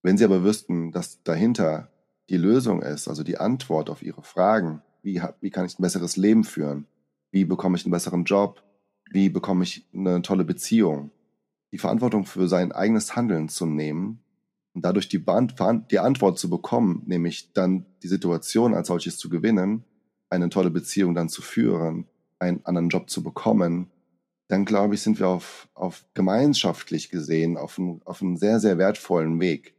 wenn 0.02 0.16
sie 0.16 0.24
aber 0.24 0.42
wüssten, 0.42 0.90
dass 0.90 1.22
dahinter 1.22 1.90
die 2.30 2.38
Lösung 2.38 2.80
ist, 2.80 3.08
also 3.08 3.24
die 3.24 3.36
Antwort 3.36 3.90
auf 3.90 4.02
ihre 4.02 4.22
Fragen, 4.22 4.80
wie, 5.02 5.20
wie 5.42 5.50
kann 5.50 5.66
ich 5.66 5.78
ein 5.78 5.82
besseres 5.82 6.16
Leben 6.16 6.44
führen? 6.44 6.86
Wie 7.30 7.44
bekomme 7.44 7.76
ich 7.76 7.84
einen 7.84 7.92
besseren 7.92 8.24
Job? 8.24 8.62
Wie 9.10 9.28
bekomme 9.28 9.64
ich 9.64 9.86
eine 9.92 10.22
tolle 10.22 10.44
Beziehung? 10.44 11.10
Die 11.74 11.78
Verantwortung 11.78 12.24
für 12.24 12.46
sein 12.46 12.70
eigenes 12.70 13.16
Handeln 13.16 13.48
zu 13.48 13.66
nehmen, 13.66 14.20
Und 14.74 14.84
dadurch 14.84 15.08
die, 15.08 15.24
die 15.90 15.98
Antwort 15.98 16.38
zu 16.38 16.48
bekommen, 16.48 17.02
nämlich 17.06 17.52
dann 17.52 17.84
die 18.04 18.06
Situation 18.06 18.74
als 18.74 18.86
solches 18.86 19.16
zu 19.16 19.28
gewinnen, 19.28 19.82
eine 20.30 20.50
tolle 20.50 20.70
Beziehung 20.70 21.16
dann 21.16 21.28
zu 21.28 21.42
führen, 21.42 22.06
einen 22.38 22.64
anderen 22.64 22.90
Job 22.90 23.10
zu 23.10 23.24
bekommen, 23.24 23.90
dann 24.46 24.64
glaube 24.64 24.94
ich, 24.94 25.02
sind 25.02 25.18
wir 25.18 25.26
auf, 25.26 25.68
auf 25.74 26.04
gemeinschaftlich 26.14 27.10
gesehen 27.10 27.56
auf, 27.56 27.76
ein, 27.76 28.00
auf 28.04 28.22
einem 28.22 28.36
sehr, 28.36 28.60
sehr 28.60 28.78
wertvollen 28.78 29.40
Weg. 29.40 29.74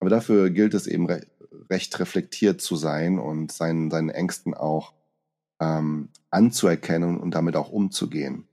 Aber 0.00 0.08
dafür 0.08 0.48
gilt 0.48 0.72
es 0.72 0.86
eben 0.86 1.04
re 1.06 1.20
recht 1.68 1.98
reflektiert 1.98 2.62
zu 2.62 2.76
sein 2.76 3.18
und 3.18 3.52
seinen, 3.52 3.90
seinen 3.90 4.08
Ängsten 4.08 4.54
auch 4.54 4.94
ähm, 5.60 6.08
anzuerkennen 6.30 7.18
und 7.18 7.34
damit 7.34 7.56
auch 7.56 7.70
umzugehen. 7.70 8.46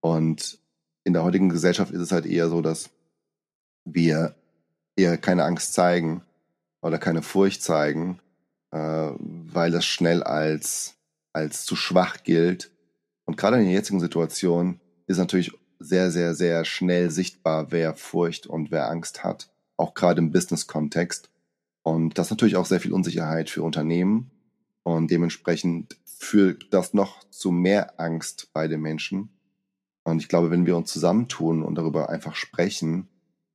Und 0.00 0.60
in 1.04 1.12
der 1.12 1.24
heutigen 1.24 1.48
Gesellschaft 1.48 1.92
ist 1.92 2.00
es 2.00 2.12
halt 2.12 2.26
eher 2.26 2.48
so, 2.48 2.60
dass 2.60 2.90
wir 3.84 4.34
eher 4.96 5.16
keine 5.16 5.44
Angst 5.44 5.74
zeigen 5.74 6.22
oder 6.82 6.98
keine 6.98 7.22
Furcht 7.22 7.62
zeigen, 7.62 8.20
äh, 8.70 8.78
weil 8.78 9.70
das 9.70 9.84
schnell 9.84 10.22
als, 10.22 10.94
als 11.32 11.64
zu 11.64 11.76
schwach 11.76 12.22
gilt. 12.22 12.70
Und 13.24 13.36
gerade 13.36 13.58
in 13.58 13.64
der 13.64 13.72
jetzigen 13.72 14.00
Situation 14.00 14.80
ist 15.06 15.18
natürlich 15.18 15.52
sehr, 15.78 16.10
sehr, 16.10 16.34
sehr 16.34 16.64
schnell 16.64 17.10
sichtbar, 17.10 17.72
wer 17.72 17.94
Furcht 17.94 18.46
und 18.46 18.70
wer 18.70 18.90
Angst 18.90 19.24
hat, 19.24 19.50
auch 19.76 19.94
gerade 19.94 20.20
im 20.20 20.30
Business-Kontext. 20.30 21.30
Und 21.82 22.18
das 22.18 22.26
ist 22.26 22.30
natürlich 22.32 22.56
auch 22.56 22.66
sehr 22.66 22.80
viel 22.80 22.92
Unsicherheit 22.92 23.48
für 23.48 23.62
Unternehmen 23.62 24.30
und 24.82 25.10
dementsprechend 25.10 25.96
führt 26.04 26.72
das 26.72 26.92
noch 26.92 27.24
zu 27.30 27.50
mehr 27.50 27.98
Angst 27.98 28.50
bei 28.52 28.68
den 28.68 28.82
Menschen. 28.82 29.30
Und 30.04 30.20
ich 30.20 30.28
glaube, 30.28 30.50
wenn 30.50 30.66
wir 30.66 30.76
uns 30.76 30.92
zusammentun 30.92 31.62
und 31.62 31.74
darüber 31.76 32.08
einfach 32.08 32.34
sprechen, 32.34 33.08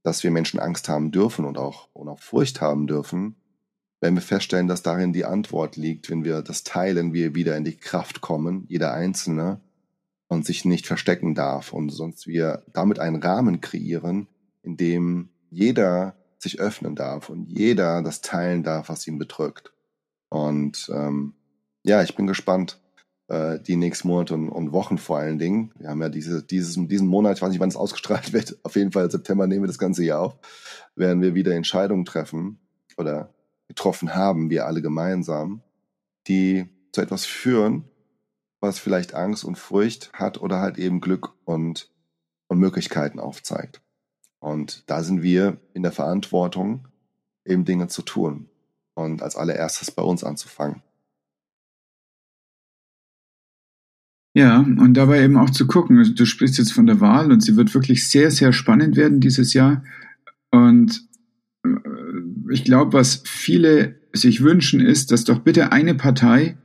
dass 0.04 0.24
wir 0.24 0.32
Menschen 0.32 0.60
Angst 0.60 0.88
haben 0.88 1.12
dürfen 1.12 1.46
und 1.46 1.58
auch, 1.58 1.90
und 1.94 2.08
auch 2.08 2.20
Furcht 2.20 2.62
haben 2.62 2.88
dürfen, 2.88 3.36
werden 4.02 4.16
wir 4.16 4.22
feststellen, 4.22 4.68
dass 4.68 4.84
darin 4.84 5.14
die 5.14 5.26
Antwort 5.26 5.78
liegt, 5.78 6.10
wenn 6.10 6.24
wir 6.24 6.42
das 6.42 6.64
teilen, 6.64 7.14
wir 7.14 7.34
wieder 7.34 7.58
in 7.58 7.64
die 7.64 7.78
Kraft 7.78 8.22
kommen, 8.22 8.66
jeder 8.68 8.94
Einzelne, 8.94 9.62
und 10.28 10.46
sich 10.46 10.66
nicht 10.66 10.88
verstecken 10.88 11.36
darf 11.36 11.74
und 11.74 11.90
sonst 11.90 12.28
wir 12.28 12.64
damit 12.74 13.00
einen 13.00 13.22
Rahmen 13.22 13.62
kreieren, 13.62 14.28
in 14.64 14.76
dem 14.78 15.30
jeder 15.50 16.16
sich 16.38 16.60
öffnen 16.60 16.96
darf 16.96 17.30
und 17.30 17.50
jeder 17.50 18.02
das 18.02 18.22
teilen 18.22 18.64
darf, 18.64 18.90
was 18.90 19.08
ihn 19.08 19.18
bedrückt. 19.18 19.72
Und 20.30 20.92
ähm, 20.94 21.34
ja, 21.84 22.02
ich 22.04 22.16
bin 22.16 22.28
gespannt, 22.28 22.80
äh, 23.28 23.60
die 23.60 23.76
nächsten 23.76 24.08
Monate 24.08 24.34
und, 24.34 24.50
und, 24.50 24.72
Wochen 24.72 24.98
vor 24.98 25.18
allen 25.18 25.40
Dingen. 25.40 25.72
Wir 25.78 25.90
haben 25.90 26.02
ja 26.02 26.10
diese, 26.10 26.44
dieses, 26.44 26.76
diesen 26.88 27.08
Monat, 27.08 27.38
ich 27.38 27.42
weiß 27.42 27.50
nicht, 27.50 27.60
wann 27.60 27.70
es 27.70 27.76
ausgestrahlt 27.76 28.34
wird, 28.34 28.58
auf 28.64 28.76
jeden 28.76 28.92
Fall 28.92 29.10
September 29.10 29.48
nehmen 29.48 29.64
wir 29.64 29.68
das 29.68 29.80
ganze 29.80 30.04
Jahr 30.04 30.22
auf, 30.22 30.38
werden 30.96 31.22
wir 31.22 31.36
wieder 31.36 31.54
Entscheidungen 31.56 32.06
treffen 32.06 32.60
oder 32.98 33.34
getroffen 33.68 34.14
haben, 34.16 34.50
wir 34.50 34.68
alle 34.68 34.82
gemeinsam, 34.82 35.62
die 36.28 36.70
zu 36.92 37.02
etwas 37.02 37.26
führen, 37.26 37.86
was 38.60 38.80
vielleicht 38.80 39.14
Angst 39.14 39.44
und 39.44 39.58
Furcht 39.58 40.12
hat 40.14 40.40
oder 40.40 40.60
halt 40.60 40.78
eben 40.78 41.02
Glück 41.02 41.34
und, 41.46 41.90
und 42.48 42.60
Möglichkeiten 42.60 43.20
aufzeigt. 43.20 43.82
Und 44.40 44.84
da 44.90 45.02
sind 45.04 45.24
wir 45.24 45.58
in 45.74 45.84
der 45.84 45.92
Verantwortung, 45.92 46.88
eben 47.44 47.66
Dinge 47.66 47.88
zu 47.88 48.02
tun 48.02 48.50
und 48.94 49.22
als 49.22 49.36
allererstes 49.36 49.92
bei 49.92 50.04
uns 50.04 50.24
anzufangen. 50.24 50.82
Ja, 54.36 54.60
und 54.60 54.96
dabei 54.96 55.24
eben 55.24 55.38
auch 55.38 55.50
zu 55.50 55.66
gucken. 55.66 56.14
Du 56.14 56.26
sprichst 56.26 56.58
jetzt 56.58 56.74
von 56.74 56.86
der 56.86 57.00
Wahl 57.00 57.32
und 57.32 57.42
sie 57.42 57.56
wird 57.56 57.74
wirklich 57.74 58.10
sehr, 58.10 58.32
sehr 58.32 58.52
spannend 58.52 58.98
werden 58.98 59.22
dieses 59.22 59.54
Jahr. 59.54 59.82
Und 60.52 61.02
äh, 61.64 61.70
ich 62.52 62.66
glaube, 62.66 62.92
was 62.92 63.24
viele 63.26 63.96
sich 64.12 64.44
wünschen, 64.44 64.82
ist, 64.82 65.14
dass 65.14 65.24
doch 65.24 65.40
bitte 65.40 65.72
eine 65.72 65.96
Partei 65.96 66.58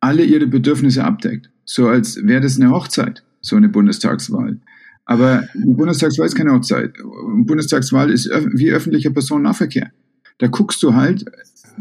alle 0.00 0.22
ihre 0.22 0.46
Bedürfnisse 0.46 1.02
abdeckt. 1.02 1.48
So 1.64 1.88
als 1.88 2.22
wäre 2.22 2.42
das 2.42 2.60
eine 2.60 2.70
Hochzeit, 2.70 3.24
so 3.40 3.56
eine 3.56 3.70
Bundestagswahl. 3.70 4.60
Aber 5.06 5.48
die 5.54 5.74
Bundestagswahl 5.74 6.26
ist 6.26 6.34
keine 6.34 6.52
Hochzeit. 6.52 6.92
Bundestagswahl 7.38 8.10
ist 8.10 8.28
wie 8.52 8.70
öffentlicher 8.70 9.10
Personennahverkehr. 9.10 9.90
Da 10.36 10.48
guckst 10.48 10.82
du 10.82 10.94
halt, 10.94 11.24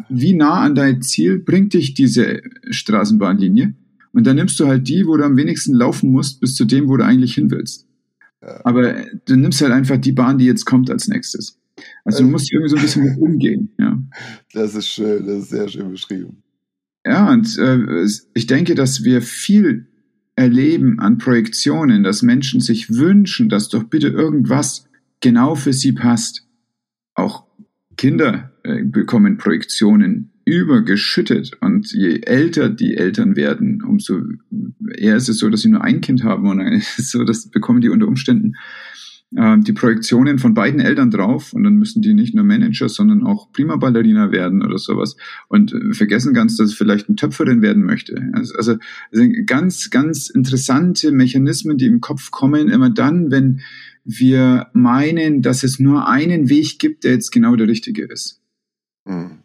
wie 0.07 0.35
nah 0.35 0.61
an 0.61 0.73
dein 0.73 1.01
Ziel 1.01 1.39
bringt 1.39 1.73
dich 1.73 1.93
diese 1.93 2.41
Straßenbahnlinie 2.69 3.73
und 4.13 4.25
dann 4.25 4.35
nimmst 4.35 4.59
du 4.59 4.67
halt 4.67 4.87
die, 4.87 5.05
wo 5.05 5.17
du 5.17 5.25
am 5.25 5.37
wenigsten 5.37 5.73
laufen 5.73 6.11
musst, 6.11 6.39
bis 6.39 6.55
zu 6.55 6.65
dem, 6.65 6.87
wo 6.87 6.97
du 6.97 7.03
eigentlich 7.03 7.33
hin 7.33 7.51
willst. 7.51 7.87
Ja. 8.41 8.61
Aber 8.63 9.05
du 9.25 9.35
nimmst 9.35 9.61
halt 9.61 9.71
einfach 9.71 9.97
die 9.97 10.11
Bahn, 10.11 10.37
die 10.37 10.45
jetzt 10.45 10.65
kommt 10.65 10.89
als 10.89 11.07
nächstes. 11.07 11.59
Also 12.05 12.23
du 12.23 12.29
musst 12.29 12.51
irgendwie 12.51 12.69
so 12.69 12.75
ein 12.75 12.81
bisschen 12.81 13.03
mit 13.03 13.17
umgehen. 13.17 13.69
Ja. 13.79 13.99
Das 14.53 14.75
ist 14.75 14.87
schön, 14.87 15.25
das 15.25 15.43
ist 15.43 15.49
sehr 15.49 15.67
schön 15.67 15.89
beschrieben. 15.89 16.43
Ja, 17.05 17.31
und 17.31 17.57
äh, 17.57 18.05
ich 18.35 18.45
denke, 18.45 18.75
dass 18.75 19.03
wir 19.03 19.23
viel 19.23 19.87
erleben 20.35 20.99
an 20.99 21.17
Projektionen, 21.17 22.03
dass 22.03 22.21
Menschen 22.21 22.61
sich 22.61 22.93
wünschen, 22.93 23.49
dass 23.49 23.69
doch 23.69 23.83
bitte 23.83 24.09
irgendwas 24.09 24.85
genau 25.19 25.55
für 25.55 25.73
sie 25.73 25.91
passt. 25.91 26.47
Auch 27.15 27.45
Kinder 27.97 28.35
äh, 28.35 28.52
bekommen 28.63 29.37
Projektionen 29.37 30.31
übergeschüttet. 30.45 31.57
Und 31.61 31.91
je 31.91 32.21
älter 32.21 32.69
die 32.69 32.95
Eltern 32.95 33.35
werden, 33.35 33.81
umso 33.83 34.21
eher 34.97 35.15
ist 35.15 35.29
es 35.29 35.39
so, 35.39 35.49
dass 35.49 35.61
sie 35.61 35.69
nur 35.69 35.83
ein 35.83 36.01
Kind 36.01 36.23
haben 36.23 36.47
und 36.49 36.59
dann 36.59 36.67
ist 36.73 36.99
es 36.99 37.11
so, 37.11 37.23
dass 37.23 37.49
bekommen 37.49 37.81
die 37.81 37.89
unter 37.89 38.07
Umständen 38.07 38.55
äh, 39.35 39.57
die 39.59 39.73
Projektionen 39.73 40.39
von 40.39 40.53
beiden 40.53 40.79
Eltern 40.79 41.11
drauf 41.11 41.53
und 41.53 41.63
dann 41.63 41.75
müssen 41.75 42.01
die 42.01 42.13
nicht 42.13 42.35
nur 42.35 42.43
Manager, 42.43 42.89
sondern 42.89 43.23
auch 43.23 43.51
Prima-Ballerina 43.51 44.31
werden 44.31 44.63
oder 44.63 44.77
sowas 44.77 45.15
und 45.47 45.73
äh, 45.73 45.93
vergessen 45.93 46.33
ganz, 46.33 46.57
dass 46.57 46.73
vielleicht 46.73 47.09
ein 47.09 47.15
Töpferin 47.15 47.61
werden 47.61 47.83
möchte. 47.83 48.29
Also, 48.33 48.55
also 48.57 48.75
ganz, 49.45 49.89
ganz 49.89 50.29
interessante 50.29 51.11
Mechanismen, 51.11 51.77
die 51.77 51.85
im 51.85 52.01
Kopf 52.01 52.31
kommen, 52.31 52.69
immer 52.69 52.89
dann, 52.89 53.31
wenn 53.31 53.61
wir 54.05 54.67
meinen, 54.73 55.41
dass 55.41 55.63
es 55.63 55.79
nur 55.79 56.09
einen 56.09 56.49
Weg 56.49 56.77
gibt, 56.77 57.05
der 57.05 57.13
jetzt 57.13 57.31
genau 57.31 57.55
der 57.55 57.69
richtige 57.69 58.03
ist. 58.03 58.42
Mhm. 59.05 59.43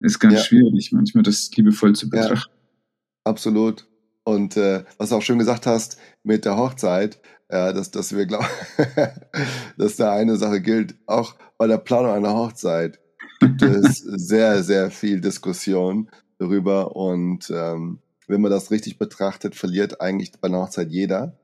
Ist 0.00 0.18
ganz 0.18 0.34
ja. 0.34 0.40
schwierig, 0.40 0.92
manchmal 0.92 1.22
das 1.22 1.50
liebevoll 1.56 1.94
zu 1.94 2.10
betrachten. 2.10 2.50
Ja, 2.50 3.30
absolut. 3.30 3.86
Und 4.24 4.56
äh, 4.56 4.84
was 4.98 5.10
du 5.10 5.16
auch 5.16 5.22
schön 5.22 5.38
gesagt 5.38 5.66
hast 5.66 5.98
mit 6.22 6.44
der 6.44 6.56
Hochzeit, 6.56 7.20
ja, 7.50 7.72
dass, 7.72 7.90
dass 7.90 8.14
wir 8.14 8.26
glauben, 8.26 8.46
dass 9.78 9.96
da 9.96 10.12
eine 10.12 10.36
Sache 10.36 10.60
gilt, 10.60 10.94
auch 11.06 11.36
bei 11.58 11.66
der 11.66 11.78
Planung 11.78 12.12
einer 12.12 12.34
Hochzeit 12.34 12.98
gibt 13.40 13.62
es 13.62 13.98
sehr, 13.98 14.62
sehr 14.62 14.90
viel 14.90 15.20
Diskussion 15.20 16.10
darüber. 16.38 16.96
Und 16.96 17.50
ähm, 17.54 18.00
wenn 18.26 18.40
man 18.40 18.50
das 18.50 18.70
richtig 18.70 18.98
betrachtet, 18.98 19.54
verliert 19.54 20.00
eigentlich 20.00 20.32
bei 20.40 20.48
einer 20.48 20.60
Hochzeit 20.60 20.90
jeder. 20.90 21.36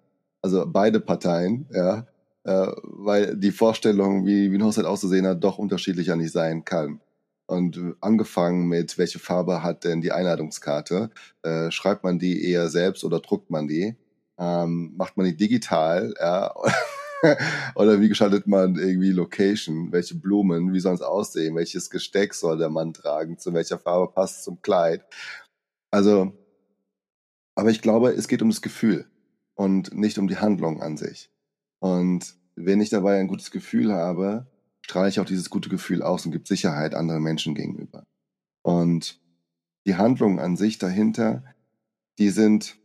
Also 0.42 0.64
beide 0.66 1.00
Parteien, 1.00 1.66
ja, 1.72 2.06
äh, 2.44 2.66
weil 2.82 3.36
die 3.36 3.52
Vorstellung, 3.52 4.24
wie, 4.26 4.50
wie 4.50 4.54
eine 4.54 4.64
Hochzeit 4.64 4.86
auszusehen 4.86 5.26
hat, 5.26 5.44
doch 5.44 5.58
unterschiedlicher 5.58 6.16
nicht 6.16 6.32
sein 6.32 6.64
kann. 6.64 7.00
Und 7.50 7.96
angefangen 8.00 8.68
mit, 8.68 8.96
welche 8.96 9.18
Farbe 9.18 9.64
hat 9.64 9.82
denn 9.82 10.00
die 10.00 10.12
Einladungskarte? 10.12 11.10
Äh, 11.42 11.72
schreibt 11.72 12.04
man 12.04 12.20
die 12.20 12.48
eher 12.48 12.68
selbst 12.68 13.02
oder 13.02 13.18
druckt 13.18 13.50
man 13.50 13.66
die? 13.66 13.96
Ähm, 14.38 14.94
macht 14.96 15.16
man 15.16 15.26
die 15.26 15.36
digital? 15.36 16.14
Ja? 16.20 16.54
oder 17.74 18.00
wie 18.00 18.08
gestaltet 18.08 18.46
man 18.46 18.76
irgendwie 18.76 19.10
Location? 19.10 19.90
Welche 19.90 20.14
Blumen? 20.14 20.72
Wie 20.72 20.78
soll 20.78 20.94
es 20.94 21.02
aussehen? 21.02 21.56
Welches 21.56 21.90
Gesteck 21.90 22.34
soll 22.34 22.56
der 22.56 22.70
Mann 22.70 22.92
tragen? 22.92 23.36
Zu 23.36 23.52
welcher 23.52 23.80
Farbe 23.80 24.12
passt 24.12 24.44
zum 24.44 24.62
Kleid? 24.62 25.04
Also, 25.90 26.32
aber 27.56 27.70
ich 27.70 27.82
glaube, 27.82 28.12
es 28.12 28.28
geht 28.28 28.42
um 28.42 28.50
das 28.50 28.62
Gefühl 28.62 29.06
und 29.56 29.92
nicht 29.92 30.18
um 30.18 30.28
die 30.28 30.38
Handlung 30.38 30.80
an 30.82 30.96
sich. 30.96 31.32
Und 31.80 32.36
wenn 32.54 32.80
ich 32.80 32.90
dabei 32.90 33.18
ein 33.18 33.26
gutes 33.26 33.50
Gefühl 33.50 33.92
habe, 33.92 34.46
strahle 34.90 35.08
ich 35.08 35.20
auch 35.20 35.24
dieses 35.24 35.50
gute 35.50 35.68
Gefühl 35.68 36.02
aus 36.02 36.26
und 36.26 36.32
gibt 36.32 36.48
Sicherheit 36.48 36.94
anderen 36.94 37.22
Menschen 37.22 37.54
gegenüber. 37.54 38.06
Und 38.62 39.20
die 39.86 39.94
Handlungen 39.94 40.40
an 40.40 40.56
sich 40.56 40.78
dahinter, 40.78 41.44
die 42.18 42.30
sind, 42.30 42.76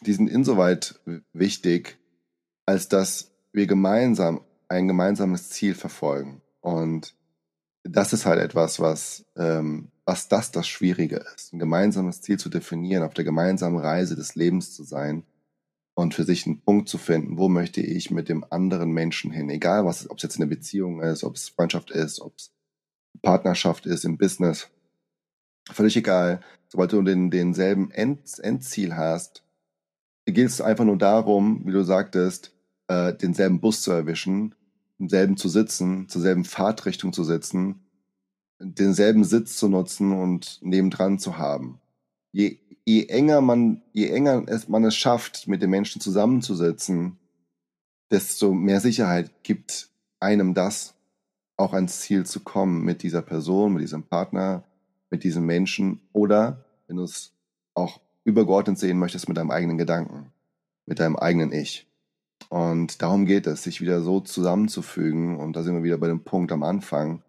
die 0.00 0.14
sind 0.14 0.28
insoweit 0.28 1.00
wichtig, 1.34 1.98
als 2.64 2.88
dass 2.88 3.30
wir 3.52 3.66
gemeinsam 3.66 4.40
ein 4.68 4.88
gemeinsames 4.88 5.50
Ziel 5.50 5.74
verfolgen. 5.74 6.40
Und 6.60 7.14
das 7.82 8.14
ist 8.14 8.24
halt 8.24 8.40
etwas, 8.40 8.80
was, 8.80 9.26
ähm, 9.36 9.92
was 10.06 10.28
das 10.28 10.50
das 10.50 10.66
Schwierige 10.66 11.24
ist, 11.36 11.52
ein 11.52 11.58
gemeinsames 11.58 12.22
Ziel 12.22 12.38
zu 12.38 12.48
definieren, 12.48 13.04
auf 13.04 13.12
der 13.12 13.24
gemeinsamen 13.24 13.78
Reise 13.78 14.16
des 14.16 14.34
Lebens 14.34 14.74
zu 14.74 14.82
sein 14.82 15.24
und 15.94 16.14
für 16.14 16.24
sich 16.24 16.46
einen 16.46 16.60
Punkt 16.60 16.88
zu 16.88 16.98
finden, 16.98 17.38
wo 17.38 17.48
möchte 17.48 17.80
ich 17.80 18.10
mit 18.10 18.28
dem 18.28 18.44
anderen 18.50 18.90
Menschen 18.90 19.30
hin, 19.30 19.48
egal 19.48 19.84
was, 19.84 20.10
ob 20.10 20.18
es 20.18 20.22
jetzt 20.22 20.36
eine 20.36 20.46
Beziehung 20.46 21.00
ist, 21.00 21.24
ob 21.24 21.36
es 21.36 21.48
Freundschaft 21.48 21.90
ist, 21.90 22.20
ob 22.20 22.36
es 22.36 22.52
Partnerschaft 23.22 23.86
ist 23.86 24.04
im 24.04 24.18
Business, 24.18 24.68
völlig 25.70 25.96
egal. 25.96 26.40
Sobald 26.68 26.92
du 26.92 27.02
den, 27.02 27.30
denselben 27.30 27.90
End, 27.92 28.38
Endziel 28.40 28.96
hast, 28.96 29.44
geht 30.26 30.48
es 30.48 30.60
einfach 30.60 30.84
nur 30.84 30.98
darum, 30.98 31.62
wie 31.64 31.72
du 31.72 31.84
sagtest, 31.84 32.52
äh, 32.88 33.14
denselben 33.14 33.60
Bus 33.60 33.82
zu 33.82 33.92
erwischen 33.92 34.54
im 34.98 35.08
selben 35.08 35.36
zu 35.36 35.48
sitzen, 35.48 36.08
zur 36.08 36.22
selben 36.22 36.44
Fahrtrichtung 36.44 37.12
zu 37.12 37.24
sitzen, 37.24 37.80
denselben 38.60 39.24
Sitz 39.24 39.56
zu 39.56 39.68
nutzen 39.68 40.12
und 40.12 40.60
nebendran 40.62 41.18
zu 41.18 41.38
haben. 41.38 41.80
Je, 42.32 42.58
je 42.84 43.06
enger 43.06 43.40
man, 43.40 43.82
je 43.92 44.08
enger 44.10 44.44
es, 44.46 44.68
man 44.68 44.84
es 44.84 44.94
schafft, 44.94 45.48
mit 45.48 45.62
den 45.62 45.70
Menschen 45.70 46.00
zusammenzusitzen, 46.00 47.18
desto 48.10 48.52
mehr 48.52 48.80
Sicherheit 48.80 49.42
gibt 49.42 49.90
einem 50.20 50.54
das, 50.54 50.94
auch 51.56 51.72
ans 51.72 52.00
Ziel 52.00 52.26
zu 52.26 52.40
kommen 52.40 52.84
mit 52.84 53.02
dieser 53.02 53.22
Person, 53.22 53.74
mit 53.74 53.82
diesem 53.82 54.02
Partner, 54.02 54.64
mit 55.10 55.24
diesem 55.24 55.46
Menschen 55.46 56.00
oder, 56.12 56.64
wenn 56.86 56.96
du 56.96 57.04
es 57.04 57.32
auch 57.74 58.00
übergeordnet 58.24 58.78
sehen 58.78 58.98
möchtest, 58.98 59.28
mit 59.28 59.36
deinem 59.36 59.50
eigenen 59.50 59.78
Gedanken, 59.78 60.32
mit 60.86 60.98
deinem 60.98 61.16
eigenen 61.16 61.52
Ich. 61.52 61.86
Und 62.48 63.02
darum 63.02 63.26
geht 63.26 63.46
es, 63.46 63.62
sich 63.62 63.80
wieder 63.80 64.02
so 64.02 64.20
zusammenzufügen. 64.20 65.38
Und 65.38 65.56
da 65.56 65.62
sind 65.62 65.74
wir 65.74 65.82
wieder 65.82 65.98
bei 65.98 66.08
dem 66.08 66.24
Punkt 66.24 66.52
am 66.52 66.62
Anfang, 66.62 67.22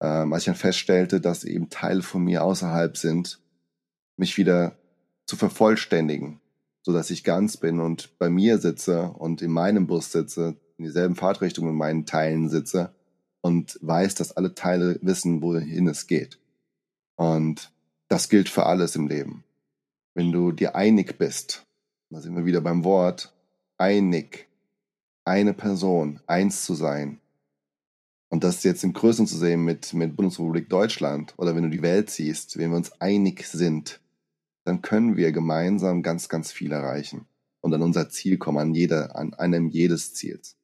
ähm, 0.00 0.32
als 0.32 0.42
ich 0.42 0.46
dann 0.46 0.54
feststellte, 0.54 1.20
dass 1.20 1.44
eben 1.44 1.70
Teile 1.70 2.02
von 2.02 2.24
mir 2.24 2.42
außerhalb 2.42 2.96
sind, 2.96 3.40
mich 4.16 4.36
wieder 4.36 4.76
zu 5.26 5.36
vervollständigen, 5.36 6.40
so 6.82 6.92
dass 6.92 7.10
ich 7.10 7.24
ganz 7.24 7.56
bin 7.56 7.80
und 7.80 8.18
bei 8.18 8.28
mir 8.28 8.58
sitze 8.58 9.10
und 9.10 9.42
in 9.42 9.50
meinem 9.50 9.86
Bus 9.86 10.12
sitze, 10.12 10.56
in 10.76 10.84
dieselben 10.84 11.16
Fahrtrichtung 11.16 11.68
in 11.68 11.76
meinen 11.76 12.06
Teilen 12.06 12.48
sitze 12.48 12.94
und 13.40 13.78
weiß, 13.82 14.14
dass 14.14 14.36
alle 14.36 14.54
Teile 14.54 14.98
wissen, 15.02 15.42
wohin 15.42 15.88
es 15.88 16.06
geht. 16.06 16.38
Und 17.16 17.70
das 18.08 18.28
gilt 18.28 18.48
für 18.48 18.66
alles 18.66 18.96
im 18.96 19.08
Leben. 19.08 19.44
Wenn 20.14 20.32
du 20.32 20.52
dir 20.52 20.76
einig 20.76 21.18
bist, 21.18 21.66
da 22.10 22.20
sind 22.20 22.36
wir 22.36 22.44
wieder 22.44 22.60
beim 22.60 22.84
Wort, 22.84 23.32
einig, 23.78 24.48
eine 25.24 25.54
Person, 25.54 26.20
eins 26.26 26.64
zu 26.64 26.74
sein. 26.74 27.20
Und 28.28 28.44
das 28.44 28.62
jetzt 28.64 28.84
im 28.84 28.92
Größeren 28.92 29.26
zu 29.26 29.36
sehen 29.36 29.64
mit, 29.64 29.94
mit 29.94 30.16
Bundesrepublik 30.16 30.68
Deutschland 30.68 31.34
oder 31.36 31.54
wenn 31.54 31.64
du 31.64 31.70
die 31.70 31.82
Welt 31.82 32.10
siehst, 32.10 32.58
wenn 32.58 32.70
wir 32.70 32.76
uns 32.76 33.00
einig 33.00 33.46
sind, 33.46 34.00
dann 34.64 34.82
können 34.82 35.16
wir 35.16 35.32
gemeinsam 35.32 36.02
ganz, 36.02 36.28
ganz 36.28 36.50
viel 36.50 36.72
erreichen 36.72 37.26
und 37.60 37.72
an 37.74 37.82
unser 37.82 38.08
Ziel 38.08 38.38
kommen, 38.38 38.58
an, 38.58 38.74
jeder, 38.74 39.16
an 39.16 39.34
einem 39.34 39.68
jedes 39.68 40.14
Ziels. 40.14 40.56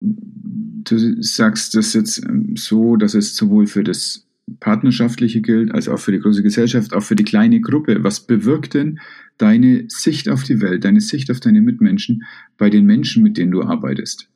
Du 0.00 1.22
sagst 1.22 1.74
das 1.74 1.94
jetzt 1.94 2.24
ähm, 2.24 2.54
so, 2.56 2.96
dass 2.96 3.14
es 3.14 3.34
sowohl 3.34 3.66
für 3.66 3.82
das 3.82 4.26
partnerschaftliche 4.60 5.40
gilt, 5.40 5.72
als 5.74 5.88
auch 5.88 5.98
für 5.98 6.12
die 6.12 6.20
große 6.20 6.42
Gesellschaft, 6.42 6.92
auch 6.92 7.02
für 7.02 7.16
die 7.16 7.24
kleine 7.24 7.60
Gruppe. 7.60 8.04
Was 8.04 8.20
bewirkt 8.20 8.74
denn 8.74 9.00
deine 9.38 9.86
Sicht 9.88 10.28
auf 10.28 10.44
die 10.44 10.60
Welt, 10.60 10.84
deine 10.84 11.00
Sicht 11.00 11.30
auf 11.30 11.40
deine 11.40 11.60
Mitmenschen 11.60 12.24
bei 12.56 12.70
den 12.70 12.86
Menschen, 12.86 13.22
mit 13.22 13.36
denen 13.36 13.50
du 13.50 13.62
arbeitest? 13.62 14.30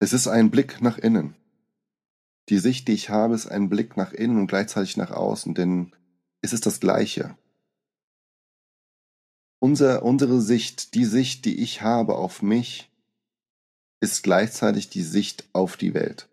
Es 0.00 0.12
ist 0.12 0.28
ein 0.28 0.50
Blick 0.50 0.82
nach 0.82 0.98
innen. 0.98 1.34
Die 2.50 2.58
Sicht, 2.58 2.88
die 2.88 2.92
ich 2.92 3.10
habe, 3.10 3.34
ist 3.36 3.46
ein 3.46 3.68
Blick 3.68 3.96
nach 3.96 4.12
innen 4.12 4.38
und 4.38 4.48
gleichzeitig 4.48 4.96
nach 4.96 5.12
außen, 5.12 5.54
denn 5.54 5.92
es 6.42 6.52
ist 6.52 6.66
das 6.66 6.80
Gleiche. 6.80 7.38
Unser, 9.60 10.02
unsere 10.02 10.40
Sicht, 10.40 10.94
die 10.94 11.04
Sicht, 11.04 11.44
die 11.44 11.60
ich 11.62 11.82
habe 11.82 12.16
auf 12.16 12.42
mich, 12.42 12.90
ist 14.00 14.24
gleichzeitig 14.24 14.88
die 14.88 15.02
Sicht 15.02 15.48
auf 15.52 15.76
die 15.76 15.94
Welt. 15.94 16.28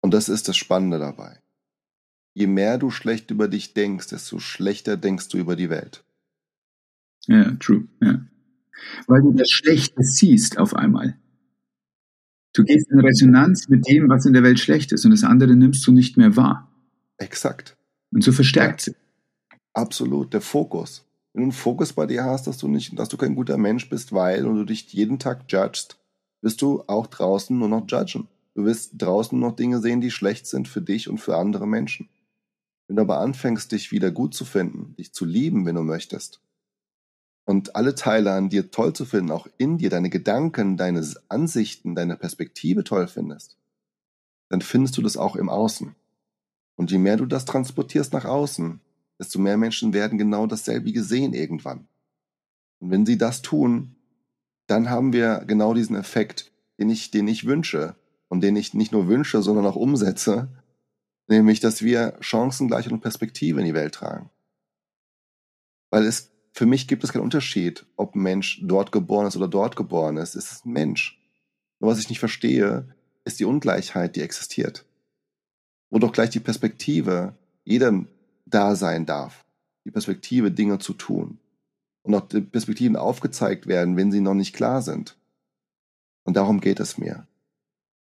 Und 0.00 0.14
das 0.14 0.30
ist 0.30 0.48
das 0.48 0.56
Spannende 0.56 0.98
dabei. 0.98 1.42
Je 2.32 2.46
mehr 2.46 2.78
du 2.78 2.90
schlecht 2.90 3.30
über 3.30 3.48
dich 3.48 3.74
denkst, 3.74 4.06
desto 4.08 4.38
schlechter 4.38 4.96
denkst 4.96 5.28
du 5.28 5.36
über 5.36 5.56
die 5.56 5.68
Welt. 5.68 6.04
Ja, 7.26 7.50
true. 7.56 7.86
Ja. 8.00 8.24
Weil 9.08 9.20
du 9.20 9.32
das 9.32 9.50
Schlechte 9.50 10.02
siehst 10.02 10.56
auf 10.56 10.74
einmal. 10.74 11.19
Du 12.52 12.64
gehst 12.64 12.90
in 12.90 13.00
Resonanz 13.00 13.68
mit 13.68 13.86
dem, 13.88 14.08
was 14.08 14.26
in 14.26 14.32
der 14.32 14.42
Welt 14.42 14.58
schlecht 14.58 14.92
ist, 14.92 15.04
und 15.04 15.12
das 15.12 15.24
andere 15.24 15.54
nimmst 15.54 15.86
du 15.86 15.92
nicht 15.92 16.16
mehr 16.16 16.36
wahr. 16.36 16.68
Exakt. 17.18 17.76
Und 18.12 18.24
so 18.24 18.32
verstärkt 18.32 18.80
sie. 18.80 18.94
Absolut, 19.72 20.32
der 20.32 20.40
Fokus. 20.40 21.04
Wenn 21.32 21.42
du 21.42 21.44
einen 21.46 21.52
Fokus 21.52 21.92
bei 21.92 22.06
dir 22.06 22.24
hast, 22.24 22.48
dass 22.48 22.58
du 22.58 22.66
nicht, 22.66 22.98
dass 22.98 23.08
du 23.08 23.16
kein 23.16 23.36
guter 23.36 23.56
Mensch 23.56 23.88
bist, 23.88 24.12
weil 24.12 24.46
und 24.46 24.56
du 24.56 24.64
dich 24.64 24.92
jeden 24.92 25.20
Tag 25.20 25.44
judgst, 25.48 25.96
wirst 26.42 26.60
du 26.60 26.82
auch 26.88 27.06
draußen 27.06 27.56
nur 27.56 27.68
noch 27.68 27.86
judgen. 27.88 28.26
Du 28.54 28.64
wirst 28.64 28.94
draußen 28.98 29.38
noch 29.38 29.54
Dinge 29.54 29.80
sehen, 29.80 30.00
die 30.00 30.10
schlecht 30.10 30.46
sind 30.46 30.66
für 30.66 30.82
dich 30.82 31.08
und 31.08 31.18
für 31.18 31.36
andere 31.36 31.68
Menschen. 31.68 32.08
Wenn 32.88 32.96
du 32.96 33.02
aber 33.02 33.20
anfängst, 33.20 33.70
dich 33.70 33.92
wieder 33.92 34.10
gut 34.10 34.34
zu 34.34 34.44
finden, 34.44 34.96
dich 34.96 35.12
zu 35.12 35.24
lieben, 35.24 35.66
wenn 35.66 35.76
du 35.76 35.82
möchtest, 35.82 36.40
und 37.50 37.74
alle 37.74 37.96
Teile 37.96 38.32
an 38.32 38.48
dir 38.48 38.70
toll 38.70 38.92
zu 38.92 39.04
finden, 39.04 39.32
auch 39.32 39.48
in 39.58 39.76
dir, 39.76 39.90
deine 39.90 40.08
Gedanken, 40.08 40.76
deine 40.76 41.04
Ansichten, 41.28 41.96
deine 41.96 42.16
Perspektive 42.16 42.84
toll 42.84 43.08
findest, 43.08 43.58
dann 44.48 44.62
findest 44.62 44.96
du 44.96 45.02
das 45.02 45.16
auch 45.16 45.34
im 45.34 45.48
Außen. 45.48 45.96
Und 46.76 46.92
je 46.92 46.98
mehr 46.98 47.16
du 47.16 47.26
das 47.26 47.46
transportierst 47.46 48.12
nach 48.12 48.24
außen, 48.24 48.80
desto 49.18 49.40
mehr 49.40 49.56
Menschen 49.56 49.92
werden 49.92 50.16
genau 50.16 50.46
dasselbe 50.46 51.02
sehen 51.02 51.34
irgendwann. 51.34 51.88
Und 52.78 52.92
wenn 52.92 53.04
sie 53.04 53.18
das 53.18 53.42
tun, 53.42 53.96
dann 54.68 54.88
haben 54.88 55.12
wir 55.12 55.42
genau 55.44 55.74
diesen 55.74 55.96
Effekt, 55.96 56.52
den 56.78 56.88
ich, 56.88 57.10
den 57.10 57.26
ich 57.26 57.46
wünsche 57.46 57.96
und 58.28 58.42
den 58.42 58.54
ich 58.54 58.74
nicht 58.74 58.92
nur 58.92 59.08
wünsche, 59.08 59.42
sondern 59.42 59.66
auch 59.66 59.76
umsetze, 59.76 60.48
nämlich, 61.26 61.58
dass 61.58 61.82
wir 61.82 62.16
Chancengleichheit 62.20 62.92
und 62.92 63.00
Perspektive 63.00 63.58
in 63.58 63.66
die 63.66 63.74
Welt 63.74 63.96
tragen. 63.96 64.30
Weil 65.90 66.06
es, 66.06 66.30
für 66.52 66.66
mich 66.66 66.88
gibt 66.88 67.04
es 67.04 67.12
keinen 67.12 67.22
Unterschied, 67.22 67.86
ob 67.96 68.14
ein 68.14 68.22
Mensch 68.22 68.60
dort 68.62 68.92
geboren 68.92 69.26
ist 69.26 69.36
oder 69.36 69.48
dort 69.48 69.76
geboren 69.76 70.16
ist. 70.16 70.34
Es 70.34 70.50
ist 70.50 70.66
ein 70.66 70.72
Mensch. 70.72 71.18
Nur 71.78 71.90
was 71.90 72.00
ich 72.00 72.08
nicht 72.08 72.18
verstehe, 72.18 72.94
ist 73.24 73.40
die 73.40 73.44
Ungleichheit, 73.44 74.16
die 74.16 74.22
existiert. 74.22 74.84
Wo 75.90 75.98
doch 75.98 76.12
gleich 76.12 76.30
die 76.30 76.40
Perspektive 76.40 77.34
jedem 77.64 78.08
da 78.46 78.74
sein 78.74 79.06
darf. 79.06 79.44
Die 79.84 79.90
Perspektive, 79.90 80.50
Dinge 80.50 80.78
zu 80.78 80.92
tun. 80.92 81.38
Und 82.02 82.14
auch 82.14 82.28
die 82.28 82.40
Perspektiven 82.40 82.96
aufgezeigt 82.96 83.66
werden, 83.66 83.96
wenn 83.96 84.10
sie 84.10 84.20
noch 84.20 84.34
nicht 84.34 84.54
klar 84.54 84.82
sind. 84.82 85.16
Und 86.24 86.36
darum 86.36 86.60
geht 86.60 86.80
es 86.80 86.98
mir. 86.98 87.26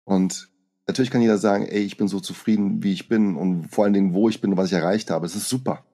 Und 0.05 0.49
natürlich 0.87 1.11
kann 1.11 1.23
jeder 1.23 1.39
sagen, 1.39 1.67
ey, 1.67 1.83
ich 1.83 1.97
bin 1.97 2.09
so 2.09 2.21
zufrieden, 2.21 2.83
wie 2.83 2.93
ich 2.93 3.09
bin 3.09 3.37
und 3.37 3.69
vor 3.69 3.85
allen 3.85 3.95
Dingen, 3.95 4.15
wo 4.15 4.29
ich 4.29 4.41
bin 4.41 4.53
und 4.53 4.57
was 4.57 4.69
ich 4.69 4.75
erreicht 4.75 5.11
habe. 5.11 5.27
Es 5.27 5.37
ist 5.37 5.49
super. 5.49 5.85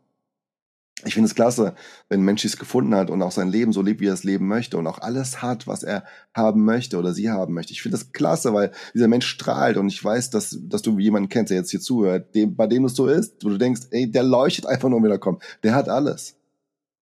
Ich 1.04 1.14
finde 1.14 1.28
es 1.28 1.34
klasse, 1.34 1.74
wenn 2.08 2.20
ein 2.20 2.24
Mensch 2.24 2.44
es 2.44 2.58
gefunden 2.58 2.94
hat 2.94 3.10
und 3.10 3.22
auch 3.22 3.32
sein 3.32 3.48
Leben 3.48 3.72
so 3.72 3.80
lebt, 3.80 4.00
wie 4.00 4.06
er 4.06 4.14
es 4.14 4.24
leben 4.24 4.46
möchte 4.48 4.76
und 4.76 4.86
auch 4.86 4.98
alles 4.98 5.40
hat, 5.40 5.66
was 5.66 5.82
er 5.82 6.04
haben 6.34 6.64
möchte 6.64 6.98
oder 6.98 7.14
sie 7.14 7.30
haben 7.30 7.54
möchte. 7.54 7.72
Ich 7.72 7.80
finde 7.80 7.96
das 7.96 8.12
klasse, 8.12 8.52
weil 8.52 8.72
dieser 8.92 9.08
Mensch 9.08 9.26
strahlt 9.26 9.78
und 9.78 9.88
ich 9.88 10.02
weiß, 10.02 10.30
dass, 10.30 10.58
dass 10.60 10.82
du 10.82 10.98
jemanden 10.98 11.30
kennst, 11.30 11.50
der 11.50 11.58
jetzt 11.58 11.70
hier 11.70 11.80
zuhört, 11.80 12.34
dem, 12.34 12.54
bei 12.54 12.66
dem 12.66 12.84
es 12.84 12.94
so 12.94 13.06
ist, 13.06 13.42
wo 13.44 13.48
du 13.48 13.58
denkst, 13.58 13.82
ey, 13.90 14.10
der 14.10 14.24
leuchtet 14.24 14.66
einfach 14.66 14.88
nur, 14.88 15.02
wenn 15.02 15.10
er 15.10 15.18
kommt. 15.18 15.42
Der 15.62 15.74
hat 15.74 15.88
alles. 15.88 16.36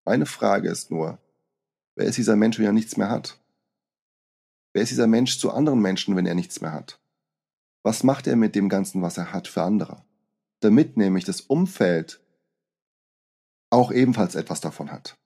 Meine 0.05 0.27
Frage 0.27 0.71
ist 0.71 0.91
nur, 0.91 1.19
wer 1.97 2.07
ist 2.07 2.19
dieser 2.19 2.37
Mensch, 2.37 2.59
wenn 2.59 2.67
er 2.67 2.73
nichts 2.73 2.97
mehr 2.97 3.11
hat? 3.11 3.39
Wer 4.73 4.83
ist 4.83 4.91
dieser 4.91 5.07
Mensch 5.09 5.39
zu 5.39 5.51
anderen 5.51 5.81
Menschen, 5.81 6.15
wenn 6.15 6.27
er 6.27 6.35
nichts 6.35 6.61
mehr 6.61 6.73
hat? 6.73 7.01
Was 7.83 8.05
macht 8.05 8.27
er 8.27 8.37
mit 8.37 8.55
dem 8.55 8.69
Ganzen, 8.69 9.03
was 9.03 9.19
er 9.19 9.33
hat, 9.33 9.49
für 9.49 9.63
andere? 9.63 10.05
Damit 10.61 10.97
nämlich 10.97 11.25
das 11.25 11.41
Umfeld 11.41 12.21
auch 13.71 13.93
ebenfalls 13.93 14.35
etwas 14.35 14.61
davon 14.61 14.91
hat. 14.91 15.17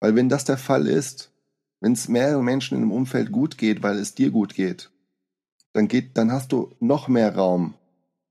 Weil 0.00 0.14
wenn 0.14 0.28
das 0.28 0.44
der 0.44 0.58
Fall 0.58 0.86
ist, 0.86 1.32
wenn 1.80 1.92
es 1.92 2.08
mehreren 2.08 2.44
Menschen 2.44 2.76
in 2.76 2.82
einem 2.82 2.92
Umfeld 2.92 3.32
gut 3.32 3.58
geht, 3.58 3.82
weil 3.82 3.98
es 3.98 4.14
dir 4.14 4.30
gut 4.30 4.54
geht, 4.54 4.90
dann 5.72 5.88
geht, 5.88 6.16
dann 6.16 6.32
hast 6.32 6.52
du 6.52 6.74
noch 6.80 7.08
mehr 7.08 7.34
Raum, 7.34 7.74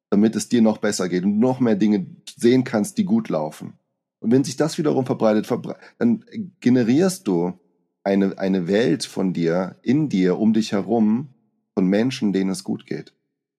damit 0.10 0.36
es 0.36 0.50
dir 0.50 0.62
noch 0.62 0.78
besser 0.78 1.10
geht 1.10 1.24
und 1.24 1.40
noch 1.40 1.60
mehr 1.60 1.76
Dinge 1.76 2.06
sehen 2.36 2.64
kannst, 2.64 2.98
die 2.98 3.06
gut 3.06 3.30
laufen. 3.30 3.74
Und 4.20 4.32
wenn 4.32 4.44
sich 4.44 4.56
das 4.56 4.78
wiederum 4.78 5.06
verbreitet, 5.06 5.48
verbre 5.48 5.78
dann 5.98 6.26
generierst 6.62 7.28
du 7.28 7.60
eine, 8.04 8.38
eine 8.38 8.68
Welt 8.68 9.06
von 9.06 9.34
dir, 9.34 9.76
in 9.82 10.10
dir, 10.10 10.40
um 10.40 10.54
dich 10.54 10.72
herum, 10.72 11.30
von 11.74 11.88
Menschen, 11.88 12.34
denen 12.34 12.52
es 12.52 12.64
gut 12.64 12.86
geht. 12.86 13.14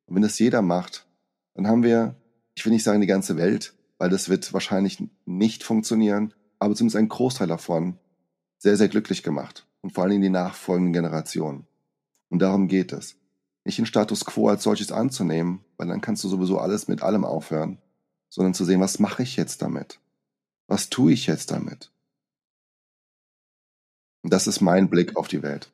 Und 0.06 0.16
wenn 0.16 0.22
das 0.22 0.38
jeder 0.38 0.62
macht, 0.62 1.06
dann 1.54 1.66
haben 1.66 1.82
wir, 1.82 2.16
ich 2.54 2.64
will 2.64 2.72
nicht 2.72 2.84
sagen 2.84 3.00
die 3.00 3.06
ganze 3.06 3.36
Welt, 3.36 3.74
weil 3.98 4.10
das 4.10 4.28
wird 4.28 4.52
wahrscheinlich 4.52 5.02
nicht 5.24 5.62
funktionieren, 5.62 6.34
aber 6.58 6.74
zumindest 6.74 6.96
ein 6.96 7.08
Großteil 7.08 7.46
davon 7.46 7.98
sehr, 8.58 8.76
sehr 8.76 8.88
glücklich 8.88 9.22
gemacht. 9.22 9.66
Und 9.82 9.90
vor 9.90 10.04
allem 10.04 10.22
die 10.22 10.30
nachfolgenden 10.30 10.94
Generationen. 10.94 11.66
Und 12.30 12.40
darum 12.40 12.68
geht 12.68 12.92
es. 12.92 13.16
Nicht 13.64 13.78
den 13.78 13.86
Status 13.86 14.24
quo 14.24 14.48
als 14.48 14.62
solches 14.62 14.92
anzunehmen, 14.92 15.60
weil 15.76 15.88
dann 15.88 16.00
kannst 16.00 16.24
du 16.24 16.28
sowieso 16.28 16.58
alles 16.58 16.88
mit 16.88 17.02
allem 17.02 17.24
aufhören, 17.24 17.78
sondern 18.28 18.54
zu 18.54 18.64
sehen, 18.64 18.80
was 18.80 18.98
mache 18.98 19.22
ich 19.22 19.36
jetzt 19.36 19.62
damit? 19.62 20.00
Was 20.66 20.88
tue 20.88 21.12
ich 21.12 21.26
jetzt 21.26 21.50
damit? 21.50 21.90
Und 24.22 24.32
das 24.32 24.46
ist 24.46 24.62
mein 24.62 24.88
Blick 24.88 25.16
auf 25.16 25.28
die 25.28 25.42
Welt. 25.42 25.70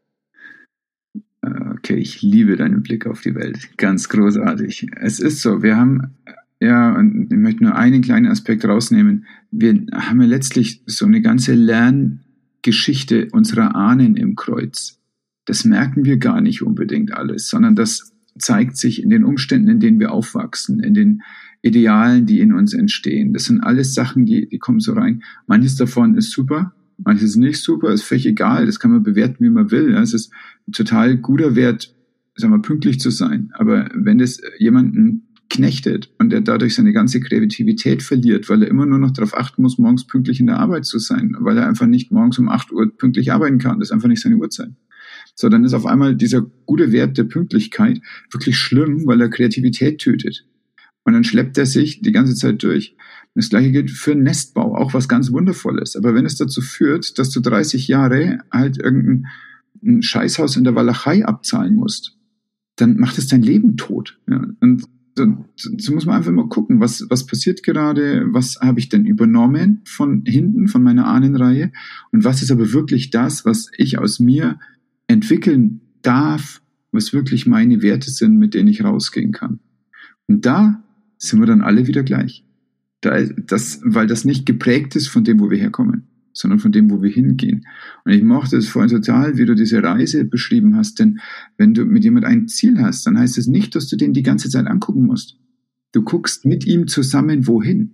Okay, 1.43 1.95
ich 1.95 2.21
liebe 2.21 2.57
deinen 2.57 2.83
Blick 2.83 3.07
auf 3.07 3.23
die 3.23 3.35
Welt. 3.35 3.77
Ganz 3.79 4.09
großartig. 4.09 4.89
Es 4.97 5.21
ist 5.21 5.41
so, 5.41 5.63
wir 5.63 5.77
haben 5.77 6.19
ja, 6.61 6.95
und 6.95 7.33
ich 7.33 7.39
möchte 7.39 7.65
nur 7.65 7.75
einen 7.75 8.03
kleinen 8.03 8.31
Aspekt 8.31 8.67
rausnehmen. 8.67 9.25
Wir 9.51 9.87
haben 9.93 10.21
ja 10.21 10.27
letztlich 10.27 10.83
so 10.87 11.07
eine 11.07 11.23
ganze 11.23 11.55
Lerngeschichte 11.55 13.29
unserer 13.33 13.75
Ahnen 13.75 14.15
im 14.15 14.37
Kreuz. 14.37 14.99
Das 15.47 15.65
merken 15.65 16.05
wir 16.05 16.19
gar 16.19 16.43
nicht 16.43 16.63
unbedingt 16.63 17.13
alles, 17.13 17.49
sondern 17.49 17.77
das 17.77 18.13
zeigt 18.39 18.77
sich 18.77 19.03
in 19.03 19.09
den 19.09 19.25
Umständen, 19.25 19.69
in 19.69 19.81
denen 19.81 20.01
wir 20.01 20.13
aufwachsen, 20.13 20.81
in 20.81 20.93
den 20.93 21.23
Idealen, 21.63 22.27
die 22.27 22.41
in 22.41 22.53
uns 22.53 22.75
entstehen. 22.75 23.33
Das 23.33 23.45
sind 23.45 23.61
alles 23.61 23.95
Sachen, 23.95 24.27
die, 24.27 24.47
die 24.47 24.59
kommen 24.59 24.81
so 24.81 24.93
rein. 24.93 25.23
Manches 25.47 25.77
davon 25.77 26.15
ist 26.15 26.31
super, 26.31 26.75
manches 26.99 27.31
ist 27.31 27.37
nicht 27.37 27.63
super, 27.63 27.91
ist 27.91 28.03
völlig 28.03 28.27
egal. 28.27 28.67
Das 28.67 28.79
kann 28.79 28.91
man 28.91 29.03
bewerten, 29.03 29.43
wie 29.45 29.51
man 29.51 29.71
will. 29.71 29.95
Es 29.95 30.13
ist 30.13 30.31
total 30.73 31.17
guter 31.17 31.57
Wert, 31.57 31.95
sagen 32.37 32.53
wir, 32.53 32.63
pünktlich 32.63 33.01
zu 33.01 33.11
sein. 33.11 33.51
Aber 33.55 33.89
wenn 33.95 34.21
es 34.21 34.43
jemanden 34.59 35.30
knechtet 35.51 36.11
und 36.19 36.33
er 36.33 36.41
dadurch 36.41 36.75
seine 36.75 36.93
ganze 36.93 37.21
Kreativität 37.21 38.03
verliert, 38.03 38.49
weil 38.49 38.63
er 38.63 38.69
immer 38.69 38.87
nur 38.87 38.99
noch 38.99 39.11
darauf 39.11 39.37
achten 39.37 39.63
muss, 39.63 39.79
morgens 39.79 40.07
pünktlich 40.07 40.41
in 40.41 40.47
der 40.47 40.59
Arbeit 40.59 40.87
zu 40.87 40.99
sein, 40.99 41.37
weil 41.41 41.59
er 41.59 41.67
einfach 41.67 41.87
nicht 41.87 42.11
morgens 42.13 42.39
um 42.39 42.49
8 42.49 42.73
Uhr 42.73 42.97
pünktlich 42.97 43.33
arbeiten 43.33 43.59
kann. 43.59 43.79
Das 43.79 43.89
ist 43.89 43.93
einfach 43.93 44.09
nicht 44.09 44.23
seine 44.23 44.37
Uhrzeit. 44.37 44.71
So, 45.35 45.49
dann 45.49 45.65
ist 45.65 45.75
auf 45.75 45.87
einmal 45.87 46.15
dieser 46.15 46.43
gute 46.67 46.93
Wert 46.93 47.19
der 47.19 47.25
Pünktlichkeit 47.25 48.01
wirklich 48.31 48.57
schlimm, 48.57 49.07
weil 49.07 49.21
er 49.21 49.29
Kreativität 49.29 49.99
tötet. 49.99 50.47
Und 51.05 51.15
dann 51.15 51.25
schleppt 51.25 51.59
er 51.59 51.67
sich 51.67 52.01
die 52.01 52.13
ganze 52.13 52.35
Zeit 52.35 52.63
durch. 52.63 52.97
Das 53.35 53.49
gleiche 53.49 53.73
gilt 53.73 53.91
für 53.91 54.15
Nestbau, 54.15 54.77
auch 54.77 54.95
was 54.95 55.09
ganz 55.09 55.33
Wundervolles. 55.33 55.97
Aber 55.97 56.15
wenn 56.15 56.27
es 56.27 56.37
dazu 56.37 56.61
führt, 56.61 57.19
dass 57.19 57.31
du 57.31 57.41
30 57.41 57.89
Jahre 57.89 58.39
halt 58.53 58.79
irgendein 58.79 59.25
Scheißhaus 60.01 60.57
in 60.57 60.65
der 60.65 60.75
Walachei 60.75 61.25
abzahlen 61.25 61.75
musst, 61.75 62.17
dann 62.77 62.99
macht 62.99 63.19
es 63.19 63.29
dein 63.29 63.43
Leben 63.43 63.77
tot. 63.77 64.19
Ja. 64.29 64.45
Und 64.61 64.85
so, 65.17 65.45
so 65.57 65.93
muss 65.93 66.07
man 66.07 66.17
einfach 66.17 66.33
mal 66.33 66.49
gucken, 66.49 66.81
was, 66.81 67.07
was 67.09 67.27
passiert 67.27 67.63
gerade, 67.63 68.27
was 68.33 68.59
habe 68.61 68.79
ich 68.79 68.89
denn 68.89 69.05
übernommen 69.05 69.83
von 69.85 70.25
hinten, 70.25 70.69
von 70.69 70.83
meiner 70.83 71.07
Ahnenreihe 71.07 71.73
und 72.13 72.25
was 72.25 72.43
ist 72.43 72.51
aber 72.51 72.73
wirklich 72.73 73.11
das, 73.11 73.45
was 73.45 73.71
ich 73.77 73.99
aus 73.99 74.21
mir 74.21 74.59
entwickeln 75.07 75.81
darf, 76.03 76.63
was 76.93 77.13
wirklich 77.13 77.47
meine 77.47 77.83
Werte 77.83 78.11
sind, 78.11 78.39
mit 78.39 78.55
denen 78.55 78.69
ich 78.69 78.85
rausgehen 78.85 79.33
kann. 79.33 79.61
Und 80.27 80.47
da 80.47 80.83
sind 81.19 81.41
wir 81.41 81.47
dann 81.47 81.63
alle 81.63 81.87
wieder 81.87 82.03
gleich. 82.03 82.45
Da, 83.01 83.23
das, 83.23 83.81
weil 83.85 84.07
das 84.07 84.25
nicht 84.25 84.47
geprägt 84.47 84.95
ist 84.97 85.09
von 85.09 85.25
dem, 85.25 85.41
wo 85.41 85.51
wir 85.51 85.59
herkommen, 85.59 86.07
sondern 86.41 86.59
von 86.59 86.73
dem, 86.73 86.91
wo 86.91 87.03
wir 87.03 87.11
hingehen. 87.11 87.67
Und 88.05 88.13
ich 88.13 88.23
mochte 88.23 88.57
es 88.57 88.69
vorhin 88.69 88.91
total, 88.91 89.37
wie 89.37 89.45
du 89.45 89.55
diese 89.55 89.83
Reise 89.83 90.25
beschrieben 90.25 90.77
hast, 90.77 90.99
denn 90.99 91.21
wenn 91.59 91.75
du 91.75 91.85
mit 91.85 92.03
jemand 92.03 92.25
ein 92.25 92.49
Ziel 92.49 92.81
hast, 92.81 93.07
dann 93.07 93.19
heißt 93.19 93.39
es 93.39 93.47
nicht, 93.47 93.75
dass 93.75 93.89
du 93.89 93.97
den 93.97 94.13
die 94.13 94.23
ganze 94.23 94.49
Zeit 94.49 94.67
angucken 94.67 95.07
musst. 95.07 95.37
Du 95.93 96.03
guckst 96.03 96.47
mit 96.47 96.67
ihm 96.67 96.87
zusammen 96.89 97.47
wohin. 97.47 97.93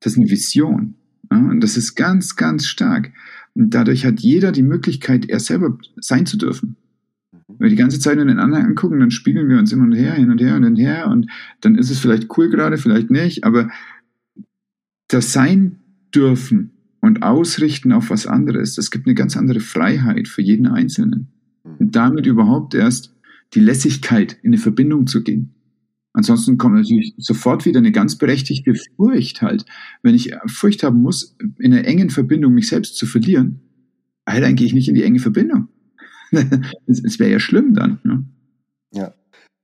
Das 0.00 0.12
ist 0.12 0.18
eine 0.18 0.30
Vision. 0.30 0.94
Ja? 1.30 1.38
Und 1.38 1.60
das 1.60 1.76
ist 1.76 1.94
ganz, 1.94 2.36
ganz 2.36 2.66
stark. 2.66 3.12
Und 3.54 3.74
dadurch 3.74 4.06
hat 4.06 4.20
jeder 4.20 4.50
die 4.50 4.62
Möglichkeit, 4.62 5.28
er 5.28 5.40
selber 5.40 5.76
sein 5.96 6.24
zu 6.24 6.38
dürfen. 6.38 6.76
Wenn 7.48 7.58
wir 7.58 7.68
die 7.68 7.76
ganze 7.76 7.98
Zeit 7.98 8.16
nur 8.16 8.24
den 8.24 8.38
anderen 8.38 8.64
angucken, 8.64 9.00
dann 9.00 9.10
spiegeln 9.10 9.48
wir 9.48 9.58
uns 9.58 9.72
immer 9.72 9.84
und 9.84 9.92
her, 9.92 10.14
hin 10.14 10.30
und 10.30 10.40
her 10.40 10.56
und 10.56 10.76
her 10.76 11.08
und 11.08 11.30
dann 11.60 11.74
ist 11.74 11.90
es 11.90 11.98
vielleicht 11.98 12.36
cool 12.38 12.48
gerade, 12.48 12.78
vielleicht 12.78 13.10
nicht, 13.10 13.44
aber 13.44 13.70
das 15.08 15.32
Sein 15.32 15.80
dürfen 16.14 16.71
und 17.02 17.22
ausrichten 17.22 17.92
auf 17.92 18.08
was 18.08 18.26
anderes, 18.26 18.76
das 18.76 18.90
gibt 18.90 19.06
eine 19.06 19.14
ganz 19.14 19.36
andere 19.36 19.60
Freiheit 19.60 20.28
für 20.28 20.40
jeden 20.40 20.66
Einzelnen. 20.66 21.32
Und 21.78 21.94
damit 21.94 22.26
überhaupt 22.26 22.74
erst 22.74 23.14
die 23.54 23.60
Lässigkeit 23.60 24.38
in 24.42 24.50
eine 24.50 24.58
Verbindung 24.58 25.06
zu 25.06 25.22
gehen. 25.22 25.54
Ansonsten 26.14 26.58
kommt 26.58 26.76
natürlich 26.76 27.14
sofort 27.18 27.64
wieder 27.64 27.78
eine 27.78 27.92
ganz 27.92 28.16
berechtigte 28.16 28.74
Furcht 28.96 29.42
halt. 29.42 29.64
Wenn 30.02 30.14
ich 30.14 30.34
Furcht 30.46 30.82
haben 30.82 31.02
muss, 31.02 31.36
in 31.58 31.72
einer 31.72 31.86
engen 31.86 32.10
Verbindung 32.10 32.54
mich 32.54 32.68
selbst 32.68 32.96
zu 32.96 33.06
verlieren, 33.06 33.60
dann 34.24 34.54
gehe 34.56 34.66
ich 34.66 34.74
nicht 34.74 34.88
in 34.88 34.94
die 34.94 35.04
enge 35.04 35.18
Verbindung. 35.20 35.68
Es 36.86 37.18
wäre 37.18 37.30
ja 37.30 37.40
schlimm 37.40 37.74
dann. 37.74 37.98
Ne? 38.04 38.24
Ja, 38.94 39.14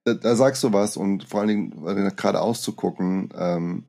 da, 0.05 0.15
da, 0.15 0.37
sagst 0.37 0.63
du 0.65 0.73
was 0.73 0.97
und 0.97 1.25
vor 1.25 1.41
allen 1.41 1.49
Dingen, 1.49 1.71
gerade 2.17 2.41
auszugucken, 2.41 3.31
ähm, 3.35 3.85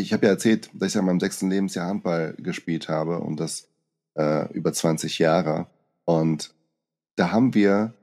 ich 0.00 0.12
habe 0.12 0.26
ja 0.26 0.32
erzählt, 0.32 0.70
dass 0.74 0.94
ich 0.94 0.98
in 0.98 1.04
meinem 1.04 1.20
sechsten 1.20 1.50
Lebensjahr 1.50 1.86
Handball 1.86 2.34
gespielt 2.38 2.88
habe 2.88 3.20
und 3.20 3.38
das 3.38 3.68
äh, 4.16 4.52
über 4.52 4.72
20 4.72 5.18
Jahre. 5.18 5.66
Und 6.04 6.54
da 7.16 7.30
haben 7.30 7.54
wir 7.54 7.94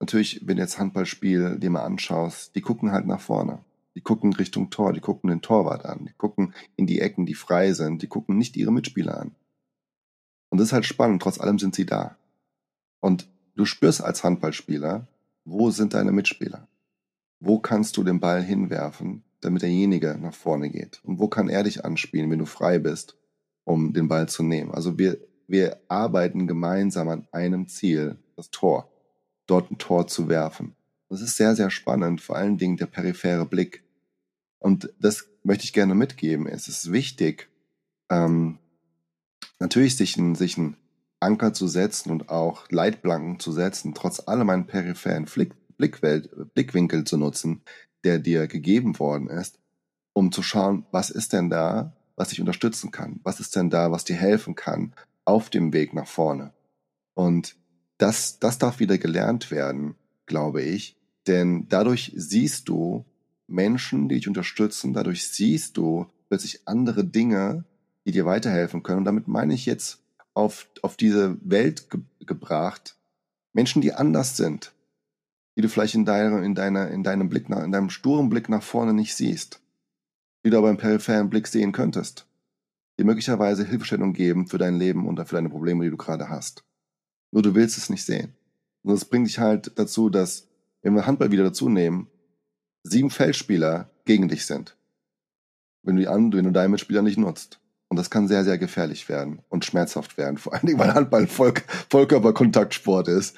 natürlich, 0.00 0.46
wenn 0.46 0.56
du 0.56 0.62
jetzt 0.62 0.78
Handballspiel 0.78 1.58
dir 1.58 1.70
mal 1.70 1.84
anschaust, 1.84 2.54
die 2.54 2.60
gucken 2.60 2.92
halt 2.92 3.06
nach 3.06 3.20
vorne. 3.20 3.64
Die 3.94 4.02
gucken 4.02 4.34
Richtung 4.34 4.68
Tor, 4.70 4.92
die 4.92 5.00
gucken 5.00 5.30
den 5.30 5.40
Torwart 5.40 5.86
an, 5.86 6.04
die 6.04 6.12
gucken 6.12 6.54
in 6.76 6.86
die 6.86 7.00
Ecken, 7.00 7.24
die 7.24 7.34
frei 7.34 7.72
sind, 7.72 8.02
die 8.02 8.08
gucken 8.08 8.36
nicht 8.36 8.56
ihre 8.56 8.72
Mitspieler 8.72 9.18
an. 9.18 9.34
Und 10.50 10.58
das 10.58 10.68
ist 10.68 10.72
halt 10.72 10.84
spannend, 10.84 11.22
trotz 11.22 11.40
allem 11.40 11.58
sind 11.58 11.74
sie 11.74 11.86
da. 11.86 12.16
Und 13.00 13.26
du 13.54 13.64
spürst 13.64 14.02
als 14.02 14.22
Handballspieler, 14.22 15.08
wo 15.44 15.70
sind 15.70 15.94
deine 15.94 16.12
Mitspieler? 16.12 16.68
Wo 17.40 17.58
kannst 17.58 17.96
du 17.96 18.04
den 18.04 18.20
Ball 18.20 18.42
hinwerfen, 18.42 19.24
damit 19.46 19.62
derjenige 19.62 20.18
nach 20.20 20.34
vorne 20.34 20.70
geht? 20.70 21.00
Und 21.04 21.18
wo 21.18 21.28
kann 21.28 21.48
er 21.48 21.62
dich 21.62 21.84
anspielen, 21.84 22.30
wenn 22.30 22.38
du 22.38 22.46
frei 22.46 22.78
bist, 22.78 23.16
um 23.64 23.92
den 23.92 24.08
Ball 24.08 24.28
zu 24.28 24.42
nehmen? 24.42 24.72
Also 24.72 24.98
wir, 24.98 25.18
wir 25.46 25.80
arbeiten 25.88 26.46
gemeinsam 26.46 27.08
an 27.08 27.28
einem 27.32 27.68
Ziel, 27.68 28.18
das 28.36 28.50
Tor, 28.50 28.90
dort 29.46 29.70
ein 29.70 29.78
Tor 29.78 30.06
zu 30.06 30.28
werfen. 30.28 30.74
Das 31.08 31.20
ist 31.20 31.36
sehr, 31.36 31.54
sehr 31.54 31.70
spannend, 31.70 32.20
vor 32.20 32.36
allen 32.36 32.58
Dingen 32.58 32.76
der 32.76 32.86
periphere 32.86 33.46
Blick. 33.46 33.84
Und 34.58 34.92
das 35.00 35.28
möchte 35.44 35.64
ich 35.64 35.72
gerne 35.72 35.94
mitgeben. 35.94 36.46
Es 36.46 36.68
ist 36.68 36.92
wichtig, 36.92 37.48
ähm, 38.10 38.58
natürlich 39.60 39.96
sich 39.96 40.16
ein, 40.16 40.34
sich 40.34 40.58
Anker 41.20 41.52
zu 41.52 41.68
setzen 41.68 42.10
und 42.10 42.28
auch 42.28 42.70
Leitplanken 42.70 43.38
zu 43.38 43.52
setzen, 43.52 43.94
trotz 43.94 44.20
allem 44.26 44.50
einen 44.50 44.66
peripheren 44.66 45.26
Flick, 45.26 45.54
Blickwelt, 45.76 46.54
Blickwinkel 46.54 47.04
zu 47.04 47.16
nutzen, 47.18 47.62
der 48.06 48.20
dir 48.20 48.46
gegeben 48.46 49.00
worden 49.00 49.28
ist, 49.28 49.58
um 50.12 50.30
zu 50.30 50.42
schauen, 50.42 50.86
was 50.92 51.10
ist 51.10 51.32
denn 51.32 51.50
da, 51.50 51.92
was 52.14 52.28
dich 52.28 52.40
unterstützen 52.40 52.92
kann? 52.92 53.18
Was 53.24 53.40
ist 53.40 53.56
denn 53.56 53.68
da, 53.68 53.90
was 53.90 54.04
dir 54.04 54.14
helfen 54.14 54.54
kann 54.54 54.94
auf 55.24 55.50
dem 55.50 55.72
Weg 55.72 55.92
nach 55.92 56.06
vorne? 56.06 56.52
Und 57.14 57.56
das, 57.98 58.38
das 58.38 58.58
darf 58.58 58.78
wieder 58.78 58.96
gelernt 58.96 59.50
werden, 59.50 59.96
glaube 60.26 60.62
ich, 60.62 60.96
denn 61.26 61.66
dadurch 61.68 62.12
siehst 62.14 62.68
du 62.68 63.04
Menschen, 63.48 64.08
die 64.08 64.14
dich 64.14 64.28
unterstützen, 64.28 64.92
dadurch 64.92 65.26
siehst 65.26 65.76
du 65.76 66.06
plötzlich 66.28 66.60
andere 66.68 67.04
Dinge, 67.04 67.64
die 68.04 68.12
dir 68.12 68.24
weiterhelfen 68.24 68.84
können. 68.84 68.98
Und 68.98 69.04
damit 69.04 69.26
meine 69.26 69.52
ich 69.52 69.66
jetzt 69.66 69.98
auf, 70.32 70.68
auf 70.82 70.96
diese 70.96 71.36
Welt 71.42 71.90
ge 71.90 72.00
gebracht, 72.24 72.96
Menschen, 73.52 73.82
die 73.82 73.92
anders 73.92 74.36
sind, 74.36 74.72
die 75.56 75.62
du 75.62 75.68
vielleicht 75.68 75.94
in, 75.94 76.04
deiner, 76.04 76.42
in, 76.42 76.54
deiner, 76.54 76.90
in 76.90 77.02
deinem 77.02 77.28
Blick 77.28 77.48
nach, 77.48 77.64
in 77.64 77.72
deinem 77.72 77.90
sturen 77.90 78.28
Blick 78.28 78.48
nach 78.48 78.62
vorne 78.62 78.92
nicht 78.92 79.14
siehst, 79.14 79.60
die 80.44 80.50
du 80.50 80.58
aber 80.58 80.70
im 80.70 80.76
peripheren 80.76 81.30
Blick 81.30 81.46
sehen 81.46 81.72
könntest, 81.72 82.26
die 82.98 83.04
möglicherweise 83.04 83.64
Hilfestellung 83.64 84.12
geben 84.12 84.46
für 84.46 84.58
dein 84.58 84.76
Leben 84.76 85.08
und 85.08 85.18
für 85.26 85.34
deine 85.34 85.48
Probleme, 85.48 85.84
die 85.84 85.90
du 85.90 85.96
gerade 85.96 86.28
hast. 86.28 86.62
Nur 87.32 87.42
du 87.42 87.54
willst 87.54 87.78
es 87.78 87.90
nicht 87.90 88.04
sehen. 88.04 88.34
Und 88.82 88.92
das 88.92 89.06
bringt 89.06 89.26
dich 89.26 89.38
halt 89.38 89.72
dazu, 89.78 90.10
dass, 90.10 90.46
wenn 90.82 90.94
wir 90.94 91.06
Handball 91.06 91.32
wieder 91.32 91.44
dazu 91.44 91.68
nehmen, 91.68 92.08
sieben 92.84 93.10
Feldspieler 93.10 93.90
gegen 94.04 94.28
dich 94.28 94.46
sind. 94.46 94.76
Wenn 95.82 95.96
du, 95.96 96.02
die 96.02 96.08
an, 96.08 96.32
wenn 96.32 96.44
du 96.44 96.52
deinen 96.52 96.70
Mitspieler 96.70 97.02
nicht 97.02 97.18
nutzt. 97.18 97.60
Und 97.88 97.96
das 97.96 98.10
kann 98.10 98.28
sehr, 98.28 98.44
sehr 98.44 98.58
gefährlich 98.58 99.08
werden 99.08 99.40
und 99.48 99.64
schmerzhaft 99.64 100.18
werden. 100.18 100.38
Vor 100.38 100.52
allen 100.54 100.66
Dingen, 100.66 100.78
weil 100.78 100.94
Handball 100.94 101.22
ein 101.22 101.28
Voll 101.28 101.54
Vollkörperkontaktsport 101.90 103.08
ist, 103.08 103.36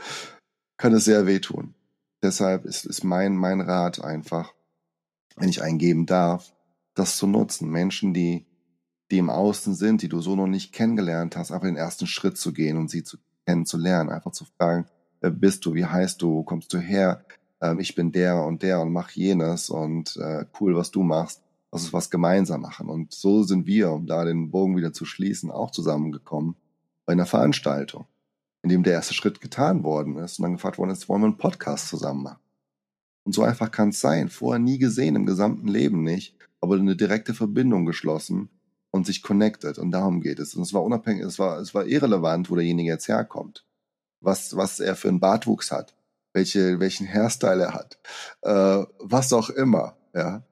kann 0.78 0.94
es 0.94 1.04
sehr 1.04 1.26
wehtun. 1.26 1.74
Deshalb 2.22 2.64
ist, 2.64 2.84
ist 2.84 3.04
mein, 3.04 3.36
mein 3.36 3.60
Rat 3.60 4.02
einfach, 4.02 4.54
wenn 5.36 5.48
ich 5.48 5.62
eingeben 5.62 6.06
darf, 6.06 6.52
das 6.94 7.16
zu 7.16 7.26
nutzen. 7.26 7.70
Menschen, 7.70 8.12
die, 8.12 8.46
die 9.10 9.18
im 9.18 9.30
Außen 9.30 9.74
sind, 9.74 10.02
die 10.02 10.08
du 10.08 10.20
so 10.20 10.34
noch 10.34 10.48
nicht 10.48 10.72
kennengelernt 10.72 11.36
hast, 11.36 11.52
einfach 11.52 11.68
den 11.68 11.76
ersten 11.76 12.06
Schritt 12.06 12.36
zu 12.36 12.52
gehen 12.52 12.76
und 12.76 12.90
sie 12.90 13.04
zu 13.04 13.18
kennenzulernen. 13.46 14.10
Einfach 14.10 14.32
zu 14.32 14.44
fragen, 14.44 14.86
wer 15.20 15.30
bist 15.30 15.64
du, 15.64 15.74
wie 15.74 15.86
heißt 15.86 16.20
du, 16.20 16.42
kommst 16.42 16.72
du 16.72 16.78
her? 16.78 17.24
Ähm, 17.60 17.78
ich 17.78 17.94
bin 17.94 18.10
der 18.10 18.42
und 18.44 18.62
der 18.62 18.80
und 18.80 18.92
mach 18.92 19.10
jenes 19.10 19.70
und 19.70 20.16
äh, 20.16 20.44
cool, 20.60 20.74
was 20.74 20.90
du 20.90 21.02
machst. 21.02 21.42
Lass 21.70 21.82
uns 21.82 21.92
was 21.92 22.10
gemeinsam 22.10 22.62
machen. 22.62 22.88
Und 22.88 23.12
so 23.12 23.42
sind 23.42 23.66
wir, 23.66 23.92
um 23.92 24.06
da 24.06 24.24
den 24.24 24.50
Bogen 24.50 24.76
wieder 24.76 24.92
zu 24.92 25.04
schließen, 25.04 25.50
auch 25.50 25.70
zusammengekommen 25.70 26.56
bei 27.04 27.12
einer 27.12 27.26
Veranstaltung 27.26 28.06
in 28.68 28.76
dem 28.76 28.82
der 28.82 28.92
erste 28.92 29.14
Schritt 29.14 29.40
getan 29.40 29.82
worden 29.82 30.16
ist 30.18 30.38
und 30.38 30.42
dann 30.42 30.52
gefragt 30.52 30.76
worden 30.76 30.90
ist, 30.90 31.08
wollen 31.08 31.22
wir 31.22 31.26
einen 31.28 31.38
Podcast 31.38 31.88
zusammen 31.88 32.22
machen? 32.22 32.42
Und 33.24 33.32
so 33.32 33.42
einfach 33.42 33.70
kann 33.70 33.90
es 33.90 34.00
sein. 34.00 34.28
Vorher 34.28 34.58
nie 34.58 34.78
gesehen, 34.78 35.16
im 35.16 35.24
gesamten 35.24 35.68
Leben 35.68 36.02
nicht, 36.02 36.36
aber 36.60 36.76
eine 36.76 36.96
direkte 36.96 37.32
Verbindung 37.32 37.86
geschlossen 37.86 38.50
und 38.90 39.06
sich 39.06 39.22
connected. 39.22 39.78
Und 39.78 39.90
darum 39.90 40.20
geht 40.20 40.38
es. 40.38 40.54
Und 40.54 40.62
es 40.62 40.74
war 40.74 40.82
unabhängig, 40.82 41.24
es 41.24 41.38
war, 41.38 41.58
es 41.58 41.74
war 41.74 41.86
irrelevant, 41.86 42.50
wo 42.50 42.56
derjenige 42.56 42.90
jetzt 42.90 43.08
herkommt. 43.08 43.64
Was, 44.20 44.56
was 44.56 44.80
er 44.80 44.96
für 44.96 45.08
einen 45.08 45.20
Bartwuchs 45.20 45.70
hat, 45.70 45.94
welche, 46.34 46.80
welchen 46.80 47.06
Hairstyle 47.06 47.64
er 47.64 47.74
hat, 47.74 47.98
äh, 48.42 48.84
was 48.98 49.32
auch 49.32 49.50
immer, 49.50 49.96
ja. 50.14 50.44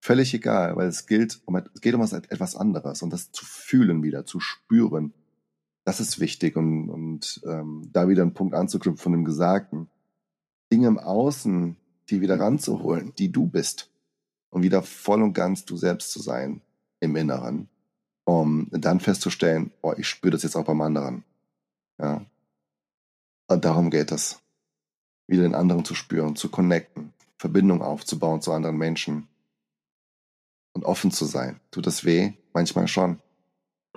Völlig 0.00 0.32
egal, 0.32 0.76
weil 0.76 0.86
es 0.86 1.06
gilt 1.06 1.40
um, 1.44 1.56
es 1.56 1.80
geht 1.80 1.94
um 1.94 2.02
etwas 2.02 2.54
anderes 2.54 3.02
und 3.02 3.12
das 3.12 3.32
zu 3.32 3.44
fühlen 3.44 4.04
wieder, 4.04 4.24
zu 4.24 4.38
spüren. 4.38 5.12
Das 5.88 6.00
ist 6.00 6.20
wichtig 6.20 6.54
und, 6.54 6.90
und 6.90 7.40
ähm, 7.46 7.88
da 7.94 8.10
wieder 8.10 8.20
einen 8.20 8.34
Punkt 8.34 8.54
anzuknüpfen 8.54 9.02
von 9.02 9.12
dem 9.12 9.24
Gesagten. 9.24 9.88
Dinge 10.70 10.86
im 10.86 10.98
Außen, 10.98 11.78
die 12.10 12.20
wieder 12.20 12.38
ranzuholen, 12.38 13.14
die 13.14 13.32
du 13.32 13.46
bist 13.46 13.90
und 14.50 14.62
wieder 14.62 14.82
voll 14.82 15.22
und 15.22 15.32
ganz 15.32 15.64
du 15.64 15.78
selbst 15.78 16.12
zu 16.12 16.20
sein 16.20 16.60
im 17.00 17.16
Inneren, 17.16 17.70
um 18.24 18.68
dann 18.70 19.00
festzustellen, 19.00 19.72
oh, 19.80 19.94
ich 19.96 20.06
spüre 20.06 20.32
das 20.32 20.42
jetzt 20.42 20.56
auch 20.56 20.66
beim 20.66 20.82
anderen. 20.82 21.24
Ja. 21.98 22.20
Und 23.46 23.64
darum 23.64 23.88
geht 23.88 24.12
es. 24.12 24.42
Wieder 25.26 25.44
den 25.44 25.54
anderen 25.54 25.86
zu 25.86 25.94
spüren, 25.94 26.36
zu 26.36 26.50
connecten, 26.50 27.14
Verbindung 27.38 27.80
aufzubauen 27.80 28.42
zu 28.42 28.52
anderen 28.52 28.76
Menschen 28.76 29.26
und 30.74 30.84
offen 30.84 31.12
zu 31.12 31.24
sein. 31.24 31.60
Tut 31.70 31.86
das 31.86 32.04
weh? 32.04 32.34
Manchmal 32.52 32.88
schon. 32.88 33.20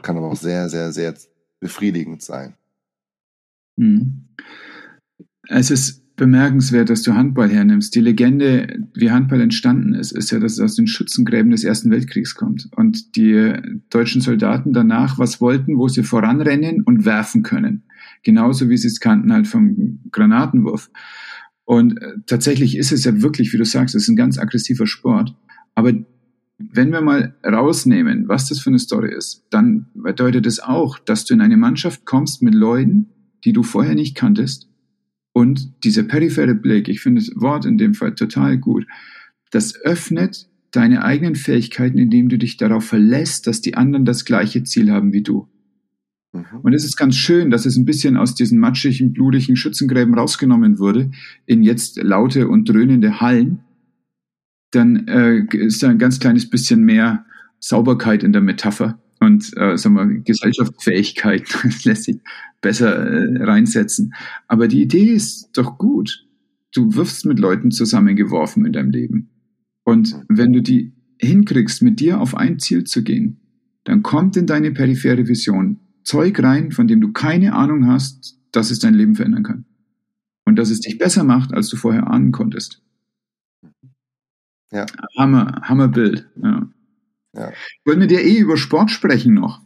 Kann 0.01 0.15
aber 0.15 0.27
auch 0.27 0.37
sehr, 0.37 0.69
sehr, 0.69 0.93
sehr 0.93 1.15
befriedigend 1.61 2.21
sein. 2.21 2.55
Hm. 3.79 4.25
Es 5.47 5.71
ist 5.71 6.01
bemerkenswert, 6.17 6.89
dass 6.89 7.01
du 7.01 7.13
Handball 7.15 7.49
hernimmst. 7.49 7.95
Die 7.95 8.01
Legende, 8.01 8.85
wie 8.93 9.09
Handball 9.09 9.41
entstanden 9.41 9.95
ist, 9.95 10.11
ist 10.11 10.29
ja, 10.31 10.39
dass 10.39 10.53
es 10.53 10.59
aus 10.59 10.75
den 10.75 10.87
Schützengräben 10.87 11.51
des 11.51 11.63
Ersten 11.63 11.89
Weltkriegs 11.89 12.35
kommt. 12.35 12.69
Und 12.75 13.15
die 13.15 13.53
deutschen 13.89 14.21
Soldaten 14.21 14.73
danach 14.73 15.17
was 15.17 15.41
wollten, 15.41 15.77
wo 15.77 15.87
sie 15.87 16.03
voranrennen 16.03 16.83
und 16.83 17.05
werfen 17.05 17.41
können. 17.41 17.83
Genauso 18.23 18.69
wie 18.69 18.77
sie 18.77 18.87
es 18.87 18.99
kannten 18.99 19.33
halt 19.33 19.47
vom 19.47 19.99
Granatenwurf. 20.11 20.91
Und 21.65 21.99
äh, 22.01 22.13
tatsächlich 22.25 22.77
ist 22.77 22.91
es 22.91 23.03
ja 23.03 23.21
wirklich, 23.21 23.53
wie 23.53 23.57
du 23.57 23.65
sagst, 23.65 23.95
es 23.95 24.03
ist 24.03 24.09
ein 24.09 24.15
ganz 24.15 24.37
aggressiver 24.37 24.85
Sport. 24.85 25.33
Aber 25.73 25.93
wenn 26.71 26.91
wir 26.91 27.01
mal 27.01 27.35
rausnehmen, 27.45 28.27
was 28.27 28.49
das 28.49 28.59
für 28.59 28.69
eine 28.69 28.79
Story 28.79 29.13
ist, 29.13 29.45
dann 29.49 29.87
bedeutet 29.93 30.45
es 30.45 30.59
auch, 30.59 30.99
dass 30.99 31.25
du 31.25 31.33
in 31.33 31.41
eine 31.41 31.57
Mannschaft 31.57 32.05
kommst 32.05 32.41
mit 32.41 32.53
Leuten, 32.53 33.07
die 33.43 33.53
du 33.53 33.63
vorher 33.63 33.95
nicht 33.95 34.15
kanntest 34.15 34.71
und 35.33 35.83
dieser 35.83 36.03
periphere 36.03 36.55
Blick, 36.55 36.89
ich 36.89 37.01
finde 37.01 37.21
das 37.21 37.31
Wort 37.35 37.65
in 37.65 37.77
dem 37.77 37.93
Fall 37.93 38.15
total 38.15 38.57
gut, 38.57 38.85
das 39.51 39.75
öffnet 39.75 40.47
deine 40.71 41.03
eigenen 41.03 41.35
Fähigkeiten, 41.35 41.97
indem 41.97 42.29
du 42.29 42.37
dich 42.37 42.57
darauf 42.57 42.85
verlässt, 42.85 43.47
dass 43.47 43.61
die 43.61 43.75
anderen 43.75 44.05
das 44.05 44.25
gleiche 44.25 44.63
Ziel 44.63 44.91
haben 44.91 45.13
wie 45.13 45.23
du. 45.23 45.47
Mhm. 46.33 46.45
Und 46.63 46.73
es 46.73 46.85
ist 46.85 46.95
ganz 46.95 47.15
schön, 47.15 47.49
dass 47.49 47.65
es 47.65 47.75
ein 47.75 47.85
bisschen 47.85 48.17
aus 48.17 48.35
diesen 48.35 48.59
matschigen, 48.59 49.13
blutigen 49.13 49.55
Schützengräben 49.55 50.13
rausgenommen 50.13 50.79
wurde, 50.79 51.11
in 51.45 51.63
jetzt 51.63 52.01
laute 52.01 52.47
und 52.47 52.69
dröhnende 52.69 53.19
Hallen. 53.19 53.59
Dann 54.71 55.07
äh, 55.07 55.45
ist 55.55 55.83
da 55.83 55.89
ein 55.89 55.99
ganz 55.99 56.19
kleines 56.19 56.49
bisschen 56.49 56.83
mehr 56.83 57.25
Sauberkeit 57.59 58.23
in 58.23 58.33
der 58.33 58.41
Metapher 58.41 58.99
und 59.19 59.55
äh, 59.55 59.77
sagen 59.77 59.95
wir, 59.95 60.07
Gesellschaftsfähigkeit 60.21 61.43
lässt 61.85 62.05
sich 62.05 62.17
besser 62.59 62.95
äh, 62.95 63.43
reinsetzen. 63.43 64.13
Aber 64.47 64.67
die 64.67 64.81
Idee 64.81 65.11
ist 65.11 65.49
doch 65.53 65.77
gut. 65.77 66.25
Du 66.73 66.95
wirst 66.95 67.25
mit 67.25 67.37
Leuten 67.37 67.71
zusammengeworfen 67.71 68.65
in 68.65 68.73
deinem 68.73 68.91
Leben. 68.91 69.29
Und 69.83 70.15
wenn 70.27 70.53
du 70.53 70.61
die 70.61 70.93
hinkriegst, 71.19 71.81
mit 71.81 71.99
dir 71.99 72.19
auf 72.19 72.35
ein 72.35 72.59
Ziel 72.59 72.83
zu 72.85 73.03
gehen, 73.03 73.41
dann 73.83 74.03
kommt 74.03 74.37
in 74.37 74.47
deine 74.47 74.71
periphere 74.71 75.27
Vision 75.27 75.79
Zeug 76.03 76.41
rein, 76.41 76.71
von 76.71 76.87
dem 76.87 77.01
du 77.01 77.11
keine 77.11 77.53
Ahnung 77.53 77.87
hast, 77.87 78.39
dass 78.51 78.71
es 78.71 78.79
dein 78.79 78.93
Leben 78.93 79.15
verändern 79.15 79.43
kann. 79.43 79.65
Und 80.45 80.55
dass 80.57 80.71
es 80.71 80.79
dich 80.79 80.97
besser 80.97 81.23
macht, 81.23 81.53
als 81.53 81.69
du 81.69 81.77
vorher 81.77 82.07
ahnen 82.07 82.31
konntest. 82.31 82.81
Ja. 84.71 84.85
Hammer, 85.17 85.61
Hammerbild. 85.63 86.27
Ja. 86.41 86.67
Ja. 87.33 87.49
Ich 87.49 87.85
wollte 87.85 87.99
mit 87.99 88.11
dir 88.11 88.21
eh 88.21 88.37
über 88.39 88.57
Sport 88.57 88.91
sprechen 88.91 89.33
noch. 89.33 89.61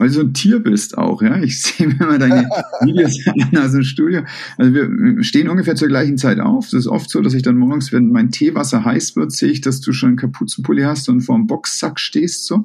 Weil 0.00 0.08
du 0.08 0.14
so 0.14 0.20
ein 0.20 0.32
Tier 0.32 0.60
bist 0.60 0.96
auch, 0.96 1.22
ja. 1.22 1.42
Ich 1.42 1.60
sehe 1.62 1.88
mir 1.88 2.06
mal 2.06 2.18
deine 2.18 2.48
Videos 2.82 3.18
an 3.26 3.58
aus 3.58 3.72
dem 3.72 3.82
Studio. 3.82 4.22
Also 4.56 4.72
wir 4.72 5.24
stehen 5.24 5.48
ungefähr 5.48 5.74
zur 5.74 5.88
gleichen 5.88 6.18
Zeit 6.18 6.38
auf. 6.38 6.66
Das 6.66 6.74
ist 6.74 6.86
oft 6.86 7.10
so, 7.10 7.20
dass 7.20 7.34
ich 7.34 7.42
dann 7.42 7.56
morgens, 7.56 7.92
wenn 7.92 8.10
mein 8.10 8.30
Teewasser 8.30 8.84
heiß 8.84 9.16
wird, 9.16 9.32
sehe 9.32 9.50
ich, 9.50 9.60
dass 9.60 9.80
du 9.80 9.92
schon 9.92 10.10
einen 10.10 10.18
Kapuzenpulli 10.18 10.82
hast 10.82 11.08
und 11.08 11.22
vor 11.22 11.36
dem 11.36 11.46
Boxsack 11.48 11.98
stehst 11.98 12.46
so. 12.46 12.64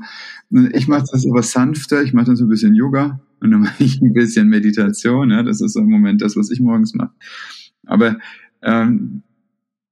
Ich 0.73 0.87
mache 0.87 1.05
das 1.11 1.25
aber 1.25 1.41
sanfter, 1.41 2.03
ich 2.03 2.13
mache 2.13 2.27
dann 2.27 2.35
so 2.35 2.45
ein 2.45 2.49
bisschen 2.49 2.75
Yoga 2.75 3.19
und 3.39 3.49
dann 3.49 3.61
mache 3.61 3.83
ich 3.83 3.99
ein 3.99 4.13
bisschen 4.13 4.47
Meditation. 4.47 5.31
Ja, 5.31 5.41
das 5.41 5.59
ist 5.59 5.73
so 5.73 5.79
im 5.79 5.89
Moment 5.89 6.21
das, 6.21 6.37
was 6.37 6.51
ich 6.51 6.59
morgens 6.59 6.93
mache. 6.93 7.11
Aber 7.87 8.17
ähm, 8.61 9.23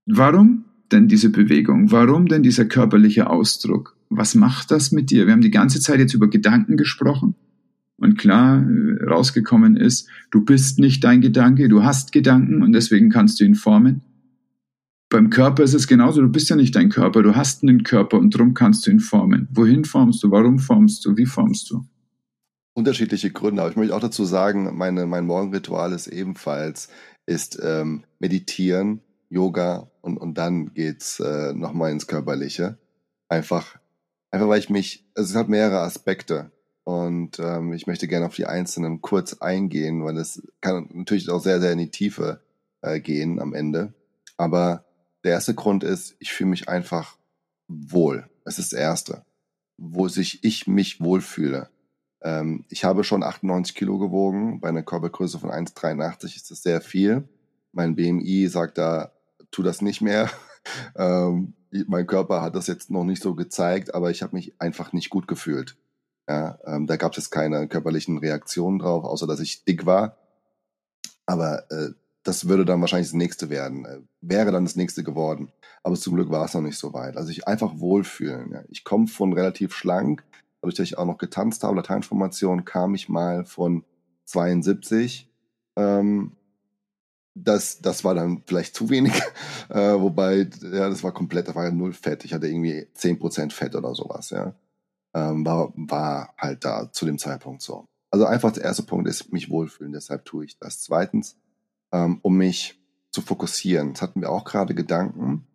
warum 0.06 0.66
denn 0.92 1.08
diese 1.08 1.30
Bewegung? 1.30 1.92
Warum 1.92 2.28
denn 2.28 2.44
dieser 2.44 2.66
körperliche 2.66 3.30
Ausdruck? 3.30 3.96
was 4.12 4.36
macht 4.36 4.72
das 4.72 4.92
mit 4.92 5.10
dir? 5.10 5.26
Wir 5.26 5.34
haben 5.34 5.42
die 5.42 5.52
ganze 5.52 5.80
Zeit 5.80 6.00
jetzt 6.00 6.14
über 6.14 6.30
Gedanken 6.30 6.78
gesprochen. 6.78 7.36
Und 7.98 8.18
klar, 8.18 8.62
äh, 8.62 9.04
rausgekommen 9.06 9.78
ist, 9.78 10.10
du 10.32 10.44
bist 10.44 10.80
nicht 10.80 11.04
dein 11.04 11.22
Gedanke, 11.22 11.70
du 11.70 11.84
hast 11.84 12.12
Gedanken 12.12 12.62
und 12.62 12.74
deswegen 12.74 13.10
kannst 13.10 13.40
du 13.40 13.46
ihn 13.46 13.56
formen. 13.56 14.02
Beim 15.10 15.30
Körper 15.30 15.64
ist 15.64 15.74
es 15.74 15.88
genauso, 15.88 16.22
du 16.22 16.30
bist 16.30 16.50
ja 16.50 16.56
nicht 16.56 16.76
dein 16.76 16.90
Körper, 16.90 17.22
du 17.22 17.36
hast 17.36 17.64
einen 17.64 17.84
Körper 17.84 18.18
und 18.18 18.34
darum 18.34 18.54
kannst 18.54 18.86
du 18.86 18.92
ihn 18.92 19.00
formen. 19.00 19.48
Wohin 19.52 19.86
formst 19.86 20.24
du? 20.24 20.32
Warum 20.32 20.60
formst 20.60 21.06
du? 21.06 21.16
Wie 21.16 21.26
formst 21.26 21.70
du? 21.70 21.86
Unterschiedliche 22.74 23.32
Gründe, 23.32 23.62
aber 23.62 23.72
ich 23.72 23.78
möchte 23.78 23.96
auch 23.96 24.00
dazu 24.00 24.26
sagen, 24.26 24.76
meine, 24.78 25.06
mein 25.06 25.26
Morgenritual 25.26 25.92
ist 25.92 26.08
ebenfalls, 26.08 26.90
ist 27.26 27.60
ähm, 27.62 28.04
Meditieren, 28.20 29.02
Yoga 29.32 29.90
und, 30.02 30.18
und 30.18 30.38
dann 30.38 30.74
geht's 30.74 31.20
äh, 31.20 31.54
nochmal 31.54 31.92
ins 31.92 32.08
Körperliche. 32.08 32.78
Einfach 33.30 33.80
Einfach 34.32 34.48
weil 34.48 34.60
ich 34.60 34.70
mich, 34.70 35.06
also 35.14 35.32
es 35.32 35.36
hat 35.36 35.50
mehrere 35.50 35.82
Aspekte 35.82 36.52
und 36.86 37.38
ähm, 37.40 37.74
ich 37.74 37.86
möchte 37.86 38.08
gerne 38.08 38.26
auf 38.26 38.36
die 38.36 38.46
einzelnen 38.46 39.02
kurz 39.02 39.34
eingehen, 39.34 40.06
weil 40.06 40.18
es 40.18 40.42
kann 40.62 40.90
natürlich 40.94 41.30
auch 41.30 41.44
sehr, 41.44 41.60
sehr 41.60 41.74
in 41.74 41.80
die 41.80 41.92
Tiefe 41.92 42.42
äh, 42.82 43.02
gehen 43.02 43.42
am 43.42 43.54
Ende. 43.54 43.94
Aber 44.38 44.86
der 45.26 45.34
erste 45.34 45.54
Grund 45.54 45.84
ist, 45.84 46.16
ich 46.20 46.32
fühle 46.32 46.50
mich 46.50 46.70
einfach 46.70 47.18
wohl. 47.68 48.30
Es 48.46 48.58
ist 48.58 48.72
das 48.72 48.80
Erste, 48.80 49.26
wo 49.78 50.08
sich 50.08 50.44
ich 50.46 50.66
mich 50.66 51.02
wohlfühle. 51.02 51.70
Ähm, 52.22 52.64
ich 52.70 52.86
habe 52.86 53.04
schon 53.04 53.24
98 53.24 53.76
Kilo 53.76 54.00
gewogen, 54.00 54.62
bei 54.62 54.70
einer 54.70 54.84
Körpergröße 54.84 55.40
von 55.40 55.52
1,83 55.52 56.38
ist 56.38 56.52
das 56.52 56.64
sehr 56.64 56.80
viel. 56.80 57.28
Mein 57.74 57.96
BMI 57.96 58.48
sagt 58.48 58.78
da, 58.78 59.12
tu 59.52 59.64
das 59.64 59.82
nicht 59.82 60.02
mehr. 60.02 60.30
ähm, 60.96 61.54
mein 61.88 62.08
Körper 62.08 62.42
hat 62.42 62.56
das 62.56 62.68
jetzt 62.68 62.90
noch 62.90 63.04
nicht 63.04 63.22
so 63.22 63.36
gezeigt, 63.36 63.94
aber 63.94 64.12
ich 64.12 64.24
habe 64.24 64.36
mich 64.36 64.60
einfach 64.60 64.94
nicht 64.94 65.10
gut 65.10 65.28
gefühlt. 65.28 65.78
Ja, 66.28 66.60
ähm, 66.66 66.88
da 66.88 66.98
gab 66.98 67.18
es 67.18 67.32
keine 67.32 67.68
körperlichen 67.68 68.18
Reaktionen 68.18 68.80
drauf, 68.80 69.04
außer 69.04 69.28
dass 69.28 69.40
ich 69.40 69.66
dick 69.66 69.86
war. 69.86 70.18
Aber 71.26 71.70
äh, 71.72 71.90
das 72.24 72.48
würde 72.48 72.66
dann 72.66 72.82
wahrscheinlich 72.82 73.10
das 73.10 73.16
nächste 73.16 73.50
werden. 73.50 73.86
Äh, 73.86 74.00
wäre 74.22 74.52
dann 74.52 74.66
das 74.66 74.76
nächste 74.76 75.04
geworden. 75.04 75.52
Aber 75.84 75.96
zum 75.96 76.16
Glück 76.16 76.30
war 76.30 76.46
es 76.46 76.54
noch 76.54 76.62
nicht 76.62 76.78
so 76.78 76.94
weit. 76.94 77.18
Also 77.18 77.32
ich 77.32 77.48
einfach 77.48 77.80
wohlfühlen. 77.80 78.52
Ja. 78.52 78.64
Ich 78.70 78.84
komme 78.84 79.08
von 79.08 79.34
relativ 79.34 79.74
schlank, 79.74 80.24
dadurch, 80.62 80.76
dass 80.76 80.86
ich 80.86 80.98
auch 80.98 81.06
noch 81.06 81.18
getanzt 81.18 81.64
habe, 81.64 81.76
Lateinformation, 81.76 82.66
kam 82.66 82.94
ich 82.94 83.10
mal 83.10 83.46
von 83.46 83.84
72 84.26 85.30
ähm, 85.76 86.34
das, 87.34 87.82
das 87.82 88.04
war 88.04 88.14
dann 88.14 88.44
vielleicht 88.46 88.76
zu 88.76 88.90
wenig, 88.90 89.14
äh, 89.70 89.94
wobei, 89.94 90.50
ja, 90.62 90.90
das 90.90 91.04
war 91.04 91.14
komplett, 91.14 91.48
das 91.48 91.56
war 91.56 91.66
ja 91.66 91.72
null 91.72 91.94
Fett. 91.94 92.26
Ich 92.26 92.34
hatte 92.34 92.48
irgendwie 92.48 92.88
zehn 92.94 93.20
Prozent 93.20 93.54
Fett 93.54 93.76
oder 93.76 93.96
sowas, 93.96 94.30
ja. 94.32 94.54
Ähm, 95.14 95.46
war, 95.46 95.74
war 95.76 96.34
halt 96.38 96.64
da 96.64 96.92
zu 96.92 97.06
dem 97.06 97.18
Zeitpunkt 97.18 97.62
so. 97.62 97.86
Also 98.12 98.26
einfach 98.26 98.52
der 98.52 98.64
erste 98.64 98.84
Punkt 98.84 99.08
ist, 99.10 99.32
mich 99.32 99.50
wohlfühlen, 99.50 99.94
deshalb 99.94 100.26
tue 100.26 100.46
ich 100.46 100.58
das. 100.58 100.80
Zweitens, 100.80 101.38
ähm, 101.92 102.20
um 102.22 102.38
mich 102.38 102.80
zu 103.12 103.22
fokussieren. 103.22 103.94
Das 103.94 104.02
hatten 104.02 104.22
wir 104.22 104.32
auch 104.32 104.46
gerade 104.46 104.74
Gedanken, 104.74 105.46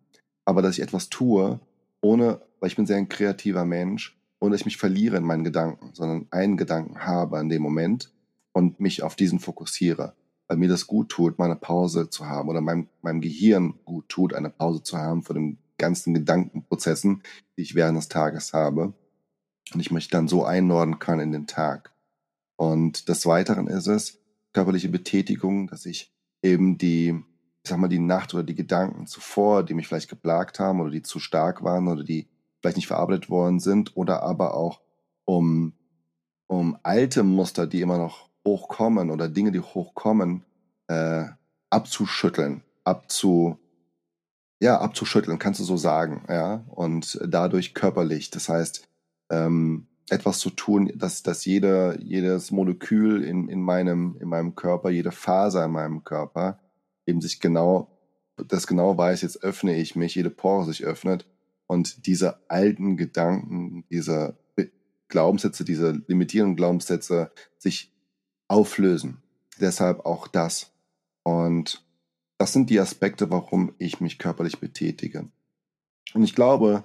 aber 0.44 0.60
dass 0.60 0.76
ich 0.76 0.82
etwas 0.82 1.08
tue, 1.08 1.58
ohne, 2.02 2.42
weil 2.60 2.68
ich 2.68 2.76
bin 2.76 2.86
sehr 2.86 2.98
ein 2.98 3.08
kreativer 3.08 3.64
Mensch, 3.64 4.18
ohne 4.40 4.52
dass 4.52 4.60
ich 4.60 4.66
mich 4.66 4.76
verliere 4.76 5.16
in 5.16 5.24
meinen 5.24 5.44
Gedanken, 5.44 5.90
sondern 5.94 6.26
einen 6.30 6.58
Gedanken 6.58 7.06
habe 7.06 7.40
in 7.40 7.48
dem 7.48 7.62
Moment 7.62 8.12
und 8.52 8.78
mich 8.78 9.02
auf 9.02 9.16
diesen 9.16 9.40
fokussiere 9.40 10.14
weil 10.48 10.56
mir 10.56 10.68
das 10.68 10.86
gut 10.86 11.08
tut, 11.08 11.38
mal 11.38 11.46
eine 11.46 11.56
Pause 11.56 12.08
zu 12.10 12.26
haben 12.26 12.48
oder 12.48 12.60
meinem, 12.60 12.88
meinem 13.02 13.20
Gehirn 13.20 13.74
gut 13.84 14.08
tut, 14.08 14.34
eine 14.34 14.50
Pause 14.50 14.82
zu 14.82 14.98
haben 14.98 15.22
von 15.22 15.34
den 15.34 15.58
ganzen 15.78 16.14
Gedankenprozessen, 16.14 17.22
die 17.56 17.62
ich 17.62 17.74
während 17.74 17.98
des 17.98 18.08
Tages 18.08 18.52
habe. 18.52 18.94
Und 19.74 19.80
ich 19.80 19.90
mich 19.90 20.08
dann 20.08 20.28
so 20.28 20.44
einnorden 20.44 20.98
kann 20.98 21.18
in 21.18 21.32
den 21.32 21.46
Tag. 21.46 21.92
Und 22.56 23.08
des 23.08 23.26
Weiteren 23.26 23.66
ist 23.66 23.88
es 23.88 24.20
körperliche 24.52 24.88
Betätigung, 24.88 25.66
dass 25.66 25.84
ich 25.84 26.14
eben 26.42 26.78
die, 26.78 27.08
ich 27.62 27.68
sag 27.68 27.78
mal, 27.78 27.88
die 27.88 27.98
Nacht 27.98 28.32
oder 28.32 28.44
die 28.44 28.54
Gedanken 28.54 29.06
zuvor, 29.06 29.64
die 29.64 29.74
mich 29.74 29.88
vielleicht 29.88 30.08
geplagt 30.08 30.60
haben 30.60 30.80
oder 30.80 30.90
die 30.90 31.02
zu 31.02 31.18
stark 31.18 31.62
waren 31.62 31.88
oder 31.88 32.04
die 32.04 32.28
vielleicht 32.60 32.76
nicht 32.76 32.86
verarbeitet 32.86 33.28
worden 33.28 33.60
sind 33.60 33.96
oder 33.96 34.22
aber 34.22 34.54
auch 34.54 34.80
um, 35.24 35.74
um 36.46 36.78
alte 36.84 37.22
Muster, 37.24 37.66
die 37.66 37.80
immer 37.80 37.98
noch 37.98 38.30
hochkommen 38.46 39.10
oder 39.10 39.28
Dinge, 39.28 39.52
die 39.52 39.60
hochkommen, 39.60 40.44
äh, 40.88 41.24
abzuschütteln, 41.68 42.62
abzu, 42.84 43.58
ja, 44.60 44.80
abzuschütteln, 44.80 45.38
kannst 45.38 45.60
du 45.60 45.64
so 45.64 45.76
sagen, 45.76 46.24
ja, 46.28 46.64
und 46.70 47.20
dadurch 47.26 47.74
körperlich. 47.74 48.30
Das 48.30 48.48
heißt, 48.48 48.88
ähm, 49.30 49.88
etwas 50.08 50.38
zu 50.38 50.50
tun, 50.50 50.90
dass, 50.94 51.22
dass 51.22 51.44
jede, 51.44 51.98
jedes 52.00 52.50
Molekül 52.50 53.22
in, 53.24 53.48
in, 53.48 53.60
meinem, 53.60 54.16
in 54.20 54.28
meinem 54.28 54.54
Körper, 54.54 54.88
jede 54.88 55.12
Faser 55.12 55.64
in 55.66 55.72
meinem 55.72 56.04
Körper 56.04 56.60
eben 57.04 57.20
sich 57.20 57.40
genau, 57.40 57.88
das 58.36 58.66
genau 58.66 58.96
weiß, 58.96 59.22
jetzt 59.22 59.42
öffne 59.42 59.76
ich 59.76 59.96
mich, 59.96 60.14
jede 60.14 60.30
Pore 60.30 60.64
sich 60.64 60.84
öffnet 60.84 61.26
und 61.66 62.06
diese 62.06 62.48
alten 62.48 62.96
Gedanken, 62.96 63.84
diese 63.90 64.38
Glaubenssätze, 65.08 65.64
diese 65.64 66.02
limitierenden 66.06 66.56
Glaubenssätze 66.56 67.30
sich 67.58 67.95
auflösen. 68.48 69.18
Deshalb 69.60 70.04
auch 70.04 70.28
das. 70.28 70.72
Und 71.22 71.84
das 72.38 72.52
sind 72.52 72.70
die 72.70 72.80
Aspekte, 72.80 73.30
warum 73.30 73.74
ich 73.78 74.00
mich 74.00 74.18
körperlich 74.18 74.58
betätige. 74.60 75.28
Und 76.14 76.22
ich 76.22 76.34
glaube, 76.34 76.84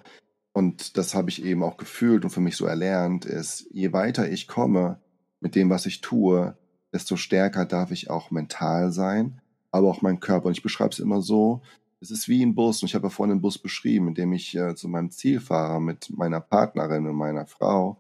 und 0.54 0.98
das 0.98 1.14
habe 1.16 1.30
ich 1.30 1.44
eben 1.44 1.64
auch 1.64 1.78
gefühlt 1.78 2.24
und 2.24 2.32
für 2.32 2.42
mich 2.42 2.58
so 2.58 2.66
erlernt, 2.66 3.26
ist, 3.26 3.68
je 3.72 3.94
weiter 3.94 4.30
ich 4.30 4.48
komme 4.48 5.00
mit 5.40 5.56
dem, 5.56 5.70
was 5.70 5.86
ich 5.86 6.02
tue, 6.02 6.58
desto 6.92 7.16
stärker 7.16 7.66
darf 7.66 7.92
ich 7.92 8.10
auch 8.10 8.32
mental 8.32 8.92
sein, 8.92 9.42
aber 9.72 9.90
auch 9.90 10.02
mein 10.02 10.20
Körper. 10.20 10.48
Und 10.48 10.58
ich 10.58 10.64
beschreibe 10.64 10.92
es 10.92 11.00
immer 11.00 11.22
so, 11.22 11.62
es 12.02 12.12
ist 12.12 12.28
wie 12.28 12.44
ein 12.44 12.56
Bus. 12.56 12.82
Und 12.82 12.90
ich 12.90 12.96
habe 12.96 13.08
ja 13.08 13.10
vorhin 13.10 13.32
einen 13.32 13.42
Bus 13.42 13.58
beschrieben, 13.58 14.10
in 14.10 14.16
dem 14.16 14.34
ich 14.34 14.56
äh, 14.56 14.76
zu 14.76 14.88
meinem 14.90 15.12
Ziel 15.12 15.40
fahre 15.40 15.80
mit 15.80 16.10
meiner 16.10 16.42
Partnerin 16.42 17.08
und 17.08 17.16
meiner 17.16 17.46
Frau. 17.46 17.98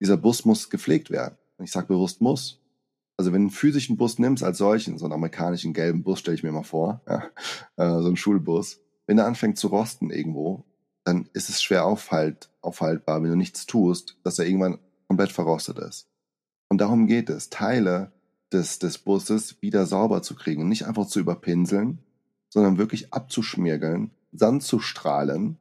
Dieser 0.00 0.16
Bus 0.16 0.44
muss 0.44 0.70
gepflegt 0.70 1.10
werden. 1.10 1.36
Und 1.56 1.64
ich 1.64 1.72
sage 1.72 1.88
bewusst 1.88 2.20
muss. 2.20 2.61
Also 3.16 3.32
wenn 3.32 3.42
du 3.42 3.48
einen 3.48 3.50
physischen 3.50 3.96
Bus 3.96 4.18
nimmst 4.18 4.42
als 4.42 4.58
solchen, 4.58 4.98
so 4.98 5.04
einen 5.04 5.14
amerikanischen 5.14 5.74
gelben 5.74 6.02
Bus 6.02 6.20
stelle 6.20 6.34
ich 6.34 6.42
mir 6.42 6.52
mal 6.52 6.62
vor, 6.62 7.02
ja, 7.06 7.24
äh, 7.76 8.00
so 8.00 8.06
einen 8.06 8.16
Schulbus, 8.16 8.80
wenn 9.06 9.16
der 9.16 9.26
anfängt 9.26 9.58
zu 9.58 9.68
rosten 9.68 10.10
irgendwo, 10.10 10.64
dann 11.04 11.28
ist 11.32 11.48
es 11.48 11.62
schwer 11.62 11.84
aufhalt, 11.84 12.50
aufhaltbar, 12.60 13.22
wenn 13.22 13.30
du 13.30 13.36
nichts 13.36 13.66
tust, 13.66 14.16
dass 14.22 14.38
er 14.38 14.46
irgendwann 14.46 14.78
komplett 15.08 15.32
verrostet 15.32 15.78
ist. 15.78 16.08
Und 16.68 16.80
darum 16.80 17.06
geht 17.06 17.28
es, 17.28 17.50
Teile 17.50 18.12
des, 18.52 18.78
des 18.78 18.98
Busses 18.98 19.60
wieder 19.60 19.86
sauber 19.86 20.22
zu 20.22 20.34
kriegen, 20.34 20.68
nicht 20.68 20.86
einfach 20.86 21.06
zu 21.06 21.20
überpinseln, 21.20 21.98
sondern 22.48 22.78
wirklich 22.78 23.12
abzuschmirgeln, 23.12 24.10
Sand 24.32 24.62
zu 24.62 24.78
strahlen 24.78 25.58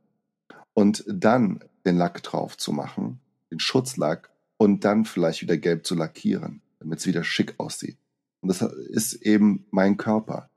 und 0.74 1.04
dann 1.08 1.64
den 1.86 1.98
Lack 1.98 2.22
drauf 2.24 2.58
zu 2.58 2.72
machen, 2.72 3.20
den 3.50 3.60
Schutzlack 3.60 4.30
und 4.58 4.86
dann 4.86 5.06
vielleicht 5.06 5.42
wieder 5.42 5.58
gelb 5.58 5.86
zu 5.86 5.96
lackieren, 5.96 6.62
damit 6.82 7.00
es 7.00 7.08
wieder 7.08 7.24
schick 7.24 7.56
aussieht. 7.58 7.98
Und 8.42 8.50
das 8.50 8.62
ist 8.62 9.14
eben 9.14 9.66
mein 9.72 9.98
Körper. 9.98 10.50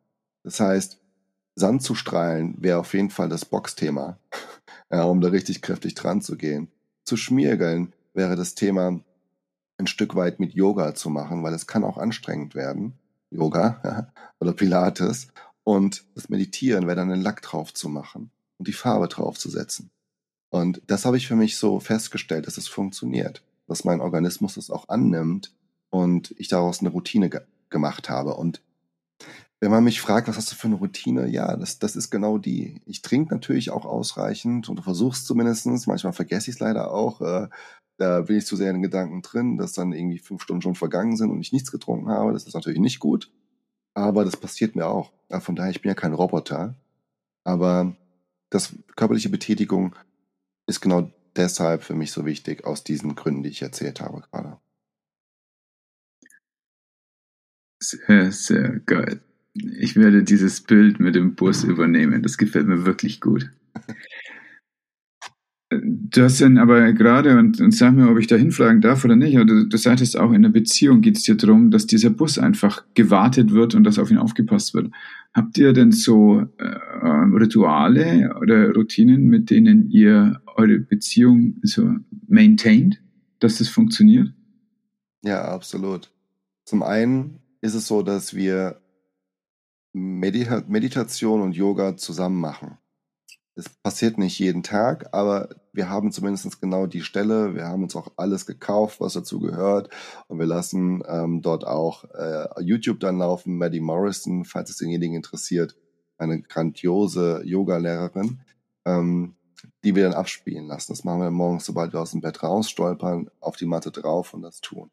Das 0.43 0.59
heißt, 0.59 0.99
Sand 1.55 1.83
zu 1.83 1.95
strahlen 1.95 2.57
wäre 2.59 2.81
auf 2.81 2.95
jeden 2.95 3.11
Fall 3.11 3.29
das 3.29 3.45
Boxthema 3.45 4.19
ja, 4.91 5.05
um 5.05 5.21
da 5.21 5.29
richtig 5.29 5.63
kräftig 5.63 5.95
dran 5.95 6.23
zu 6.23 6.37
gehen. 6.37 6.69
Zu 7.05 7.17
schmiergeln 7.17 7.93
wäre 8.15 8.37
das 8.37 8.55
Thema 8.55 9.01
ein 9.77 9.87
Stück 9.87 10.15
weit 10.15 10.41
mit 10.41 10.55
Yoga 10.55 10.95
zu 10.95 11.11
machen, 11.11 11.43
weil 11.43 11.55
es 11.55 11.67
kann 11.67 11.85
auch 11.85 11.99
anstrengend 11.99 12.55
werden. 12.55 12.95
Yoga 13.31 14.13
oder 14.41 14.53
Pilates. 14.53 15.29
Und 15.65 16.05
das 16.15 16.29
Meditieren 16.29 16.87
wäre 16.87 16.97
dann 16.97 17.09
den 17.09 17.23
Lack 17.23 17.43
drauf 17.43 17.73
zu 17.75 17.89
machen 17.89 18.31
und 18.59 18.69
die 18.69 18.73
Farbe 18.73 19.09
drauf 19.09 19.39
zu 19.39 19.49
setzen. 19.49 19.91
Und 20.51 20.81
das 20.87 21.05
habe 21.05 21.17
ich 21.17 21.27
für 21.27 21.37
mich 21.37 21.57
so 21.57 21.81
festgestellt, 21.81 22.47
dass 22.47 22.59
es 22.59 22.69
funktioniert, 22.69 23.43
dass 23.67 23.85
mein 23.85 24.01
Organismus 24.01 24.55
das 24.55 24.71
auch 24.71 24.89
annimmt 24.89 25.53
und 25.95 26.35
ich 26.39 26.49
daraus 26.49 26.81
eine 26.81 26.89
Routine 26.89 27.31
ge 27.31 27.43
gemacht 27.71 28.09
habe. 28.09 28.35
Und 28.35 28.63
wenn 29.61 29.71
man 29.71 29.85
mich 29.85 30.01
fragt, 30.01 30.29
was 30.29 30.37
hast 30.37 30.51
du 30.51 30.57
für 30.57 30.67
eine 30.67 30.77
Routine? 30.77 31.29
Ja, 31.29 31.57
das, 31.57 31.79
das 31.79 31.97
ist 31.97 32.11
genau 32.11 32.39
die. 32.39 32.81
Ich 32.85 33.03
trinke 33.03 33.33
natürlich 33.33 33.71
auch 33.71 33.85
ausreichend 33.85 34.69
und 34.69 34.83
versuche 34.83 35.17
es 35.17 35.25
zumindest. 35.25 35.67
Manchmal 35.67 36.13
vergesse 36.13 36.51
ich 36.51 36.57
es 36.57 36.61
leider 36.61 36.93
auch. 36.93 37.21
Äh, 37.21 37.49
da 37.97 38.23
bin 38.23 38.37
ich 38.37 38.47
zu 38.47 38.57
sehr 38.57 38.71
in 38.71 38.77
den 38.77 38.83
Gedanken 38.83 39.23
drin, 39.23 39.57
dass 39.57 39.73
dann 39.73 39.93
irgendwie 39.93 40.19
fünf 40.19 40.43
Stunden 40.43 40.63
schon 40.63 40.75
vergangen 40.75 41.17
sind 41.17 41.31
und 41.31 41.41
ich 41.41 41.53
nichts 41.53 41.71
getrunken 41.71 42.09
habe. 42.09 42.33
Das 42.33 42.45
ist 42.45 42.55
natürlich 42.55 42.81
nicht 42.81 42.99
gut. 42.99 43.33
Aber 43.95 44.25
das 44.25 44.37
passiert 44.37 44.75
mir 44.75 44.87
auch. 44.87 45.13
Von 45.41 45.55
daher, 45.55 45.71
ich 45.71 45.81
bin 45.81 45.91
ja 45.91 45.95
kein 45.95 46.13
Roboter. 46.13 46.75
Aber 47.45 47.97
das 48.51 48.75
körperliche 48.97 49.31
Betätigung 49.31 49.95
ist 50.67 50.81
genau 50.81 51.11
deshalb 51.37 51.85
für 51.85 51.95
mich 51.95 52.11
so 52.13 52.25
wichtig, 52.25 52.65
aus 52.65 52.85
diesen 52.85 53.15
Gründen, 53.15 53.45
die 53.45 53.51
ich 53.51 53.63
erzählt 53.63 54.01
habe 54.01 54.23
gerade. 54.31 54.59
Sehr, 57.85 58.33
sehr 58.33 58.81
geil. 58.87 59.21
Ich 59.53 59.95
werde 59.95 60.25
dieses 60.25 60.63
Bild 60.63 61.01
mit 61.01 61.15
dem 61.15 61.35
Bus 61.35 61.65
übernehmen. 61.65 62.23
Das 62.23 62.39
gefällt 62.39 62.67
mir 62.67 62.87
wirklich 62.87 63.21
gut. 63.21 63.51
Du 65.71 66.23
hast 66.23 66.41
dann 66.41 66.57
aber 66.57 66.93
gerade, 66.93 67.37
und, 67.37 67.61
und 67.61 67.73
sag 67.73 67.95
mir, 67.95 68.09
ob 68.09 68.19
ich 68.19 68.27
da 68.27 68.37
hinfragen 68.37 68.81
darf 68.81 69.05
oder 69.05 69.17
nicht, 69.17 69.37
du, 69.37 69.67
du 69.67 69.77
sagtest 69.77 70.17
auch, 70.17 70.33
in 70.33 70.43
der 70.43 70.51
Beziehung 70.51 71.01
geht 71.01 71.17
es 71.17 71.25
dir 71.25 71.35
darum, 71.35 71.71
dass 71.71 71.87
dieser 71.87 72.11
Bus 72.11 72.39
einfach 72.39 72.85
gewartet 72.95 73.51
wird 73.53 73.75
und 73.75 73.85
dass 73.85 73.99
auf 73.99 74.11
ihn 74.11 74.19
aufgepasst 74.19 74.73
wird. 74.75 74.91
Habt 75.35 75.59
ihr 75.59 75.73
denn 75.73 75.93
so 75.93 76.47
äh, 76.59 76.65
Rituale 77.35 78.35
oder 78.41 78.73
Routinen, 78.73 79.27
mit 79.27 79.51
denen 79.51 79.91
ihr 79.91 80.41
eure 80.57 80.79
Beziehung 80.79 81.57
so 81.63 81.97
maintaint, 82.29 83.03
dass 83.41 83.59
das 83.59 83.69
funktioniert? 83.69 84.33
Ja, 85.23 85.45
absolut. 85.49 86.11
Zum 86.65 86.83
einen 86.83 87.41
ist 87.65 87.75
es 87.75 87.87
so, 87.87 88.03
dass 88.03 88.35
wir 88.35 88.83
Medita 89.95 90.63
Meditation 90.69 91.41
und 91.41 91.57
Yoga 91.57 91.97
zusammen 91.97 92.39
machen. 92.39 92.77
Es 93.55 93.71
passiert 93.71 94.19
nicht 94.19 94.39
jeden 94.39 94.63
Tag, 94.63 95.09
aber 95.13 95.49
wir 95.73 95.89
haben 95.89 96.13
zumindest 96.13 96.61
genau 96.61 96.87
die 96.87 97.01
Stelle. 97.01 97.55
Wir 97.55 97.67
haben 97.67 97.85
uns 97.85 97.97
auch 97.97 98.13
alles 98.17 98.45
gekauft, 98.45 99.01
was 99.01 99.15
dazu 99.15 99.41
gehört. 99.41 99.89
Und 100.27 100.41
wir 100.41 100.47
lassen 100.47 101.03
ähm, 101.09 101.41
dort 101.41 101.67
auch 101.67 102.05
äh, 102.13 102.61
YouTube 102.61 103.01
dann 103.01 103.17
laufen. 103.17 103.57
Maddie 103.57 103.81
Morrison, 103.81 104.45
falls 104.45 104.69
es 104.69 104.77
denjenigen 104.77 105.17
interessiert, 105.17 105.75
eine 106.19 106.43
grandiose 106.43 107.43
Yoga-Lehrerin, 107.45 108.41
ähm, 108.85 109.37
die 109.85 109.95
wir 109.95 110.03
dann 110.03 110.15
abspielen 110.15 110.67
lassen. 110.67 110.93
Das 110.93 111.05
machen 111.05 111.23
wir 111.23 111.31
morgens, 111.31 111.65
sobald 111.65 111.95
wir 111.95 112.01
aus 112.01 112.11
dem 112.11 112.21
Bett 112.21 112.43
rausstolpern, 112.43 113.31
auf 113.41 113.57
die 113.57 113.67
Matte 113.67 113.91
drauf 113.91 114.35
und 114.35 114.43
das 114.43 114.61
tun. 114.61 114.91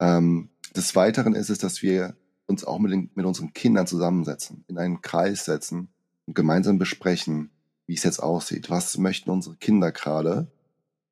Ähm, 0.00 0.50
des 0.74 0.96
Weiteren 0.96 1.34
ist 1.34 1.50
es, 1.50 1.58
dass 1.58 1.82
wir 1.82 2.16
uns 2.46 2.64
auch 2.64 2.78
mit, 2.78 2.92
den, 2.92 3.10
mit 3.14 3.26
unseren 3.26 3.52
Kindern 3.52 3.86
zusammensetzen, 3.86 4.64
in 4.68 4.78
einen 4.78 5.02
Kreis 5.02 5.44
setzen 5.44 5.88
und 6.26 6.34
gemeinsam 6.34 6.78
besprechen, 6.78 7.50
wie 7.86 7.94
es 7.94 8.02
jetzt 8.02 8.20
aussieht. 8.20 8.70
Was 8.70 8.98
möchten 8.98 9.30
unsere 9.30 9.56
Kinder 9.56 9.92
gerade 9.92 10.50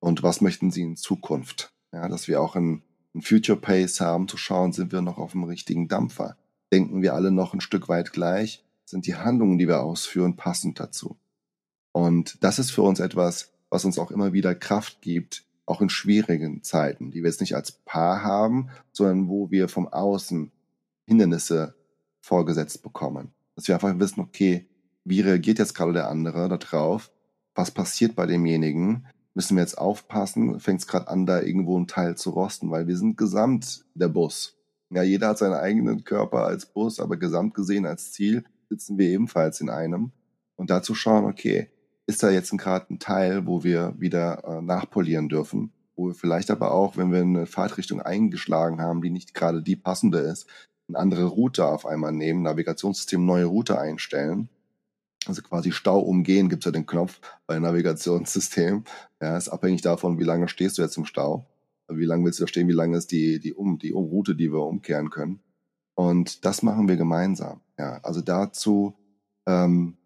und 0.01 0.23
was 0.23 0.41
möchten 0.41 0.71
sie 0.71 0.83
in 0.83 0.97
Zukunft? 0.97 1.73
Ja, 1.93 2.09
dass 2.09 2.29
wir 2.29 2.41
auch 2.41 2.57
ein, 2.57 2.83
ein 3.15 3.23
Future 3.23 3.59
Pace 3.59 4.01
haben, 4.01 4.29
zu 4.29 4.37
schauen, 4.37 4.73
sind 4.73 4.93
wir 4.93 5.03
noch 5.03 5.19
auf 5.19 5.33
dem 5.33 5.45
richtigen 5.45 5.89
Dampfer? 5.89 6.37
Denken 6.73 7.03
wir 7.03 7.15
alle 7.15 7.31
noch 7.31 7.55
ein 7.55 7.61
Stück 7.61 7.89
weit 7.89 8.13
gleich? 8.13 8.65
Sind 8.85 9.07
die 9.07 9.15
Handlungen, 9.15 9.59
die 9.59 9.69
wir 9.69 9.83
ausführen, 9.83 10.37
passend 10.37 10.81
dazu? 10.81 11.19
Und 11.93 12.43
das 12.43 12.59
ist 12.59 12.71
für 12.71 12.83
uns 12.83 13.01
etwas, 13.01 13.53
was 13.69 13.85
uns 13.85 13.99
auch 13.99 14.11
immer 14.11 14.33
wieder 14.33 14.55
Kraft 14.55 15.03
gibt, 15.03 15.45
auch 15.67 15.81
in 15.81 15.89
schwierigen 15.89 16.63
Zeiten, 16.63 17.11
die 17.11 17.23
wir 17.23 17.31
jetzt 17.31 17.41
nicht 17.41 17.55
als 17.55 17.73
Paar 17.73 18.23
haben, 18.23 18.69
sondern 18.93 19.29
wo 19.29 19.51
wir 19.51 19.69
vom 19.69 19.89
Außen 19.89 20.51
Hindernisse 21.07 21.75
vorgesetzt 22.21 22.83
bekommen. 22.83 23.33
Dass 23.55 23.69
wir 23.69 23.75
einfach 23.75 23.99
wissen, 23.99 24.21
okay, 24.21 24.67
wie 25.05 25.21
reagiert 25.21 25.59
jetzt 25.59 25.75
gerade 25.75 25.93
der 25.93 26.09
andere 26.09 26.49
darauf? 26.49 27.11
Was 27.55 27.71
passiert 27.71 28.15
bei 28.15 28.27
demjenigen? 28.27 29.07
Müssen 29.35 29.57
wir 29.57 29.63
jetzt 29.63 29.79
aufpassen? 29.79 30.61
Fängt 30.61 30.81
es 30.81 30.87
gerade 30.87 31.09
an, 31.09 31.27
da 31.27 31.41
irgendwo 31.41 31.79
ein 31.79 31.87
Teil 31.87 32.17
zu 32.17 32.31
rosten? 32.31 32.71
Weil 32.71 32.87
wir 32.87 32.97
sind 32.97 33.17
gesamt 33.17 33.85
der 33.95 34.09
Bus. 34.09 34.57
Ja, 34.91 35.03
jeder 35.03 35.29
hat 35.29 35.39
seinen 35.39 35.55
eigenen 35.55 36.05
Körper 36.05 36.45
als 36.45 36.67
Bus, 36.67 37.01
aber 37.01 37.17
gesamt 37.17 37.55
gesehen 37.55 37.87
als 37.87 38.13
Ziel 38.13 38.45
sitzen 38.69 38.99
wir 38.99 39.09
ebenfalls 39.09 39.61
in 39.61 39.71
einem. 39.71 40.13
Und 40.57 40.71
dazu 40.71 40.95
schauen, 40.95 41.25
okay, 41.25 41.71
ist 42.07 42.23
da 42.23 42.31
jetzt 42.31 42.57
gerade 42.59 42.93
ein 42.93 42.99
Teil, 42.99 43.47
wo 43.47 43.65
wir 43.65 43.95
wieder 43.99 44.43
äh, 44.45 44.63
nachpolieren 44.63 45.29
dürfen? 45.29 45.73
Wo 45.95 46.09
wir 46.09 46.15
vielleicht 46.15 46.51
aber 46.51 46.73
auch, 46.73 46.97
wenn 46.97 47.13
wir 47.13 47.21
eine 47.21 47.47
Fahrtrichtung 47.47 48.01
eingeschlagen 48.01 48.81
haben, 48.81 49.03
die 49.03 49.11
nicht 49.11 49.35
gerade 49.35 49.63
die 49.63 49.77
passende 49.77 50.19
ist, 50.19 50.47
eine 50.89 50.99
andere 50.99 51.25
Route 51.25 51.67
auf 51.67 51.87
einmal 51.87 52.13
nehmen, 52.13 52.43
Navigationssystem 52.43 53.25
neue 53.25 53.47
Route 53.47 53.79
einstellen. 53.79 54.49
Also 55.27 55.43
quasi 55.43 55.71
Stau 55.71 56.01
umgehen, 56.01 56.49
gibt 56.49 56.63
es 56.63 56.67
ja 56.67 56.73
den 56.73 56.87
Knopf 56.87 57.21
bei 57.47 57.59
Navigationssystem. 57.59 58.85
Ja, 59.21 59.37
ist 59.37 59.49
abhängig 59.49 59.83
davon, 59.83 60.19
wie 60.19 60.25
lange 60.25 60.49
stehst 60.49 60.79
du 60.79 60.83
jetzt 60.83 60.97
im 60.97 61.05
Stau. 61.05 61.47
Wie 61.89 62.05
lange 62.05 62.25
willst 62.25 62.41
du 62.41 62.45
da 62.45 62.49
stehen, 62.49 62.69
wie 62.69 62.73
lange 62.73 62.97
ist 62.97 63.13
die, 63.13 63.39
die, 63.39 63.55
um, 63.55 63.79
die 63.79 63.91
Route, 63.91 64.35
die 64.35 64.53
wir 64.53 64.67
umkehren 64.67 65.11
können. 65.11 65.41
Und 65.95 66.45
das 66.45 66.63
machen 66.63 66.89
wir 66.89 66.97
gemeinsam. 66.97 67.61
Ja, 67.79 68.01
also 68.03 68.21
dazu 68.21 68.95
ähm, 69.47 69.97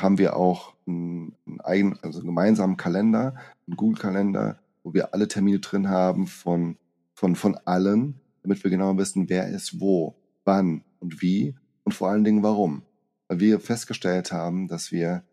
haben 0.00 0.18
wir 0.18 0.36
auch 0.36 0.74
einen, 0.86 1.34
eigenen, 1.62 1.98
also 2.02 2.18
einen 2.18 2.28
gemeinsamen 2.28 2.76
Kalender, 2.76 3.34
einen 3.66 3.76
Google-Kalender, 3.76 4.58
wo 4.82 4.94
wir 4.94 5.14
alle 5.14 5.28
Termine 5.28 5.60
drin 5.60 5.88
haben 5.88 6.26
von, 6.26 6.76
von, 7.14 7.36
von 7.36 7.56
allen, 7.64 8.20
damit 8.42 8.62
wir 8.62 8.70
genau 8.70 8.96
wissen, 8.96 9.28
wer 9.28 9.48
ist 9.48 9.80
wo 9.80 10.14
wann 10.44 10.84
und 11.00 11.22
wie 11.22 11.54
und 11.84 11.92
vor 11.92 12.10
allen 12.10 12.24
Dingen 12.24 12.42
warum. 12.42 12.82
Weil 13.28 13.40
wir 13.40 13.60
festgestellt 13.60 14.32
haben, 14.32 14.68
dass 14.68 14.92
wir 14.92 15.24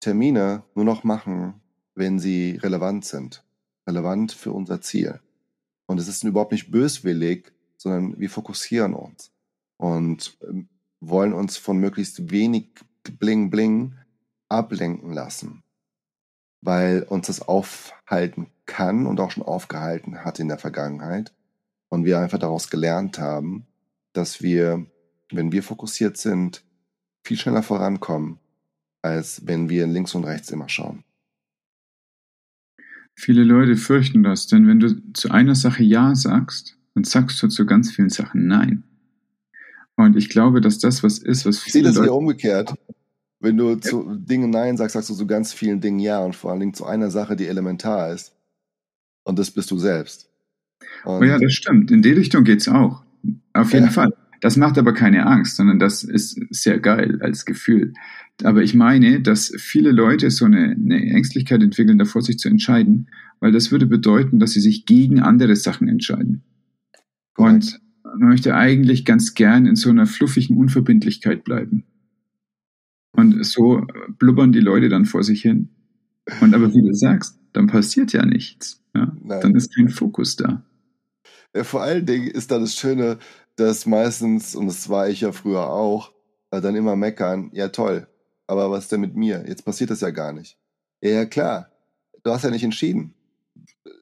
Termine 0.00 0.62
nur 0.74 0.84
noch 0.84 1.04
machen, 1.04 1.54
wenn 1.94 2.18
sie 2.18 2.58
relevant 2.62 3.04
sind. 3.04 3.44
Relevant 3.86 4.32
für 4.32 4.52
unser 4.52 4.80
Ziel. 4.80 5.20
Und 5.86 5.98
es 5.98 6.08
ist 6.08 6.24
überhaupt 6.24 6.52
nicht 6.52 6.70
böswillig, 6.70 7.52
sondern 7.76 8.18
wir 8.18 8.30
fokussieren 8.30 8.94
uns 8.94 9.32
und 9.76 10.38
ähm, 10.48 10.68
wollen 11.00 11.32
uns 11.32 11.56
von 11.56 11.78
möglichst 11.78 12.30
wenig 12.30 12.68
Bling 13.12 13.50
Bling 13.50 13.94
ablenken 14.48 15.12
lassen, 15.12 15.62
weil 16.60 17.02
uns 17.02 17.26
das 17.26 17.42
aufhalten 17.42 18.48
kann 18.66 19.06
und 19.06 19.20
auch 19.20 19.30
schon 19.30 19.42
aufgehalten 19.42 20.24
hat 20.24 20.38
in 20.38 20.48
der 20.48 20.58
Vergangenheit 20.58 21.32
und 21.88 22.04
wir 22.04 22.18
einfach 22.18 22.38
daraus 22.38 22.70
gelernt 22.70 23.18
haben, 23.18 23.66
dass 24.12 24.42
wir, 24.42 24.86
wenn 25.30 25.52
wir 25.52 25.62
fokussiert 25.62 26.16
sind, 26.16 26.64
viel 27.22 27.36
schneller 27.36 27.62
vorankommen, 27.62 28.38
als 29.02 29.46
wenn 29.46 29.68
wir 29.68 29.86
links 29.86 30.14
und 30.14 30.24
rechts 30.24 30.50
immer 30.50 30.68
schauen. 30.68 31.04
Viele 33.16 33.44
Leute 33.44 33.76
fürchten 33.76 34.22
das, 34.22 34.46
denn 34.46 34.66
wenn 34.66 34.80
du 34.80 35.12
zu 35.12 35.30
einer 35.30 35.54
Sache 35.54 35.82
Ja 35.82 36.14
sagst, 36.14 36.78
dann 36.94 37.04
sagst 37.04 37.42
du 37.42 37.48
zu 37.48 37.64
ganz 37.66 37.92
vielen 37.92 38.10
Sachen 38.10 38.46
Nein. 38.46 38.82
Und 39.96 40.16
ich 40.16 40.28
glaube, 40.28 40.60
dass 40.60 40.78
das 40.78 41.02
was 41.02 41.18
ist, 41.18 41.46
was 41.46 41.58
viele 41.58 41.66
Ich 41.66 41.72
sehe 41.72 41.82
das 41.82 41.94
Leute 41.96 42.08
hier 42.08 42.14
umgekehrt. 42.14 42.74
Wenn 43.40 43.56
du 43.56 43.70
ja. 43.70 43.80
zu 43.80 44.16
Dingen 44.16 44.50
Nein 44.50 44.76
sagst, 44.76 44.94
sagst 44.94 45.10
du 45.10 45.14
zu 45.14 45.26
ganz 45.26 45.52
vielen 45.52 45.80
Dingen 45.80 45.98
Ja 45.98 46.20
und 46.20 46.34
vor 46.34 46.50
allen 46.50 46.60
Dingen 46.60 46.74
zu 46.74 46.86
einer 46.86 47.10
Sache, 47.10 47.36
die 47.36 47.46
elementar 47.46 48.12
ist. 48.12 48.32
Und 49.22 49.38
das 49.38 49.50
bist 49.50 49.70
du 49.70 49.78
selbst. 49.78 50.30
Und 51.04 51.20
oh 51.20 51.24
ja, 51.24 51.38
das 51.38 51.52
stimmt. 51.52 51.90
In 51.90 52.02
die 52.02 52.12
Richtung 52.12 52.44
geht's 52.44 52.68
auch. 52.68 53.04
Auf 53.52 53.72
jeden 53.72 53.86
ja. 53.86 53.90
Fall. 53.90 54.12
Das 54.40 54.56
macht 54.56 54.76
aber 54.76 54.92
keine 54.92 55.26
Angst, 55.26 55.56
sondern 55.56 55.78
das 55.78 56.04
ist 56.04 56.38
sehr 56.50 56.78
geil 56.78 57.18
als 57.22 57.44
Gefühl. 57.46 57.94
Aber 58.42 58.62
ich 58.62 58.74
meine, 58.74 59.22
dass 59.22 59.52
viele 59.56 59.90
Leute 59.90 60.30
so 60.30 60.44
eine, 60.44 60.70
eine 60.70 61.00
Ängstlichkeit 61.00 61.62
entwickeln, 61.62 61.98
davor 61.98 62.20
sich 62.20 62.38
zu 62.38 62.48
entscheiden, 62.48 63.08
weil 63.40 63.52
das 63.52 63.70
würde 63.70 63.86
bedeuten, 63.86 64.40
dass 64.40 64.52
sie 64.52 64.60
sich 64.60 64.84
gegen 64.84 65.20
andere 65.20 65.56
Sachen 65.56 65.88
entscheiden. 65.88 66.42
Und 67.36 67.80
man 68.18 68.28
möchte 68.28 68.54
eigentlich 68.54 69.04
ganz 69.04 69.34
gern 69.34 69.66
in 69.66 69.76
so 69.76 69.90
einer 69.90 70.06
fluffigen 70.06 70.56
Unverbindlichkeit 70.56 71.44
bleiben. 71.44 71.84
Und 73.12 73.44
so 73.44 73.86
blubbern 74.18 74.52
die 74.52 74.60
Leute 74.60 74.88
dann 74.88 75.04
vor 75.04 75.22
sich 75.22 75.42
hin. 75.42 75.68
Und 76.40 76.54
aber 76.54 76.72
wie 76.74 76.82
du 76.82 76.94
sagst, 76.94 77.38
dann 77.52 77.66
passiert 77.66 78.12
ja 78.12 78.24
nichts. 78.24 78.82
Ja? 78.94 79.16
Dann 79.22 79.54
ist 79.54 79.74
kein 79.74 79.88
Fokus 79.88 80.36
da. 80.36 80.64
Ja, 81.54 81.62
vor 81.62 81.82
allen 81.82 82.06
Dingen 82.06 82.26
ist 82.26 82.50
da 82.50 82.58
das 82.58 82.74
Schöne, 82.74 83.18
dass 83.56 83.86
meistens, 83.86 84.56
und 84.56 84.66
das 84.66 84.88
war 84.88 85.08
ich 85.08 85.20
ja 85.20 85.30
früher 85.30 85.70
auch, 85.70 86.12
äh, 86.50 86.60
dann 86.60 86.74
immer 86.74 86.96
meckern, 86.96 87.50
ja 87.52 87.68
toll, 87.68 88.08
aber 88.46 88.70
was 88.70 88.84
ist 88.84 88.92
denn 88.92 89.00
mit 89.00 89.14
mir? 89.14 89.44
Jetzt 89.46 89.64
passiert 89.64 89.90
das 89.90 90.00
ja 90.00 90.10
gar 90.10 90.32
nicht. 90.32 90.58
Ja, 91.00 91.10
ja 91.10 91.24
klar, 91.26 91.70
du 92.24 92.32
hast 92.32 92.42
ja 92.42 92.50
nicht 92.50 92.64
entschieden. 92.64 93.14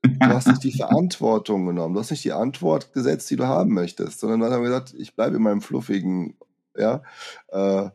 Du 0.03 0.29
hast 0.29 0.49
nicht 0.49 0.65
die 0.65 0.73
Verantwortung 0.73 1.67
genommen. 1.67 1.95
Du 1.95 2.01
hast 2.01 2.11
nicht 2.11 2.25
die 2.25 2.33
Antwort 2.33 2.93
gesetzt, 2.93 3.31
die 3.31 3.37
du 3.37 3.47
haben 3.47 3.73
möchtest, 3.73 4.21
sondern 4.21 4.41
du 4.41 4.47
hast 4.47 4.61
gesagt, 4.63 4.95
ich 4.99 5.15
bleibe 5.15 5.37
in 5.37 5.43
meinem 5.43 5.63
fluffigen, 5.63 6.37
ja, 6.77 7.03
äh, 7.49 7.91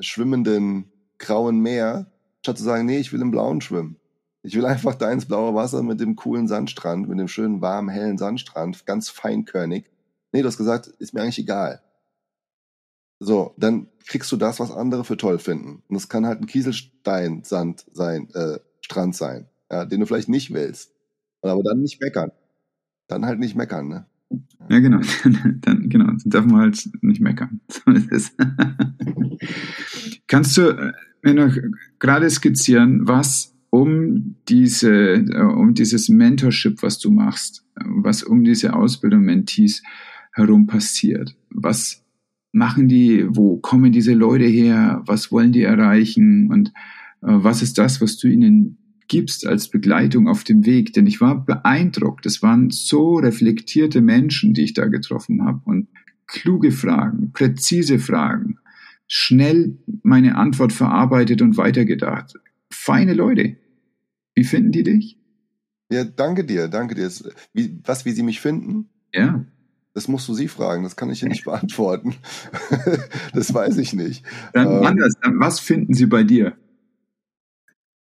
schwimmenden 0.00 0.90
grauen 1.18 1.60
Meer, 1.60 2.10
statt 2.40 2.58
zu 2.58 2.64
sagen, 2.64 2.86
nee, 2.86 2.98
ich 2.98 3.12
will 3.12 3.20
im 3.20 3.30
Blauen 3.30 3.60
schwimmen. 3.60 3.96
Ich 4.42 4.56
will 4.56 4.66
einfach 4.66 4.96
da 4.96 5.10
ins 5.12 5.26
blaue 5.26 5.54
Wasser 5.54 5.84
mit 5.84 6.00
dem 6.00 6.16
coolen 6.16 6.48
Sandstrand, 6.48 7.08
mit 7.08 7.18
dem 7.18 7.28
schönen, 7.28 7.60
warmen, 7.60 7.88
hellen 7.88 8.18
Sandstrand, 8.18 8.84
ganz 8.86 9.08
feinkörnig. 9.08 9.88
Nee, 10.32 10.42
du 10.42 10.48
hast 10.48 10.56
gesagt, 10.56 10.88
ist 10.88 11.14
mir 11.14 11.22
eigentlich 11.22 11.38
egal. 11.38 11.80
So, 13.20 13.54
dann 13.56 13.86
kriegst 14.08 14.32
du 14.32 14.36
das, 14.36 14.58
was 14.58 14.72
andere 14.72 15.04
für 15.04 15.16
toll 15.16 15.38
finden. 15.38 15.84
Und 15.88 15.94
das 15.94 16.08
kann 16.08 16.26
halt 16.26 16.40
ein 16.40 16.46
Kieselstein, 16.46 17.44
Sand 17.44 17.86
sein, 17.92 18.28
äh, 18.34 18.58
Strand 18.80 19.14
sein, 19.14 19.48
ja, 19.70 19.84
den 19.84 20.00
du 20.00 20.06
vielleicht 20.06 20.28
nicht 20.28 20.52
willst. 20.52 20.92
Aber 21.42 21.62
dann 21.62 21.80
nicht 21.80 22.00
meckern. 22.00 22.30
Dann 23.08 23.26
halt 23.26 23.38
nicht 23.38 23.56
meckern, 23.56 23.88
ne? 23.88 24.06
Ja, 24.68 24.78
genau. 24.78 25.00
dann, 25.60 25.88
genau, 25.88 26.06
dann 26.06 26.20
darf 26.24 26.46
man 26.46 26.60
halt 26.62 26.88
nicht 27.02 27.20
meckern. 27.20 27.60
So 27.68 27.90
ist 27.90 28.12
es. 28.12 28.36
Kannst 30.26 30.56
du 30.56 30.70
äh, 30.70 30.92
mir 31.22 31.34
noch 31.34 31.54
gerade 31.98 32.30
skizzieren, 32.30 33.06
was 33.06 33.54
um 33.70 34.36
diese, 34.48 35.14
äh, 35.14 35.42
um 35.42 35.74
dieses 35.74 36.08
Mentorship, 36.08 36.82
was 36.82 36.98
du 36.98 37.10
machst, 37.10 37.64
was 37.74 38.22
um 38.22 38.44
diese 38.44 38.74
Ausbildung 38.74 39.22
Mentees 39.22 39.82
herum 40.32 40.66
passiert. 40.66 41.36
Was 41.50 42.04
machen 42.52 42.88
die? 42.88 43.26
Wo 43.28 43.58
kommen 43.58 43.92
diese 43.92 44.14
Leute 44.14 44.44
her? 44.44 45.02
Was 45.06 45.32
wollen 45.32 45.52
die 45.52 45.62
erreichen? 45.62 46.50
Und 46.50 46.68
äh, 47.22 47.28
was 47.28 47.62
ist 47.62 47.78
das, 47.78 48.00
was 48.00 48.16
du 48.16 48.28
ihnen 48.28 48.78
gibst 49.08 49.46
als 49.46 49.68
Begleitung 49.68 50.28
auf 50.28 50.44
dem 50.44 50.64
Weg? 50.66 50.92
Denn 50.92 51.06
ich 51.06 51.20
war 51.20 51.44
beeindruckt. 51.44 52.26
Es 52.26 52.42
waren 52.42 52.70
so 52.70 53.16
reflektierte 53.16 54.00
Menschen, 54.00 54.54
die 54.54 54.64
ich 54.64 54.74
da 54.74 54.86
getroffen 54.86 55.44
habe 55.44 55.60
und 55.64 55.88
kluge 56.26 56.72
Fragen, 56.72 57.32
präzise 57.32 57.98
Fragen, 57.98 58.58
schnell 59.06 59.78
meine 60.02 60.36
Antwort 60.36 60.72
verarbeitet 60.72 61.42
und 61.42 61.56
weitergedacht. 61.56 62.34
Feine 62.70 63.12
Leute. 63.12 63.56
Wie 64.34 64.44
finden 64.44 64.72
die 64.72 64.82
dich? 64.82 65.18
Ja, 65.90 66.04
danke 66.04 66.44
dir, 66.44 66.68
danke 66.68 66.94
dir. 66.94 67.10
Wie, 67.52 67.78
was, 67.84 68.06
wie 68.06 68.12
sie 68.12 68.22
mich 68.22 68.40
finden? 68.40 68.88
Ja. 69.12 69.44
Das 69.92 70.08
musst 70.08 70.26
du 70.26 70.32
sie 70.32 70.48
fragen, 70.48 70.84
das 70.84 70.96
kann 70.96 71.10
ich 71.10 71.20
hier 71.20 71.28
nicht 71.28 71.44
beantworten. 71.44 72.14
das 73.34 73.52
weiß 73.52 73.76
ich 73.76 73.92
nicht. 73.92 74.24
Dann 74.54 74.68
ähm, 74.68 74.86
anders, 74.86 75.12
was 75.34 75.60
finden 75.60 75.92
sie 75.92 76.06
bei 76.06 76.24
dir? 76.24 76.56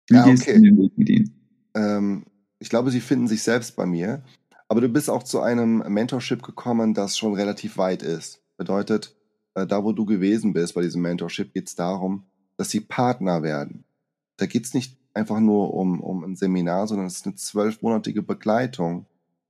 Wie 0.10 0.16
ja, 0.16 0.26
gehst 0.26 0.44
okay. 0.44 0.56
du 0.56 0.62
den 0.62 0.78
Weg 0.78 0.98
mit 0.98 1.10
ihnen? 1.10 1.32
Ähm, 1.76 2.26
ich 2.60 2.70
glaube, 2.70 2.92
sie 2.92 3.00
finden 3.00 3.28
sich 3.28 3.44
selbst 3.44 3.76
bei 3.76 3.86
mir. 3.86 4.24
Aber 4.68 4.82
du 4.82 4.90
bist 4.90 5.10
auch 5.10 5.24
zu 5.24 5.42
einem 5.42 5.84
Mentorship 5.88 6.44
gekommen, 6.44 6.94
das 6.94 7.18
schon 7.18 7.34
relativ 7.34 7.78
weit 7.78 8.04
ist. 8.04 8.42
Bedeutet, 8.58 9.16
äh, 9.56 9.66
da 9.66 9.84
wo 9.84 9.94
du 9.94 10.06
gewesen 10.06 10.54
bist 10.54 10.76
bei 10.76 10.82
diesem 10.82 11.02
Mentorship, 11.02 11.54
geht 11.54 11.68
es 11.68 11.76
darum, 11.76 12.24
dass 12.58 12.70
sie 12.70 12.82
Partner 12.82 13.42
werden. 13.42 13.84
Da 14.38 14.46
geht 14.46 14.66
es 14.66 14.74
nicht 14.74 14.98
einfach 15.14 15.40
nur 15.40 15.74
um, 15.74 16.02
um 16.02 16.24
ein 16.24 16.36
Seminar, 16.36 16.88
sondern 16.88 17.08
es 17.08 17.18
ist 17.18 17.26
eine 17.26 17.36
zwölfmonatige 17.36 18.22
Begleitung, 18.22 19.06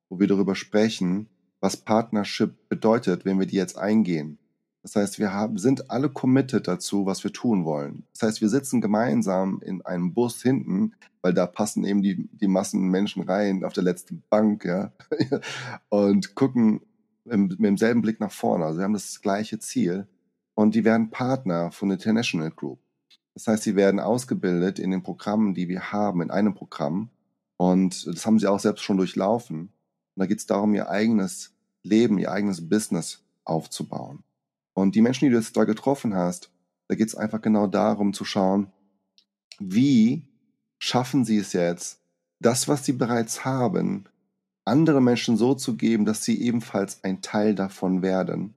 wo 0.08 0.20
wir 0.20 0.28
darüber 0.28 0.56
sprechen, 0.56 1.28
was 1.60 1.78
Partnership 1.78 2.70
bedeutet, 2.70 3.26
wenn 3.26 3.40
wir 3.40 3.46
die 3.46 3.58
jetzt 3.58 3.78
eingehen. 3.78 4.38
Das 4.82 4.96
heißt, 4.96 5.20
wir 5.20 5.34
haben, 5.34 5.58
sind 5.58 5.92
alle 5.92 6.10
committed 6.10 6.68
dazu, 6.68 7.06
was 7.06 7.24
wir 7.24 7.34
tun 7.34 7.66
wollen. 7.66 8.06
Das 8.14 8.24
heißt, 8.24 8.42
wir 8.42 8.50
sitzen 8.50 8.80
gemeinsam 8.80 9.62
in 9.64 9.86
einem 9.86 10.14
Bus 10.14 10.42
hinten, 10.42 10.94
weil 11.22 11.34
da 11.34 11.48
passen 11.48 11.84
eben 11.84 12.02
die, 12.02 12.30
die 12.32 12.48
Massen 12.48 12.88
Menschen 12.88 13.24
rein 13.24 13.66
auf 13.66 13.74
der 13.74 13.84
letzten 13.84 14.24
Bank, 14.30 14.64
ja, 14.64 14.94
und 15.90 16.36
gucken 16.36 16.82
im, 17.26 17.48
mit 17.48 17.64
demselben 17.64 18.02
Blick 18.02 18.20
nach 18.20 18.32
vorne. 18.32 18.66
Also 18.66 18.80
wir 18.80 18.86
haben 18.86 18.94
das 18.94 19.22
gleiche 19.22 19.60
Ziel. 19.60 20.08
Und 20.56 20.76
die 20.76 20.84
werden 20.84 21.10
Partner 21.10 21.72
von 21.72 21.90
International 21.90 22.52
Group. 22.52 22.80
Das 23.34 23.48
heißt, 23.48 23.64
sie 23.64 23.78
werden 23.78 24.02
ausgebildet 24.02 24.80
in 24.80 24.92
den 24.92 25.04
Programmen, 25.04 25.54
die 25.54 25.70
wir 25.70 25.94
haben, 25.94 26.22
in 26.22 26.32
einem 26.32 26.54
Programm. 26.54 27.10
Und 27.56 28.08
das 28.08 28.26
haben 28.26 28.40
sie 28.40 28.48
auch 28.48 28.60
selbst 28.60 28.84
schon 28.84 28.98
durchlaufen. 28.98 29.60
Und 29.60 29.72
da 30.16 30.26
geht 30.26 30.40
es 30.40 30.46
darum, 30.46 30.74
ihr 30.74 30.90
eigenes 30.90 31.54
Leben, 31.84 32.18
ihr 32.18 32.32
eigenes 32.32 32.68
Business 32.68 33.24
aufzubauen. 33.46 34.24
Und 34.74 34.96
die 34.96 35.02
Menschen, 35.02 35.26
die 35.26 35.32
du 35.32 35.38
jetzt 35.38 35.56
da 35.58 35.64
getroffen 35.64 36.16
hast, 36.16 36.52
da 36.88 36.96
geht 36.96 37.08
es 37.08 37.16
einfach 37.16 37.42
genau 37.42 37.68
darum 37.68 38.14
zu 38.14 38.26
schauen, 38.26 38.72
wie 39.60 40.28
schaffen 40.78 41.26
sie 41.26 41.38
es 41.38 41.54
jetzt, 41.54 42.02
das, 42.40 42.68
was 42.68 42.86
sie 42.86 42.94
bereits 42.94 43.44
haben, 43.46 44.06
andere 44.66 45.02
Menschen 45.02 45.36
so 45.36 45.54
zu 45.56 45.76
geben, 45.76 46.06
dass 46.06 46.24
sie 46.24 46.42
ebenfalls 46.42 47.04
ein 47.04 47.22
Teil 47.22 47.56
davon 47.56 48.02
werden 48.02 48.56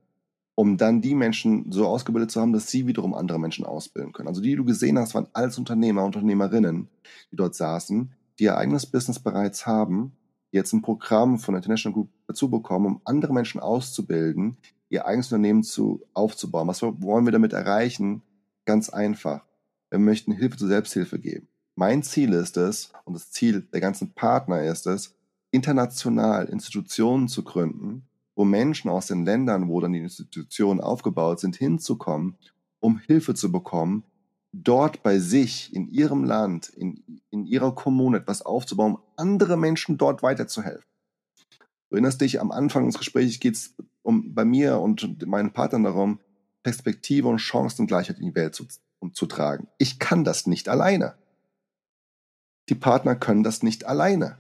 um 0.55 0.77
dann 0.77 1.01
die 1.01 1.15
Menschen 1.15 1.73
so 1.73 1.87
ausgebildet 1.87 2.31
zu 2.31 2.41
haben, 2.41 2.53
dass 2.53 2.71
sie 2.71 2.87
wiederum 2.87 3.15
andere 3.15 3.39
Menschen 3.39 3.65
ausbilden 3.65 4.13
können. 4.13 4.29
Also 4.29 4.41
die, 4.41 4.51
die 4.51 4.57
du 4.57 4.65
gesehen 4.65 4.99
hast, 4.99 5.15
waren 5.15 5.29
alles 5.33 5.59
Unternehmer, 5.59 6.05
Unternehmerinnen, 6.05 6.89
die 7.31 7.37
dort 7.37 7.55
saßen, 7.55 8.13
die 8.39 8.45
ihr 8.45 8.57
eigenes 8.57 8.87
Business 8.87 9.19
bereits 9.19 9.67
haben, 9.67 10.13
jetzt 10.51 10.73
ein 10.73 10.83
Programm 10.83 11.39
von 11.39 11.55
International 11.55 11.95
Group 11.95 12.11
dazu 12.27 12.51
bekommen, 12.51 12.87
um 12.87 13.01
andere 13.05 13.33
Menschen 13.33 13.61
auszubilden, 13.61 14.59
ihr 14.93 15.07
eigenes 15.07 15.32
Unternehmen 15.32 15.62
zu, 15.62 16.03
aufzubauen. 16.12 16.68
Was 16.68 16.82
wollen 16.82 17.24
wir 17.24 17.32
damit 17.32 17.55
erreichen? 17.55 18.22
Ganz 18.66 18.90
einfach. 18.90 19.45
Wir 19.90 19.99
möchten 19.99 20.32
Hilfe 20.32 20.59
zur 20.59 20.68
Selbsthilfe 20.68 21.18
geben. 21.18 21.49
Mein 21.74 22.03
Ziel 22.03 22.34
ist 22.34 22.59
es, 22.59 22.93
und 23.05 23.14
das 23.14 23.30
Ziel 23.30 23.62
der 23.72 23.80
ganzen 23.80 24.12
Partner 24.12 24.62
ist 24.62 24.86
es, 24.86 25.14
international 25.51 26.47
Institutionen 26.47 27.28
zu 27.28 27.43
gründen, 27.43 28.05
wo 28.36 28.45
Menschen 28.45 28.90
aus 28.90 29.07
den 29.07 29.24
Ländern, 29.24 29.68
wo 29.68 29.80
dann 29.80 29.95
die 29.95 30.01
Institutionen 30.01 30.80
aufgebaut 30.80 31.40
sind, 31.40 31.57
hinzukommen, 31.57 32.36
um 32.80 32.99
Hilfe 32.99 33.34
zu 33.34 33.51
bekommen, 33.51 34.05
dort 34.53 35.03
bei 35.03 35.18
sich, 35.18 35.74
in 35.74 35.88
ihrem 35.88 36.24
Land, 36.24 36.68
in, 36.68 37.03
in 37.30 37.47
ihrer 37.47 37.74
Kommune 37.74 38.18
etwas 38.18 38.43
aufzubauen, 38.43 38.97
um 38.97 39.03
andere 39.16 39.57
Menschen 39.57 39.97
dort 39.97 40.22
weiterzuhelfen. 40.22 40.84
Du 41.93 41.97
erinnerst 41.97 42.22
dich, 42.22 42.40
am 42.40 42.53
Anfang 42.53 42.86
des 42.86 42.97
Gesprächs 42.97 43.38
geht 43.38 43.55
es 43.55 43.74
um, 44.01 44.32
bei 44.32 44.47
mir 44.47 44.78
und 44.78 45.26
meinen 45.26 45.53
Partnern 45.53 45.84
darum, 45.84 46.20
Perspektive 46.62 47.28
und 47.28 47.38
Chancengleichheit 47.38 48.18
in 48.18 48.28
die 48.28 48.34
Welt 48.34 48.55
zu, 48.55 48.64
um, 48.99 49.12
zu 49.12 49.26
tragen. 49.26 49.68
Ich 49.76 49.99
kann 49.99 50.24
das 50.24 50.47
nicht 50.47 50.70
alleine. 50.70 51.16
die 52.70 52.74
Partner 52.76 53.14
können 53.14 53.43
das 53.43 53.62
nicht 53.62 53.84
alleine. 53.84 54.38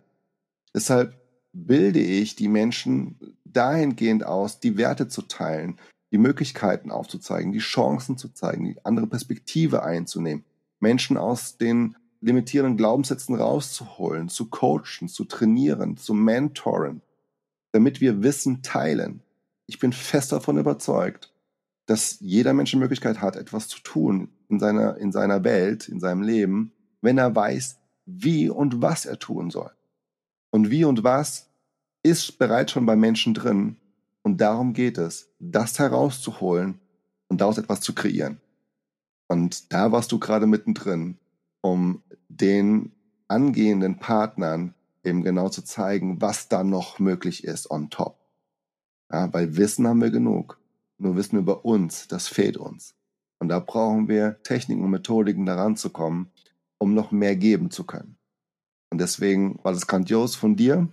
Deshalb 0.74 1.20
bilde 1.52 2.00
ich 2.00 2.36
die 2.36 2.48
Menschen 2.48 3.36
dahingehend 3.44 4.24
aus, 4.24 4.58
die 4.58 4.78
Werte 4.78 5.08
zu 5.08 5.20
teilen, 5.20 5.78
die 6.10 6.16
Möglichkeiten 6.16 6.90
aufzuzeigen, 6.90 7.52
die 7.52 7.58
Chancen 7.58 8.16
zu 8.16 8.30
zeigen, 8.30 8.64
die 8.64 8.82
andere 8.82 9.08
Perspektive 9.08 9.82
einzunehmen, 9.82 10.46
Menschen 10.80 11.18
aus 11.18 11.58
den 11.58 11.96
limitierenden 12.22 12.78
Glaubenssätzen 12.78 13.34
rauszuholen, 13.34 14.30
zu 14.30 14.48
coachen, 14.48 15.08
zu 15.08 15.26
trainieren, 15.26 15.98
zu 15.98 16.14
mentoren, 16.14 17.02
damit 17.72 18.00
wir 18.00 18.22
Wissen 18.22 18.62
teilen. 18.62 19.22
Ich 19.66 19.78
bin 19.78 19.92
fest 19.92 20.32
davon 20.32 20.58
überzeugt, 20.58 21.32
dass 21.86 22.18
jeder 22.20 22.52
Mensch 22.52 22.70
die 22.70 22.76
Möglichkeit 22.76 23.20
hat, 23.20 23.36
etwas 23.36 23.68
zu 23.68 23.80
tun 23.82 24.28
in 24.48 24.60
seiner, 24.60 24.96
in 24.98 25.12
seiner 25.12 25.42
Welt, 25.44 25.88
in 25.88 26.00
seinem 26.00 26.22
Leben, 26.22 26.72
wenn 27.00 27.18
er 27.18 27.34
weiß, 27.34 27.78
wie 28.06 28.48
und 28.48 28.82
was 28.82 29.06
er 29.06 29.18
tun 29.18 29.50
soll. 29.50 29.70
Und 30.50 30.70
wie 30.70 30.84
und 30.84 31.02
was 31.02 31.50
ist 32.02 32.38
bereits 32.38 32.72
schon 32.72 32.86
bei 32.86 32.96
Menschen 32.96 33.34
drin. 33.34 33.76
Und 34.22 34.40
darum 34.40 34.72
geht 34.72 34.98
es, 34.98 35.30
das 35.38 35.78
herauszuholen 35.78 36.80
und 37.28 37.40
daraus 37.40 37.58
etwas 37.58 37.80
zu 37.80 37.94
kreieren. 37.94 38.40
Und 39.28 39.72
da 39.72 39.90
warst 39.92 40.12
du 40.12 40.18
gerade 40.18 40.46
mittendrin, 40.46 41.18
um 41.62 42.02
den 42.28 42.92
angehenden 43.28 43.98
Partnern 43.98 44.74
eben 45.04 45.22
genau 45.22 45.48
zu 45.48 45.62
zeigen, 45.62 46.20
was 46.20 46.48
da 46.48 46.64
noch 46.64 46.98
möglich 46.98 47.44
ist 47.44 47.70
on 47.70 47.90
top. 47.90 48.18
Ja, 49.10 49.32
weil 49.32 49.56
Wissen 49.56 49.86
haben 49.86 50.00
wir 50.00 50.10
genug. 50.10 50.58
Nur 50.98 51.16
Wissen 51.16 51.38
über 51.38 51.64
uns, 51.64 52.08
das 52.08 52.28
fehlt 52.28 52.56
uns. 52.56 52.94
Und 53.38 53.48
da 53.48 53.58
brauchen 53.58 54.08
wir 54.08 54.40
Techniken 54.44 54.84
und 54.84 54.90
Methodiken 54.90 55.46
daran 55.46 55.76
zu 55.76 55.90
kommen, 55.90 56.30
um 56.78 56.94
noch 56.94 57.10
mehr 57.10 57.34
geben 57.36 57.70
zu 57.70 57.84
können. 57.84 58.16
Und 58.90 59.00
deswegen 59.00 59.58
war 59.64 59.72
das 59.72 59.86
grandios 59.86 60.36
von 60.36 60.54
dir. 60.54 60.88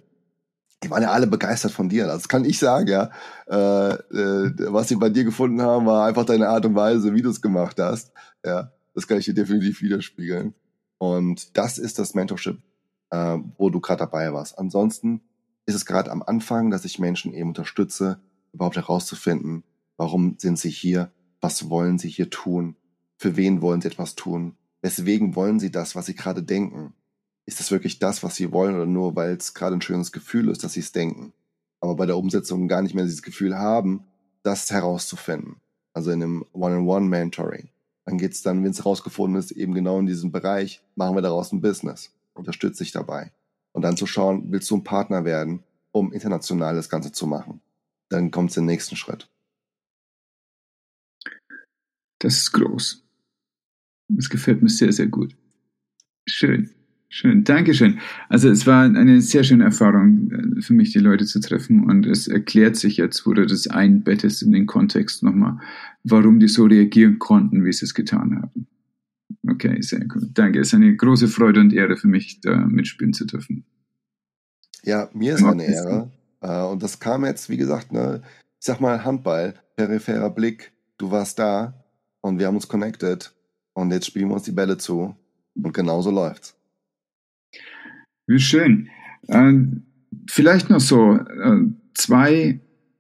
Die 0.84 0.90
waren 0.90 1.04
ja 1.04 1.12
alle 1.12 1.28
begeistert 1.28 1.72
von 1.72 1.90
dir. 1.90 2.08
Das 2.08 2.28
kann 2.30 2.46
ich 2.46 2.58
sagen, 2.58 2.88
ja. 2.88 3.12
Äh, 3.48 3.94
äh, 3.94 4.74
was 4.74 4.88
sie 4.88 4.96
bei 4.96 5.10
dir 5.10 5.26
gefunden 5.26 5.62
haben, 5.62 5.86
war 5.86 6.08
einfach 6.08 6.26
deine 6.26 6.48
Art 6.48 6.66
und 6.66 6.76
Weise, 6.76 7.14
wie 7.14 7.22
du 7.22 7.30
es 7.30 7.42
gemacht 7.42 7.78
hast. 7.80 8.14
Ja, 8.46 8.72
das 8.96 9.08
kann 9.08 9.18
ich 9.18 9.26
dir 9.26 9.34
definitiv 9.34 9.82
widerspiegeln. 9.82 10.56
Und 10.98 11.58
das 11.58 11.78
ist 11.78 12.00
das 12.00 12.16
Mentorship, 12.16 12.58
äh, 13.12 13.38
wo 13.58 13.70
du 13.70 13.80
gerade 13.80 14.00
dabei 14.00 14.34
warst. 14.34 14.58
Ansonsten 14.58 15.22
ist 15.66 15.76
es 15.76 15.86
gerade 15.86 16.12
am 16.12 16.24
Anfang, 16.24 16.72
dass 16.72 16.86
ich 16.86 17.00
Menschen 17.00 17.34
eben 17.34 17.50
unterstütze, 17.50 18.20
überhaupt 18.54 18.78
herauszufinden, 18.78 19.64
warum 19.98 20.36
sind 20.40 20.58
sie 20.58 20.72
hier, 20.72 21.12
was 21.42 21.70
wollen 21.70 22.00
sie 22.00 22.10
hier 22.10 22.30
tun, 22.30 22.76
für 23.18 23.36
wen 23.38 23.62
wollen 23.62 23.82
sie 23.82 23.88
etwas 23.88 24.16
tun, 24.16 24.56
weswegen 24.82 25.36
wollen 25.36 25.60
sie 25.60 25.72
das, 25.72 25.96
was 25.96 26.08
sie 26.08 26.16
gerade 26.16 26.44
denken 26.44 26.94
ist 27.50 27.60
das 27.60 27.72
wirklich 27.72 27.98
das, 27.98 28.22
was 28.22 28.36
sie 28.36 28.52
wollen 28.52 28.76
oder 28.76 28.86
nur, 28.86 29.16
weil 29.16 29.36
es 29.36 29.56
gerade 29.56 29.76
ein 29.76 29.82
schönes 29.82 30.12
Gefühl 30.12 30.50
ist, 30.50 30.64
dass 30.64 30.74
sie 30.74 30.82
es 30.82 30.92
denken. 30.92 31.34
Aber 31.82 31.96
bei 31.96 32.06
der 32.06 32.16
Umsetzung 32.16 32.68
gar 32.68 32.84
nicht 32.84 32.94
mehr 32.94 33.06
dieses 33.06 33.24
Gefühl 33.24 33.58
haben, 33.58 34.04
das 34.44 34.70
herauszufinden. 34.70 35.56
Also 35.92 36.12
in 36.12 36.22
einem 36.22 36.46
One-on-One-Mentoring. 36.54 37.70
Dann 38.06 38.20
geht 38.20 38.34
es 38.34 38.44
dann, 38.44 38.64
wenn 38.64 38.70
es 38.70 38.78
herausgefunden 38.78 39.40
ist, 39.40 39.50
eben 39.50 39.74
genau 39.74 39.98
in 39.98 40.06
diesem 40.06 40.32
Bereich, 40.32 40.84
machen 40.96 41.16
wir 41.16 41.24
daraus 41.24 41.52
ein 41.52 41.60
Business. 41.60 42.12
Unterstütze 42.40 42.84
ich 42.84 42.92
dabei. 42.92 43.32
Und 43.72 43.84
dann 43.84 43.98
zu 43.98 44.08
schauen, 44.08 44.52
willst 44.52 44.70
du 44.72 44.78
ein 44.78 44.84
Partner 44.84 45.26
werden, 45.26 45.64
um 45.92 46.12
international 46.12 46.76
das 46.76 46.90
Ganze 46.90 47.12
zu 47.12 47.28
machen? 47.28 47.62
Dann 48.10 48.32
kommt 48.32 48.50
es 48.50 48.56
den 48.56 48.66
nächsten 48.66 48.96
Schritt. 48.96 49.30
Das 52.20 52.38
ist 52.38 52.52
groß. 52.52 53.04
Das 54.10 54.30
gefällt 54.30 54.62
mir 54.62 54.70
sehr, 54.70 54.92
sehr 54.92 55.08
gut. 55.08 55.36
Schön. 56.28 56.72
Schön, 57.12 57.44
Dankeschön. 57.44 58.00
Also 58.28 58.50
es 58.50 58.68
war 58.68 58.84
eine 58.84 59.20
sehr 59.22 59.44
schöne 59.44 59.64
Erfahrung 59.64 60.30
äh, 60.32 60.62
für 60.62 60.74
mich, 60.74 60.92
die 60.92 61.00
Leute 61.00 61.26
zu 61.26 61.40
treffen 61.40 61.84
und 61.86 62.06
es 62.06 62.28
erklärt 62.28 62.76
sich 62.76 62.98
jetzt, 62.98 63.26
wo 63.26 63.34
du 63.34 63.48
das 63.48 63.66
einbettest 63.66 64.44
in 64.44 64.52
den 64.52 64.68
Kontext 64.68 65.24
nochmal, 65.24 65.60
warum 66.04 66.40
die 66.40 66.48
so 66.48 66.66
reagieren 66.66 67.18
konnten, 67.18 67.66
wie 67.66 67.74
sie 67.74 67.86
es 67.86 67.96
getan 67.96 68.40
haben. 68.40 68.68
Okay, 69.48 69.82
sehr 69.82 70.06
gut. 70.06 70.24
Danke. 70.34 70.60
Es 70.60 70.70
ist 70.70 70.74
eine 70.74 70.96
große 70.96 71.28
Freude 71.28 71.60
und 71.62 71.74
Ehre 71.74 71.98
für 71.98 72.08
mich, 72.08 72.42
da 72.42 72.56
mitspielen 72.56 73.14
zu 73.14 73.26
dürfen. 73.26 73.66
Ja, 74.84 75.10
mir 75.14 75.36
ist 75.36 75.44
eine 75.44 75.66
Ehre. 75.66 76.12
Äh, 76.42 76.64
und 76.64 76.84
das 76.84 77.00
kam 77.00 77.26
jetzt, 77.26 77.50
wie 77.50 77.58
gesagt, 77.58 77.92
ne, 77.92 78.22
ich 78.60 78.66
sag 78.66 78.80
mal 78.80 79.04
Handball, 79.04 79.56
peripherer 79.76 80.30
Blick, 80.30 80.72
du 80.98 81.12
warst 81.12 81.40
da 81.40 81.86
und 82.22 82.40
wir 82.40 82.48
haben 82.48 82.56
uns 82.56 82.68
connected 82.68 83.34
und 83.74 83.92
jetzt 83.92 84.08
spielen 84.08 84.30
wir 84.30 84.36
uns 84.36 84.44
die 84.44 84.52
Bälle 84.52 84.78
zu 84.78 85.16
und 85.56 85.74
genauso 85.74 86.12
läuft's. 86.12 86.56
Wie 88.28 88.40
schön. 88.40 88.90
Äh, 89.28 89.54
vielleicht 90.30 90.70
noch 90.70 90.82
so 90.82 91.16
äh, 91.16 91.62
zwei 91.94 92.60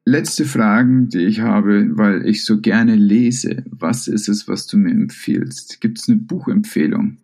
letzte 0.10 0.45
Fragen, 0.45 1.10
die 1.10 1.26
ich 1.26 1.41
habe, 1.41 1.97
weil 1.97 2.26
ich 2.26 2.45
so 2.45 2.60
gerne 2.60 2.95
lese. 2.95 3.64
Was 3.70 4.07
ist 4.07 4.28
es, 4.28 4.47
was 4.47 4.68
du 4.68 4.78
mir 4.78 4.91
empfiehlst? 4.91 5.82
Gibt 5.82 5.99
es 5.99 6.07
eine 6.07 6.18
Buchempfehlung? 6.18 7.18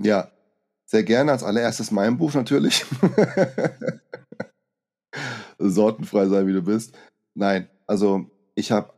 Ja, 0.00 0.30
sehr 0.86 1.04
gerne. 1.04 1.32
Als 1.32 1.42
allererstes 1.42 1.90
mein 1.90 2.16
Buch 2.16 2.34
natürlich. 2.34 2.84
Sortenfrei 5.58 6.26
sein, 6.26 6.46
wie 6.46 6.52
du 6.52 6.62
bist. 6.62 6.96
Nein, 7.34 7.68
also 7.86 8.30
ich 8.54 8.72
habe 8.72 8.92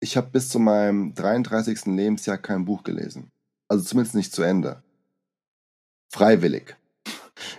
ich 0.00 0.16
hab 0.16 0.32
bis 0.32 0.48
zu 0.48 0.58
meinem 0.58 1.14
33. 1.14 1.86
Lebensjahr 1.86 2.38
kein 2.38 2.64
Buch 2.64 2.84
gelesen. 2.84 3.30
Also 3.68 3.84
zumindest 3.84 4.14
nicht 4.14 4.32
zu 4.32 4.42
Ende 4.42 4.82
freiwillig. 6.08 6.76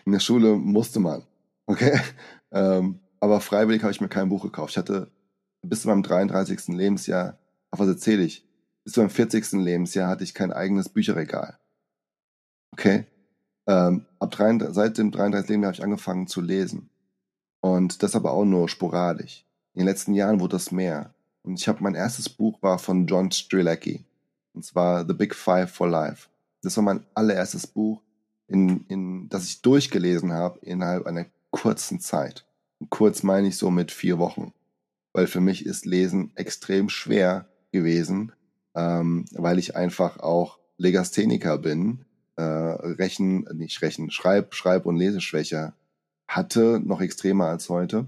In 0.05 0.11
der 0.11 0.19
Schule 0.19 0.55
musste 0.55 0.99
man. 0.99 1.23
Okay? 1.65 1.99
Ähm, 2.51 2.99
aber 3.19 3.41
freiwillig 3.41 3.83
habe 3.83 3.91
ich 3.91 4.01
mir 4.01 4.09
kein 4.09 4.29
Buch 4.29 4.43
gekauft. 4.43 4.71
Ich 4.71 4.77
hatte 4.77 5.11
bis 5.61 5.81
zu 5.81 5.87
meinem 5.87 6.03
33. 6.03 6.69
Lebensjahr, 6.69 7.37
auf 7.71 7.79
was 7.79 7.87
erzähle 7.87 8.23
ich? 8.23 8.45
Bis 8.83 8.93
zu 8.93 9.01
meinem 9.01 9.09
40. 9.09 9.51
Lebensjahr 9.53 10.09
hatte 10.09 10.23
ich 10.23 10.33
kein 10.33 10.53
eigenes 10.53 10.89
Bücherregal. 10.89 11.57
Okay? 12.73 13.05
Ähm, 13.67 14.05
ab 14.19 14.31
33, 14.31 14.73
seit 14.73 14.97
dem 14.97 15.11
33. 15.11 15.49
Lebensjahr 15.49 15.71
habe 15.71 15.77
ich 15.77 15.83
angefangen 15.83 16.27
zu 16.27 16.41
lesen. 16.41 16.89
Und 17.61 18.03
das 18.03 18.15
aber 18.15 18.31
auch 18.31 18.45
nur 18.45 18.69
sporadisch. 18.69 19.45
In 19.73 19.81
den 19.81 19.87
letzten 19.87 20.13
Jahren 20.13 20.39
wurde 20.39 20.55
das 20.55 20.71
mehr. 20.71 21.13
Und 21.43 21.59
ich 21.59 21.67
habe 21.67 21.83
mein 21.83 21.95
erstes 21.95 22.29
Buch 22.29 22.61
war 22.61 22.79
von 22.79 23.05
John 23.05 23.31
Strelacki. 23.31 24.05
Und 24.53 24.63
zwar 24.63 25.05
The 25.05 25.13
Big 25.13 25.35
Five 25.35 25.71
for 25.71 25.87
Life. 25.87 26.29
Das 26.61 26.75
war 26.77 26.83
mein 26.83 27.05
allererstes 27.13 27.67
Buch 27.67 28.01
in, 28.47 28.85
in, 28.87 29.29
das 29.29 29.45
ich 29.45 29.61
durchgelesen 29.61 30.33
habe 30.33 30.59
innerhalb 30.61 31.05
einer 31.05 31.25
kurzen 31.51 31.99
Zeit. 31.99 32.45
Kurz 32.89 33.23
meine 33.23 33.49
ich 33.49 33.57
so 33.57 33.71
mit 33.71 33.91
vier 33.91 34.19
Wochen. 34.19 34.53
Weil 35.11 35.27
für 35.27 35.41
mich 35.41 35.65
ist 35.65 35.85
Lesen 35.85 36.31
extrem 36.35 36.87
schwer 36.87 37.49
gewesen, 37.71 38.31
ähm, 38.75 39.25
weil 39.31 39.59
ich 39.59 39.75
einfach 39.75 40.19
auch 40.19 40.59
Legastheniker 40.77 41.57
bin, 41.57 42.05
äh, 42.37 42.41
Rechen, 42.41 43.47
nicht 43.53 43.81
Rechen, 43.81 44.11
Schreib, 44.11 44.55
Schreib- 44.55 44.85
und 44.85 44.95
Leseschwäche 44.95 45.73
hatte, 46.27 46.79
noch 46.83 47.01
extremer 47.01 47.47
als 47.47 47.69
heute. 47.69 48.05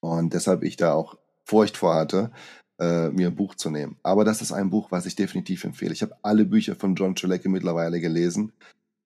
Und 0.00 0.34
deshalb 0.34 0.62
ich 0.62 0.76
da 0.76 0.92
auch 0.92 1.16
Furcht 1.44 1.76
vor 1.76 1.94
hatte, 1.94 2.30
äh, 2.78 3.08
mir 3.10 3.28
ein 3.28 3.36
Buch 3.36 3.54
zu 3.54 3.70
nehmen. 3.70 3.96
Aber 4.02 4.24
das 4.24 4.42
ist 4.42 4.52
ein 4.52 4.70
Buch, 4.70 4.90
was 4.90 5.06
ich 5.06 5.16
definitiv 5.16 5.64
empfehle. 5.64 5.92
Ich 5.92 6.02
habe 6.02 6.16
alle 6.22 6.44
Bücher 6.44 6.74
von 6.74 6.94
John 6.96 7.14
Chulecki 7.14 7.48
mittlerweile 7.48 8.00
gelesen 8.00 8.52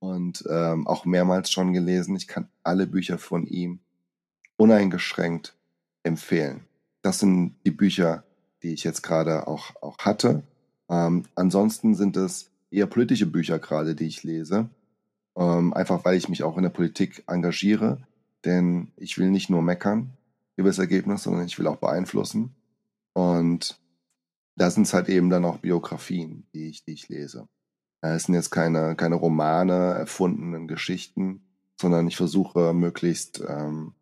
und 0.01 0.45
ähm, 0.51 0.87
auch 0.87 1.05
mehrmals 1.05 1.51
schon 1.51 1.73
gelesen. 1.73 2.17
Ich 2.17 2.27
kann 2.27 2.49
alle 2.63 2.87
Bücher 2.87 3.19
von 3.19 3.47
ihm 3.47 3.81
uneingeschränkt 4.59 5.55
empfehlen. 6.03 6.67
Das 7.01 7.21
sind 7.21 7.57
die 7.65 7.71
Bücher, 7.71 8.25
die 8.63 8.75
ich 8.75 8.85
jetzt 8.85 9.03
gerade 9.03 9.47
auch, 9.47 9.75
auch 9.81 9.99
hatte. 9.99 10.43
Ähm, 10.91 11.25
ansonsten 11.35 11.95
sind 11.95 12.17
es 12.17 12.51
eher 12.71 12.87
politische 12.87 13.27
Bücher 13.27 13.59
gerade, 13.59 13.95
die 13.95 14.07
ich 14.07 14.25
lese. 14.25 14.69
Ähm, 15.37 15.73
einfach 15.73 16.05
weil 16.05 16.17
ich 16.17 16.29
mich 16.29 16.43
auch 16.43 16.57
in 16.57 16.65
der 16.65 16.71
Politik 16.71 17.25
engagiere. 17.27 18.03
Denn 18.45 18.89
ich 18.97 19.17
will 19.17 19.31
nicht 19.31 19.49
nur 19.49 19.63
meckern 19.63 20.11
über 20.57 20.69
das 20.69 20.79
Ergebnis, 20.79 21.23
sondern 21.23 21.47
ich 21.47 21.59
will 21.59 21.67
auch 21.67 21.77
beeinflussen. 21.77 22.55
Und 23.15 23.81
da 24.57 24.71
sind 24.71 24.87
es 24.87 24.95
halt 24.95 25.09
eben 25.09 25.31
dann 25.31 25.45
auch 25.45 25.59
Biografien, 25.59 26.47
die 26.53 26.69
ich, 26.69 26.85
die 26.85 26.93
ich 26.93 27.09
lese. 27.09 27.49
Es 28.01 28.25
sind 28.25 28.35
jetzt 28.35 28.51
keine, 28.51 28.97
keine 28.97 29.17
Romane, 29.17 29.95
erfundenen 29.95 30.69
Geschichten, 30.69 31.43
sondern 31.81 32.07
ich 32.07 32.17
versuche 32.17 32.73
möglichst 32.73 33.43
ähm, 33.47 33.95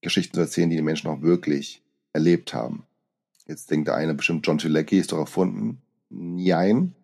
Geschichten 0.00 0.34
zu 0.34 0.40
erzählen, 0.40 0.70
die 0.70 0.76
die 0.76 0.82
Menschen 0.82 1.08
auch 1.08 1.22
wirklich 1.22 1.82
erlebt 2.12 2.54
haben. 2.54 2.84
Jetzt 3.46 3.70
denkt 3.70 3.88
der 3.88 3.96
eine 3.96 4.14
bestimmt, 4.14 4.46
John 4.46 4.58
Chilecki 4.58 4.98
ist 4.98 5.12
doch 5.12 5.18
erfunden. 5.18 5.82
Nein. 6.08 6.94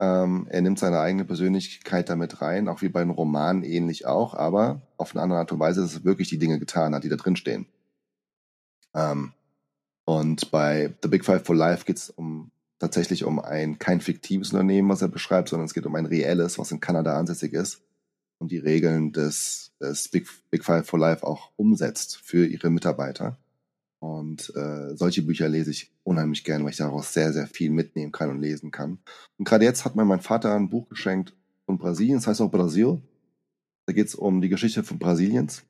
Ähm, 0.00 0.46
er 0.50 0.60
nimmt 0.60 0.78
seine 0.78 1.00
eigene 1.00 1.24
Persönlichkeit 1.24 2.08
damit 2.08 2.42
rein, 2.42 2.68
auch 2.68 2.82
wie 2.82 2.88
bei 2.88 3.00
den 3.00 3.10
Romanen 3.10 3.62
ähnlich 3.62 4.06
auch, 4.06 4.34
aber 4.34 4.82
auf 4.96 5.14
eine 5.14 5.22
andere 5.22 5.38
Art 5.38 5.52
und 5.52 5.60
Weise, 5.60 5.82
dass 5.82 5.94
er 5.94 6.04
wirklich 6.04 6.28
die 6.28 6.38
Dinge 6.38 6.58
getan 6.58 6.94
hat, 6.94 7.04
die 7.04 7.08
da 7.08 7.16
drin 7.16 7.36
stehen. 7.36 7.66
Ähm, 8.92 9.32
und 10.04 10.50
bei 10.50 10.94
The 11.02 11.08
Big 11.08 11.24
Five 11.24 11.44
for 11.44 11.56
Life 11.56 11.84
geht 11.84 11.96
es 11.96 12.10
um 12.10 12.50
tatsächlich 12.78 13.24
um 13.24 13.38
ein 13.38 13.78
kein 13.78 14.00
fiktives 14.00 14.52
Unternehmen, 14.52 14.88
was 14.88 15.00
er 15.00 15.08
beschreibt, 15.08 15.48
sondern 15.48 15.66
es 15.66 15.74
geht 15.74 15.86
um 15.86 15.94
ein 15.94 16.06
reelles, 16.06 16.58
was 16.58 16.72
in 16.72 16.80
Kanada 16.80 17.16
ansässig 17.16 17.52
ist 17.52 17.83
und 18.44 18.52
die 18.52 18.58
Regeln 18.58 19.10
des, 19.12 19.72
des 19.80 20.08
Big, 20.08 20.28
Big 20.50 20.64
Five 20.64 20.86
for 20.86 20.98
Life 20.98 21.26
auch 21.26 21.50
umsetzt 21.56 22.18
für 22.22 22.46
ihre 22.46 22.68
Mitarbeiter. 22.68 23.38
Und 24.00 24.54
äh, 24.54 24.94
solche 24.96 25.22
Bücher 25.22 25.48
lese 25.48 25.70
ich 25.70 25.90
unheimlich 26.02 26.44
gerne, 26.44 26.62
weil 26.62 26.72
ich 26.72 26.76
daraus 26.76 27.14
sehr, 27.14 27.32
sehr 27.32 27.46
viel 27.46 27.70
mitnehmen 27.70 28.12
kann 28.12 28.28
und 28.28 28.42
lesen 28.42 28.70
kann. 28.70 28.98
Und 29.38 29.46
gerade 29.46 29.64
jetzt 29.64 29.86
hat 29.86 29.96
mir 29.96 30.04
mein 30.04 30.20
Vater 30.20 30.54
ein 30.54 30.68
Buch 30.68 30.90
geschenkt 30.90 31.34
von 31.64 31.78
Brasilien, 31.78 32.18
das 32.18 32.26
heißt 32.26 32.42
auch 32.42 32.50
Brasil. 32.50 33.00
Da 33.86 33.94
geht 33.94 34.08
es 34.08 34.14
um 34.14 34.42
die 34.42 34.50
Geschichte 34.50 34.84
von 34.84 34.98
Brasiliens, 34.98 35.62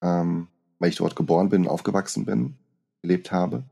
ähm, 0.00 0.46
weil 0.78 0.90
ich 0.90 0.96
dort 0.96 1.16
geboren 1.16 1.48
bin, 1.48 1.66
aufgewachsen 1.66 2.24
bin, 2.24 2.54
gelebt 3.02 3.32
habe. 3.32 3.64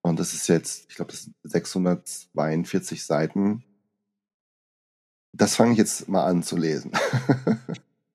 Und 0.00 0.18
das 0.18 0.32
ist 0.32 0.48
jetzt, 0.48 0.86
ich 0.88 0.96
glaube, 0.96 1.10
das 1.10 1.24
sind 1.24 1.36
642 1.42 3.04
Seiten. 3.04 3.62
Das 5.36 5.56
fange 5.56 5.72
ich 5.72 5.78
jetzt 5.78 6.08
mal 6.08 6.24
an 6.24 6.42
zu 6.42 6.56
lesen. 6.56 6.92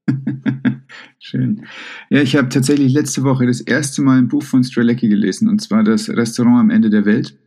Schön. 1.20 1.66
Ja, 2.10 2.22
ich 2.22 2.36
habe 2.36 2.50
tatsächlich 2.50 2.94
letzte 2.94 3.24
Woche 3.24 3.46
das 3.46 3.62
erste 3.62 4.02
Mal 4.02 4.18
ein 4.18 4.30
Buch 4.30 4.44
von 4.44 4.64
Strelecki 4.64 5.10
gelesen, 5.10 5.50
und 5.50 5.62
zwar 5.62 5.84
das 5.84 6.10
Restaurant 6.10 6.60
am 6.60 6.70
Ende 6.70 6.90
der 6.90 7.06
Welt. 7.06 7.38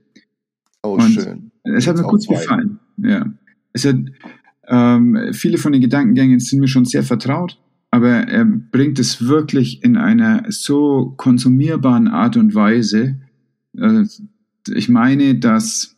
Oh, 0.83 0.95
und 0.95 1.11
schön. 1.11 1.51
Es 1.65 1.87
hat 1.87 1.97
mir 1.97 2.03
gut 2.03 2.27
gefallen. 2.29 2.79
Ja. 2.99 3.27
Es 3.73 3.85
hat, 3.85 3.97
ähm, 4.69 5.31
viele 5.33 5.59
von 5.59 5.73
den 5.73 5.81
Gedankengängen 5.81 6.41
sind 6.41 6.61
mir 6.61 6.69
schon 6.69 6.85
sehr 6.85 7.03
vertraut, 7.03 7.59
aber 7.91 8.11
er 8.11 8.45
bringt 8.45 8.99
es 8.99 9.27
wirklich 9.27 9.83
in 9.83 9.97
einer 9.97 10.45
so 10.49 11.15
konsumierbaren 11.17 12.09
Art 12.09 12.37
und 12.37 12.55
Weise. 12.55 13.21
Äh, 13.77 14.05
ich 14.69 14.89
meine, 14.89 15.37
dass 15.37 15.92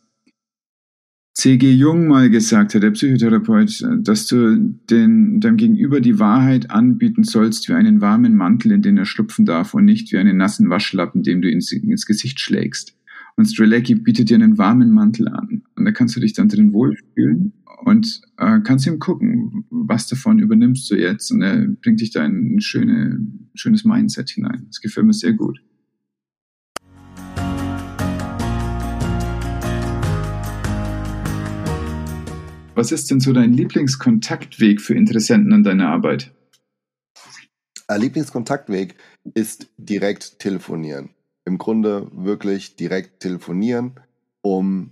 C.G. 1.35 1.69
Jung 1.69 2.07
mal 2.07 2.29
gesagt 2.29 2.73
hat, 2.75 2.81
der 2.81 2.91
Psychotherapeut, 2.91 3.85
dass 3.99 4.25
du 4.25 4.55
den, 4.89 5.41
deinem 5.41 5.57
Gegenüber 5.57 5.99
die 5.99 6.17
Wahrheit 6.17 6.71
anbieten 6.71 7.25
sollst 7.25 7.67
wie 7.67 7.73
einen 7.73 7.99
warmen 7.99 8.35
Mantel, 8.35 8.71
in 8.71 8.81
den 8.81 8.97
er 8.97 9.05
schlupfen 9.05 9.45
darf 9.45 9.73
und 9.73 9.83
nicht 9.83 10.13
wie 10.13 10.17
einen 10.17 10.37
nassen 10.37 10.69
Waschlappen, 10.69 11.23
dem 11.23 11.41
du 11.41 11.51
ins, 11.51 11.73
ins 11.73 12.05
Gesicht 12.05 12.39
schlägst. 12.39 12.95
Und 13.35 13.47
Strelecki 13.47 13.95
bietet 13.95 14.29
dir 14.29 14.35
einen 14.35 14.57
warmen 14.57 14.91
Mantel 14.91 15.27
an. 15.27 15.63
Und 15.75 15.83
da 15.83 15.91
kannst 15.91 16.15
du 16.15 16.21
dich 16.21 16.31
dann 16.31 16.47
drin 16.47 16.71
wohlfühlen 16.71 17.51
und 17.83 18.21
äh, 18.37 18.61
kannst 18.61 18.87
ihm 18.87 18.99
gucken, 18.99 19.65
was 19.69 20.07
davon 20.07 20.39
übernimmst 20.39 20.89
du 20.89 20.95
jetzt. 20.95 21.31
Und 21.31 21.41
er 21.41 21.67
bringt 21.67 21.99
dich 21.99 22.11
da 22.11 22.25
in 22.25 22.55
ein 22.55 22.61
schöne, 22.61 23.19
schönes 23.55 23.83
Mindset 23.83 24.29
hinein. 24.29 24.67
Das 24.67 24.79
gefällt 24.79 25.05
mir 25.05 25.13
sehr 25.13 25.33
gut. 25.33 25.59
Was 32.75 32.91
ist 32.91 33.09
denn 33.09 33.21
so 33.21 33.31
dein 33.31 33.53
Lieblingskontaktweg 33.53 34.81
für 34.81 34.95
Interessenten 34.95 35.53
an 35.53 35.63
deiner 35.63 35.87
Arbeit? 35.87 36.33
Ein 37.87 38.01
Lieblingskontaktweg 38.01 38.95
ist 39.33 39.67
direkt 39.77 40.39
telefonieren. 40.39 41.11
Im 41.45 41.57
Grunde 41.57 42.11
wirklich 42.11 42.75
direkt 42.75 43.21
telefonieren, 43.21 44.01
um, 44.41 44.91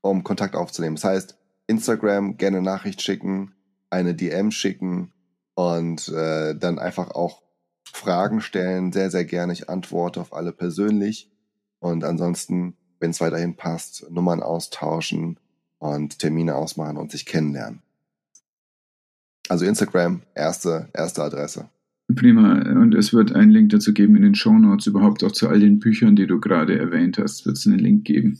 um 0.00 0.24
Kontakt 0.24 0.56
aufzunehmen. 0.56 0.96
Das 0.96 1.04
heißt, 1.04 1.38
Instagram 1.66 2.38
gerne 2.38 2.62
Nachricht 2.62 3.02
schicken, 3.02 3.52
eine 3.90 4.14
DM 4.14 4.50
schicken 4.50 5.12
und 5.54 6.08
äh, 6.08 6.54
dann 6.54 6.78
einfach 6.78 7.10
auch 7.10 7.42
Fragen 7.84 8.40
stellen. 8.40 8.90
Sehr, 8.90 9.10
sehr 9.10 9.26
gerne. 9.26 9.52
Ich 9.52 9.68
antworte 9.68 10.22
auf 10.22 10.32
alle 10.32 10.52
persönlich. 10.52 11.30
Und 11.78 12.04
ansonsten, 12.04 12.74
wenn 13.00 13.10
es 13.10 13.20
weiterhin 13.20 13.54
passt, 13.54 14.10
Nummern 14.10 14.42
austauschen, 14.42 15.38
und 15.78 16.18
Termine 16.18 16.54
ausmachen 16.54 16.96
und 16.96 17.10
sich 17.10 17.26
kennenlernen. 17.26 17.82
Also 19.48 19.64
Instagram, 19.64 20.22
erste, 20.34 20.88
erste 20.92 21.22
Adresse. 21.22 21.70
Prima. 22.14 22.62
Und 22.80 22.94
es 22.94 23.12
wird 23.12 23.32
einen 23.32 23.50
Link 23.50 23.70
dazu 23.70 23.92
geben 23.92 24.16
in 24.16 24.22
den 24.22 24.34
Show 24.34 24.58
Notes, 24.58 24.86
überhaupt 24.86 25.22
auch 25.24 25.32
zu 25.32 25.48
all 25.48 25.60
den 25.60 25.78
Büchern, 25.78 26.16
die 26.16 26.26
du 26.26 26.40
gerade 26.40 26.78
erwähnt 26.78 27.18
hast, 27.18 27.44
wird 27.46 27.56
es 27.56 27.66
einen 27.66 27.78
Link 27.78 28.04
geben. 28.04 28.38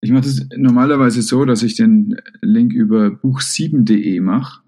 Ich 0.00 0.12
mache 0.12 0.22
das 0.22 0.46
normalerweise 0.56 1.22
so, 1.22 1.44
dass 1.44 1.62
ich 1.62 1.74
den 1.74 2.16
Link 2.40 2.72
über 2.72 3.06
buch7.de 3.06 4.20
mache. 4.20 4.62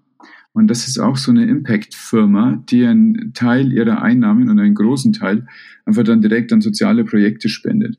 Und 0.51 0.67
das 0.67 0.87
ist 0.87 0.99
auch 0.99 1.15
so 1.15 1.31
eine 1.31 1.45
Impact-Firma, 1.45 2.63
die 2.69 2.85
einen 2.85 3.33
Teil 3.33 3.71
ihrer 3.71 4.01
Einnahmen 4.01 4.49
und 4.49 4.59
einen 4.59 4.75
großen 4.75 5.13
Teil 5.13 5.47
einfach 5.85 6.03
dann 6.03 6.21
direkt 6.21 6.51
an 6.51 6.59
soziale 6.59 7.05
Projekte 7.05 7.47
spendet. 7.47 7.97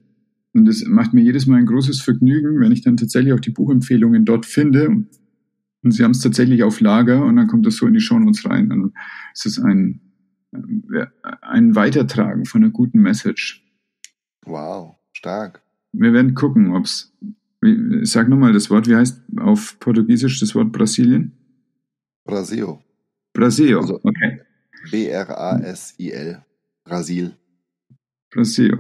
Und 0.52 0.68
es 0.68 0.84
macht 0.86 1.14
mir 1.14 1.22
jedes 1.22 1.46
Mal 1.46 1.58
ein 1.58 1.66
großes 1.66 2.02
Vergnügen, 2.02 2.60
wenn 2.60 2.72
ich 2.72 2.82
dann 2.82 2.96
tatsächlich 2.96 3.32
auch 3.32 3.40
die 3.40 3.50
Buchempfehlungen 3.50 4.24
dort 4.24 4.46
finde. 4.46 5.04
Und 5.82 5.92
sie 5.92 6.02
haben 6.02 6.10
es 6.10 6.20
tatsächlich 6.20 6.62
auf 6.62 6.80
Lager 6.80 7.24
und 7.24 7.36
dann 7.36 7.46
kommt 7.46 7.66
das 7.66 7.76
so 7.76 7.86
in 7.86 7.94
die 7.94 8.00
Shownotes 8.00 8.44
rein. 8.44 8.68
Dann 8.68 8.92
ist 9.32 9.46
es 9.46 9.58
ein, 9.58 10.00
äh, 10.52 11.06
ein 11.40 11.74
Weitertragen 11.74 12.44
von 12.44 12.62
einer 12.62 12.72
guten 12.72 13.00
Message. 13.00 13.64
Wow, 14.44 14.96
stark. 15.12 15.62
Wir 15.92 16.12
werden 16.12 16.34
gucken, 16.34 16.74
ob 16.74 16.84
es. 16.84 17.16
Sag 18.02 18.28
nochmal 18.30 18.54
das 18.54 18.70
Wort, 18.70 18.88
wie 18.88 18.96
heißt 18.96 19.22
auf 19.36 19.78
Portugiesisch 19.80 20.40
das 20.40 20.54
Wort 20.54 20.72
Brasilien? 20.72 21.32
Brasil. 22.24 22.78
Brasil, 23.34 23.76
also 23.76 24.00
okay. 24.02 24.40
B-R-A-S-I-L. 24.90 26.42
Brasil. 26.84 27.36
Brasil. 28.30 28.78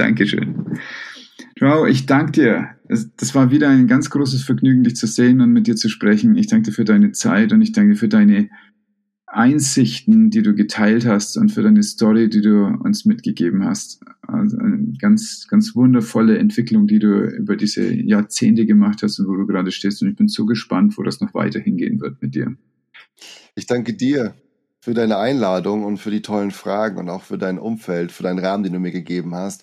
Dankeschön. 0.00 0.78
Joao, 1.56 1.86
ich 1.86 2.06
danke 2.06 2.32
dir. 2.32 2.68
Das 2.88 3.34
war 3.34 3.50
wieder 3.50 3.68
ein 3.68 3.86
ganz 3.86 4.08
großes 4.08 4.42
Vergnügen, 4.42 4.82
dich 4.82 4.96
zu 4.96 5.06
sehen 5.06 5.42
und 5.42 5.52
mit 5.52 5.66
dir 5.66 5.76
zu 5.76 5.90
sprechen. 5.90 6.36
Ich 6.36 6.46
danke 6.46 6.70
dir 6.70 6.74
für 6.74 6.84
deine 6.84 7.12
Zeit 7.12 7.52
und 7.52 7.60
ich 7.60 7.72
danke 7.72 7.92
dir 7.92 7.98
für 7.98 8.08
deine 8.08 8.48
Einsichten, 9.26 10.30
die 10.30 10.40
du 10.40 10.54
geteilt 10.54 11.04
hast 11.04 11.36
und 11.36 11.50
für 11.50 11.62
deine 11.62 11.82
Story, 11.82 12.30
die 12.30 12.40
du 12.40 12.64
uns 12.64 13.04
mitgegeben 13.04 13.62
hast. 13.64 14.00
Also 14.22 14.56
eine 14.56 14.94
ganz, 14.98 15.46
ganz 15.48 15.76
wundervolle 15.76 16.38
Entwicklung, 16.38 16.86
die 16.86 16.98
du 16.98 17.26
über 17.26 17.56
diese 17.56 17.92
Jahrzehnte 17.92 18.64
gemacht 18.64 19.02
hast 19.02 19.18
und 19.18 19.28
wo 19.28 19.36
du 19.36 19.46
gerade 19.46 19.70
stehst. 19.70 20.02
Und 20.02 20.08
ich 20.08 20.16
bin 20.16 20.28
so 20.28 20.46
gespannt, 20.46 20.96
wo 20.96 21.02
das 21.02 21.20
noch 21.20 21.34
weiter 21.34 21.60
hingehen 21.60 22.00
wird 22.00 22.22
mit 22.22 22.34
dir. 22.34 22.56
Ich 23.54 23.66
danke 23.66 23.92
dir 23.92 24.34
für 24.80 24.94
deine 24.94 25.18
Einladung 25.18 25.84
und 25.84 25.98
für 25.98 26.10
die 26.10 26.22
tollen 26.22 26.52
Fragen 26.52 26.96
und 26.96 27.10
auch 27.10 27.22
für 27.22 27.36
dein 27.36 27.58
Umfeld, 27.58 28.12
für 28.12 28.22
deinen 28.22 28.38
Rahmen, 28.38 28.64
den 28.64 28.72
du 28.72 28.80
mir 28.80 28.92
gegeben 28.92 29.34
hast. 29.34 29.62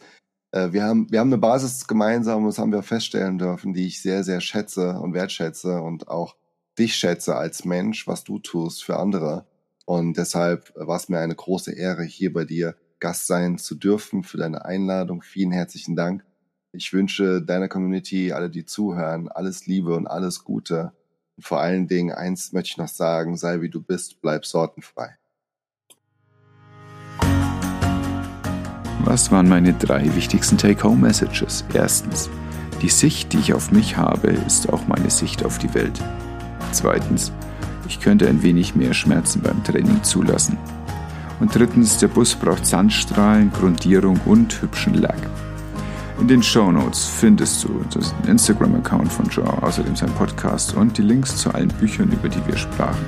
Äh, 0.52 0.72
wir 0.72 0.84
haben, 0.84 1.12
wir 1.12 1.20
haben 1.20 1.30
eine 1.30 1.38
Basis 1.38 1.88
gemeinsam, 1.88 2.46
das 2.46 2.58
haben 2.58 2.72
wir 2.72 2.84
feststellen 2.84 3.38
dürfen, 3.38 3.74
die 3.74 3.88
ich 3.88 4.02
sehr, 4.02 4.24
sehr 4.24 4.42
schätze 4.42 5.00
und 5.00 5.14
wertschätze 5.14 5.82
und 5.82 6.08
auch 6.08 6.36
dich 6.78 6.96
schätze 6.96 7.36
als 7.36 7.66
Mensch, 7.66 8.08
was 8.08 8.24
du 8.24 8.40
tust 8.40 8.84
für 8.84 8.98
andere. 8.98 9.46
Und 9.86 10.18
deshalb 10.18 10.74
war 10.76 10.98
es 10.98 11.10
mir 11.10 11.20
eine 11.20 11.36
große 11.36 11.72
Ehre, 11.72 12.04
hier 12.04 12.34
bei 12.34 12.46
dir 12.46 12.76
Gast 13.00 13.28
sein 13.28 13.58
zu 13.58 13.76
dürfen 13.76 14.24
für 14.24 14.38
deine 14.38 14.66
Einladung. 14.66 15.22
Vielen 15.22 15.52
herzlichen 15.52 15.96
Dank. 15.96 16.26
Ich 16.72 16.94
wünsche 16.94 17.42
deiner 17.42 17.68
Community, 17.68 18.32
alle, 18.32 18.50
die 18.50 18.66
zuhören, 18.66 19.30
alles 19.30 19.66
Liebe 19.66 19.96
und 19.96 20.08
alles 20.08 20.44
Gute. 20.44 20.94
Und 21.36 21.46
vor 21.46 21.60
allen 21.60 21.88
Dingen, 21.88 22.12
eins 22.12 22.52
möchte 22.52 22.72
ich 22.72 22.78
noch 22.78 22.88
sagen, 22.88 23.38
sei 23.38 23.62
wie 23.62 23.70
du 23.70 23.82
bist, 23.82 24.22
bleib 24.22 24.46
sortenfrei. 24.46 25.18
Was 29.08 29.32
waren 29.32 29.48
meine 29.48 29.72
drei 29.72 30.14
wichtigsten 30.18 30.58
Take-Home-Messages? 30.58 31.64
Erstens, 31.74 32.30
die 32.82 32.90
Sicht, 32.90 33.32
die 33.32 33.38
ich 33.38 33.54
auf 33.54 33.72
mich 33.72 33.96
habe, 33.96 34.28
ist 34.28 34.68
auch 34.68 34.86
meine 34.90 35.10
Sicht 35.10 35.46
auf 35.46 35.60
die 35.60 35.74
Welt. 35.74 35.98
Zweitens, 36.74 37.32
ich 37.88 38.02
könnte 38.02 38.28
ein 38.28 38.44
wenig 38.44 38.76
mehr 38.76 38.94
Schmerzen 38.94 39.42
beim 39.42 39.64
Training 39.64 40.04
zulassen. 40.04 40.58
Und 41.40 41.56
drittens, 41.56 41.98
der 42.00 42.10
Bus 42.10 42.36
braucht 42.36 42.66
Sandstrahlen, 42.66 43.50
Grundierung 43.54 44.20
und 44.26 44.62
hübschen 44.62 44.96
Lack. 44.96 45.22
In 46.20 46.28
den 46.28 46.44
Show 46.44 46.70
Notes 46.70 47.06
findest 47.06 47.64
du 47.64 47.82
den 47.96 48.32
Instagram-Account 48.32 49.10
von 49.10 49.30
Joe, 49.30 49.64
außerdem 49.64 49.96
sein 49.96 50.12
Podcast 50.16 50.76
und 50.76 50.98
die 50.98 51.04
Links 51.04 51.38
zu 51.38 51.50
allen 51.54 51.70
Büchern, 51.70 52.12
über 52.12 52.28
die 52.28 52.46
wir 52.46 52.58
sprachen. 52.58 53.06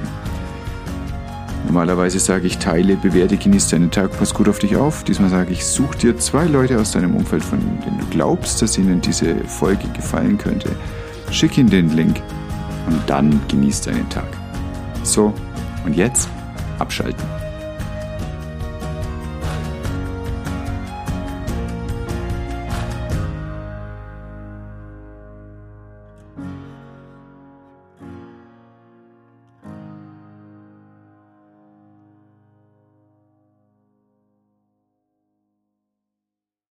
Normalerweise 1.66 2.20
sage 2.20 2.48
ich, 2.48 2.58
teile, 2.58 2.96
bewerte, 2.96 3.38
genieße 3.38 3.72
deinen 3.72 3.92
Tag, 3.92 4.18
pass 4.18 4.34
gut 4.34 4.50
auf 4.50 4.60
dich 4.60 4.76
auf. 4.76 5.04
Diesmal 5.04 5.30
sage 5.30 5.52
ich, 5.52 5.66
such 5.66 5.96
dir 5.96 6.18
zwei 6.18 6.46
Leute 6.46 6.80
aus 6.80 6.92
deinem 6.92 7.16
Umfeld, 7.16 7.44
von 7.44 7.60
denen 7.86 8.00
du 8.00 8.06
glaubst, 8.08 8.62
dass 8.62 8.78
ihnen 8.78 9.02
diese 9.02 9.36
Folge 9.46 9.88
gefallen 9.90 10.38
könnte. 10.38 10.72
Schick 11.32 11.58
ihnen 11.58 11.70
den 11.70 11.96
Link 11.96 12.22
und 12.88 13.02
dann 13.08 13.40
genieß 13.48 13.82
deinen 13.82 14.10
Tag. 14.10 14.28
So, 15.04 15.34
und 15.86 15.96
jetzt 15.96 16.30
abschalten. 16.80 17.39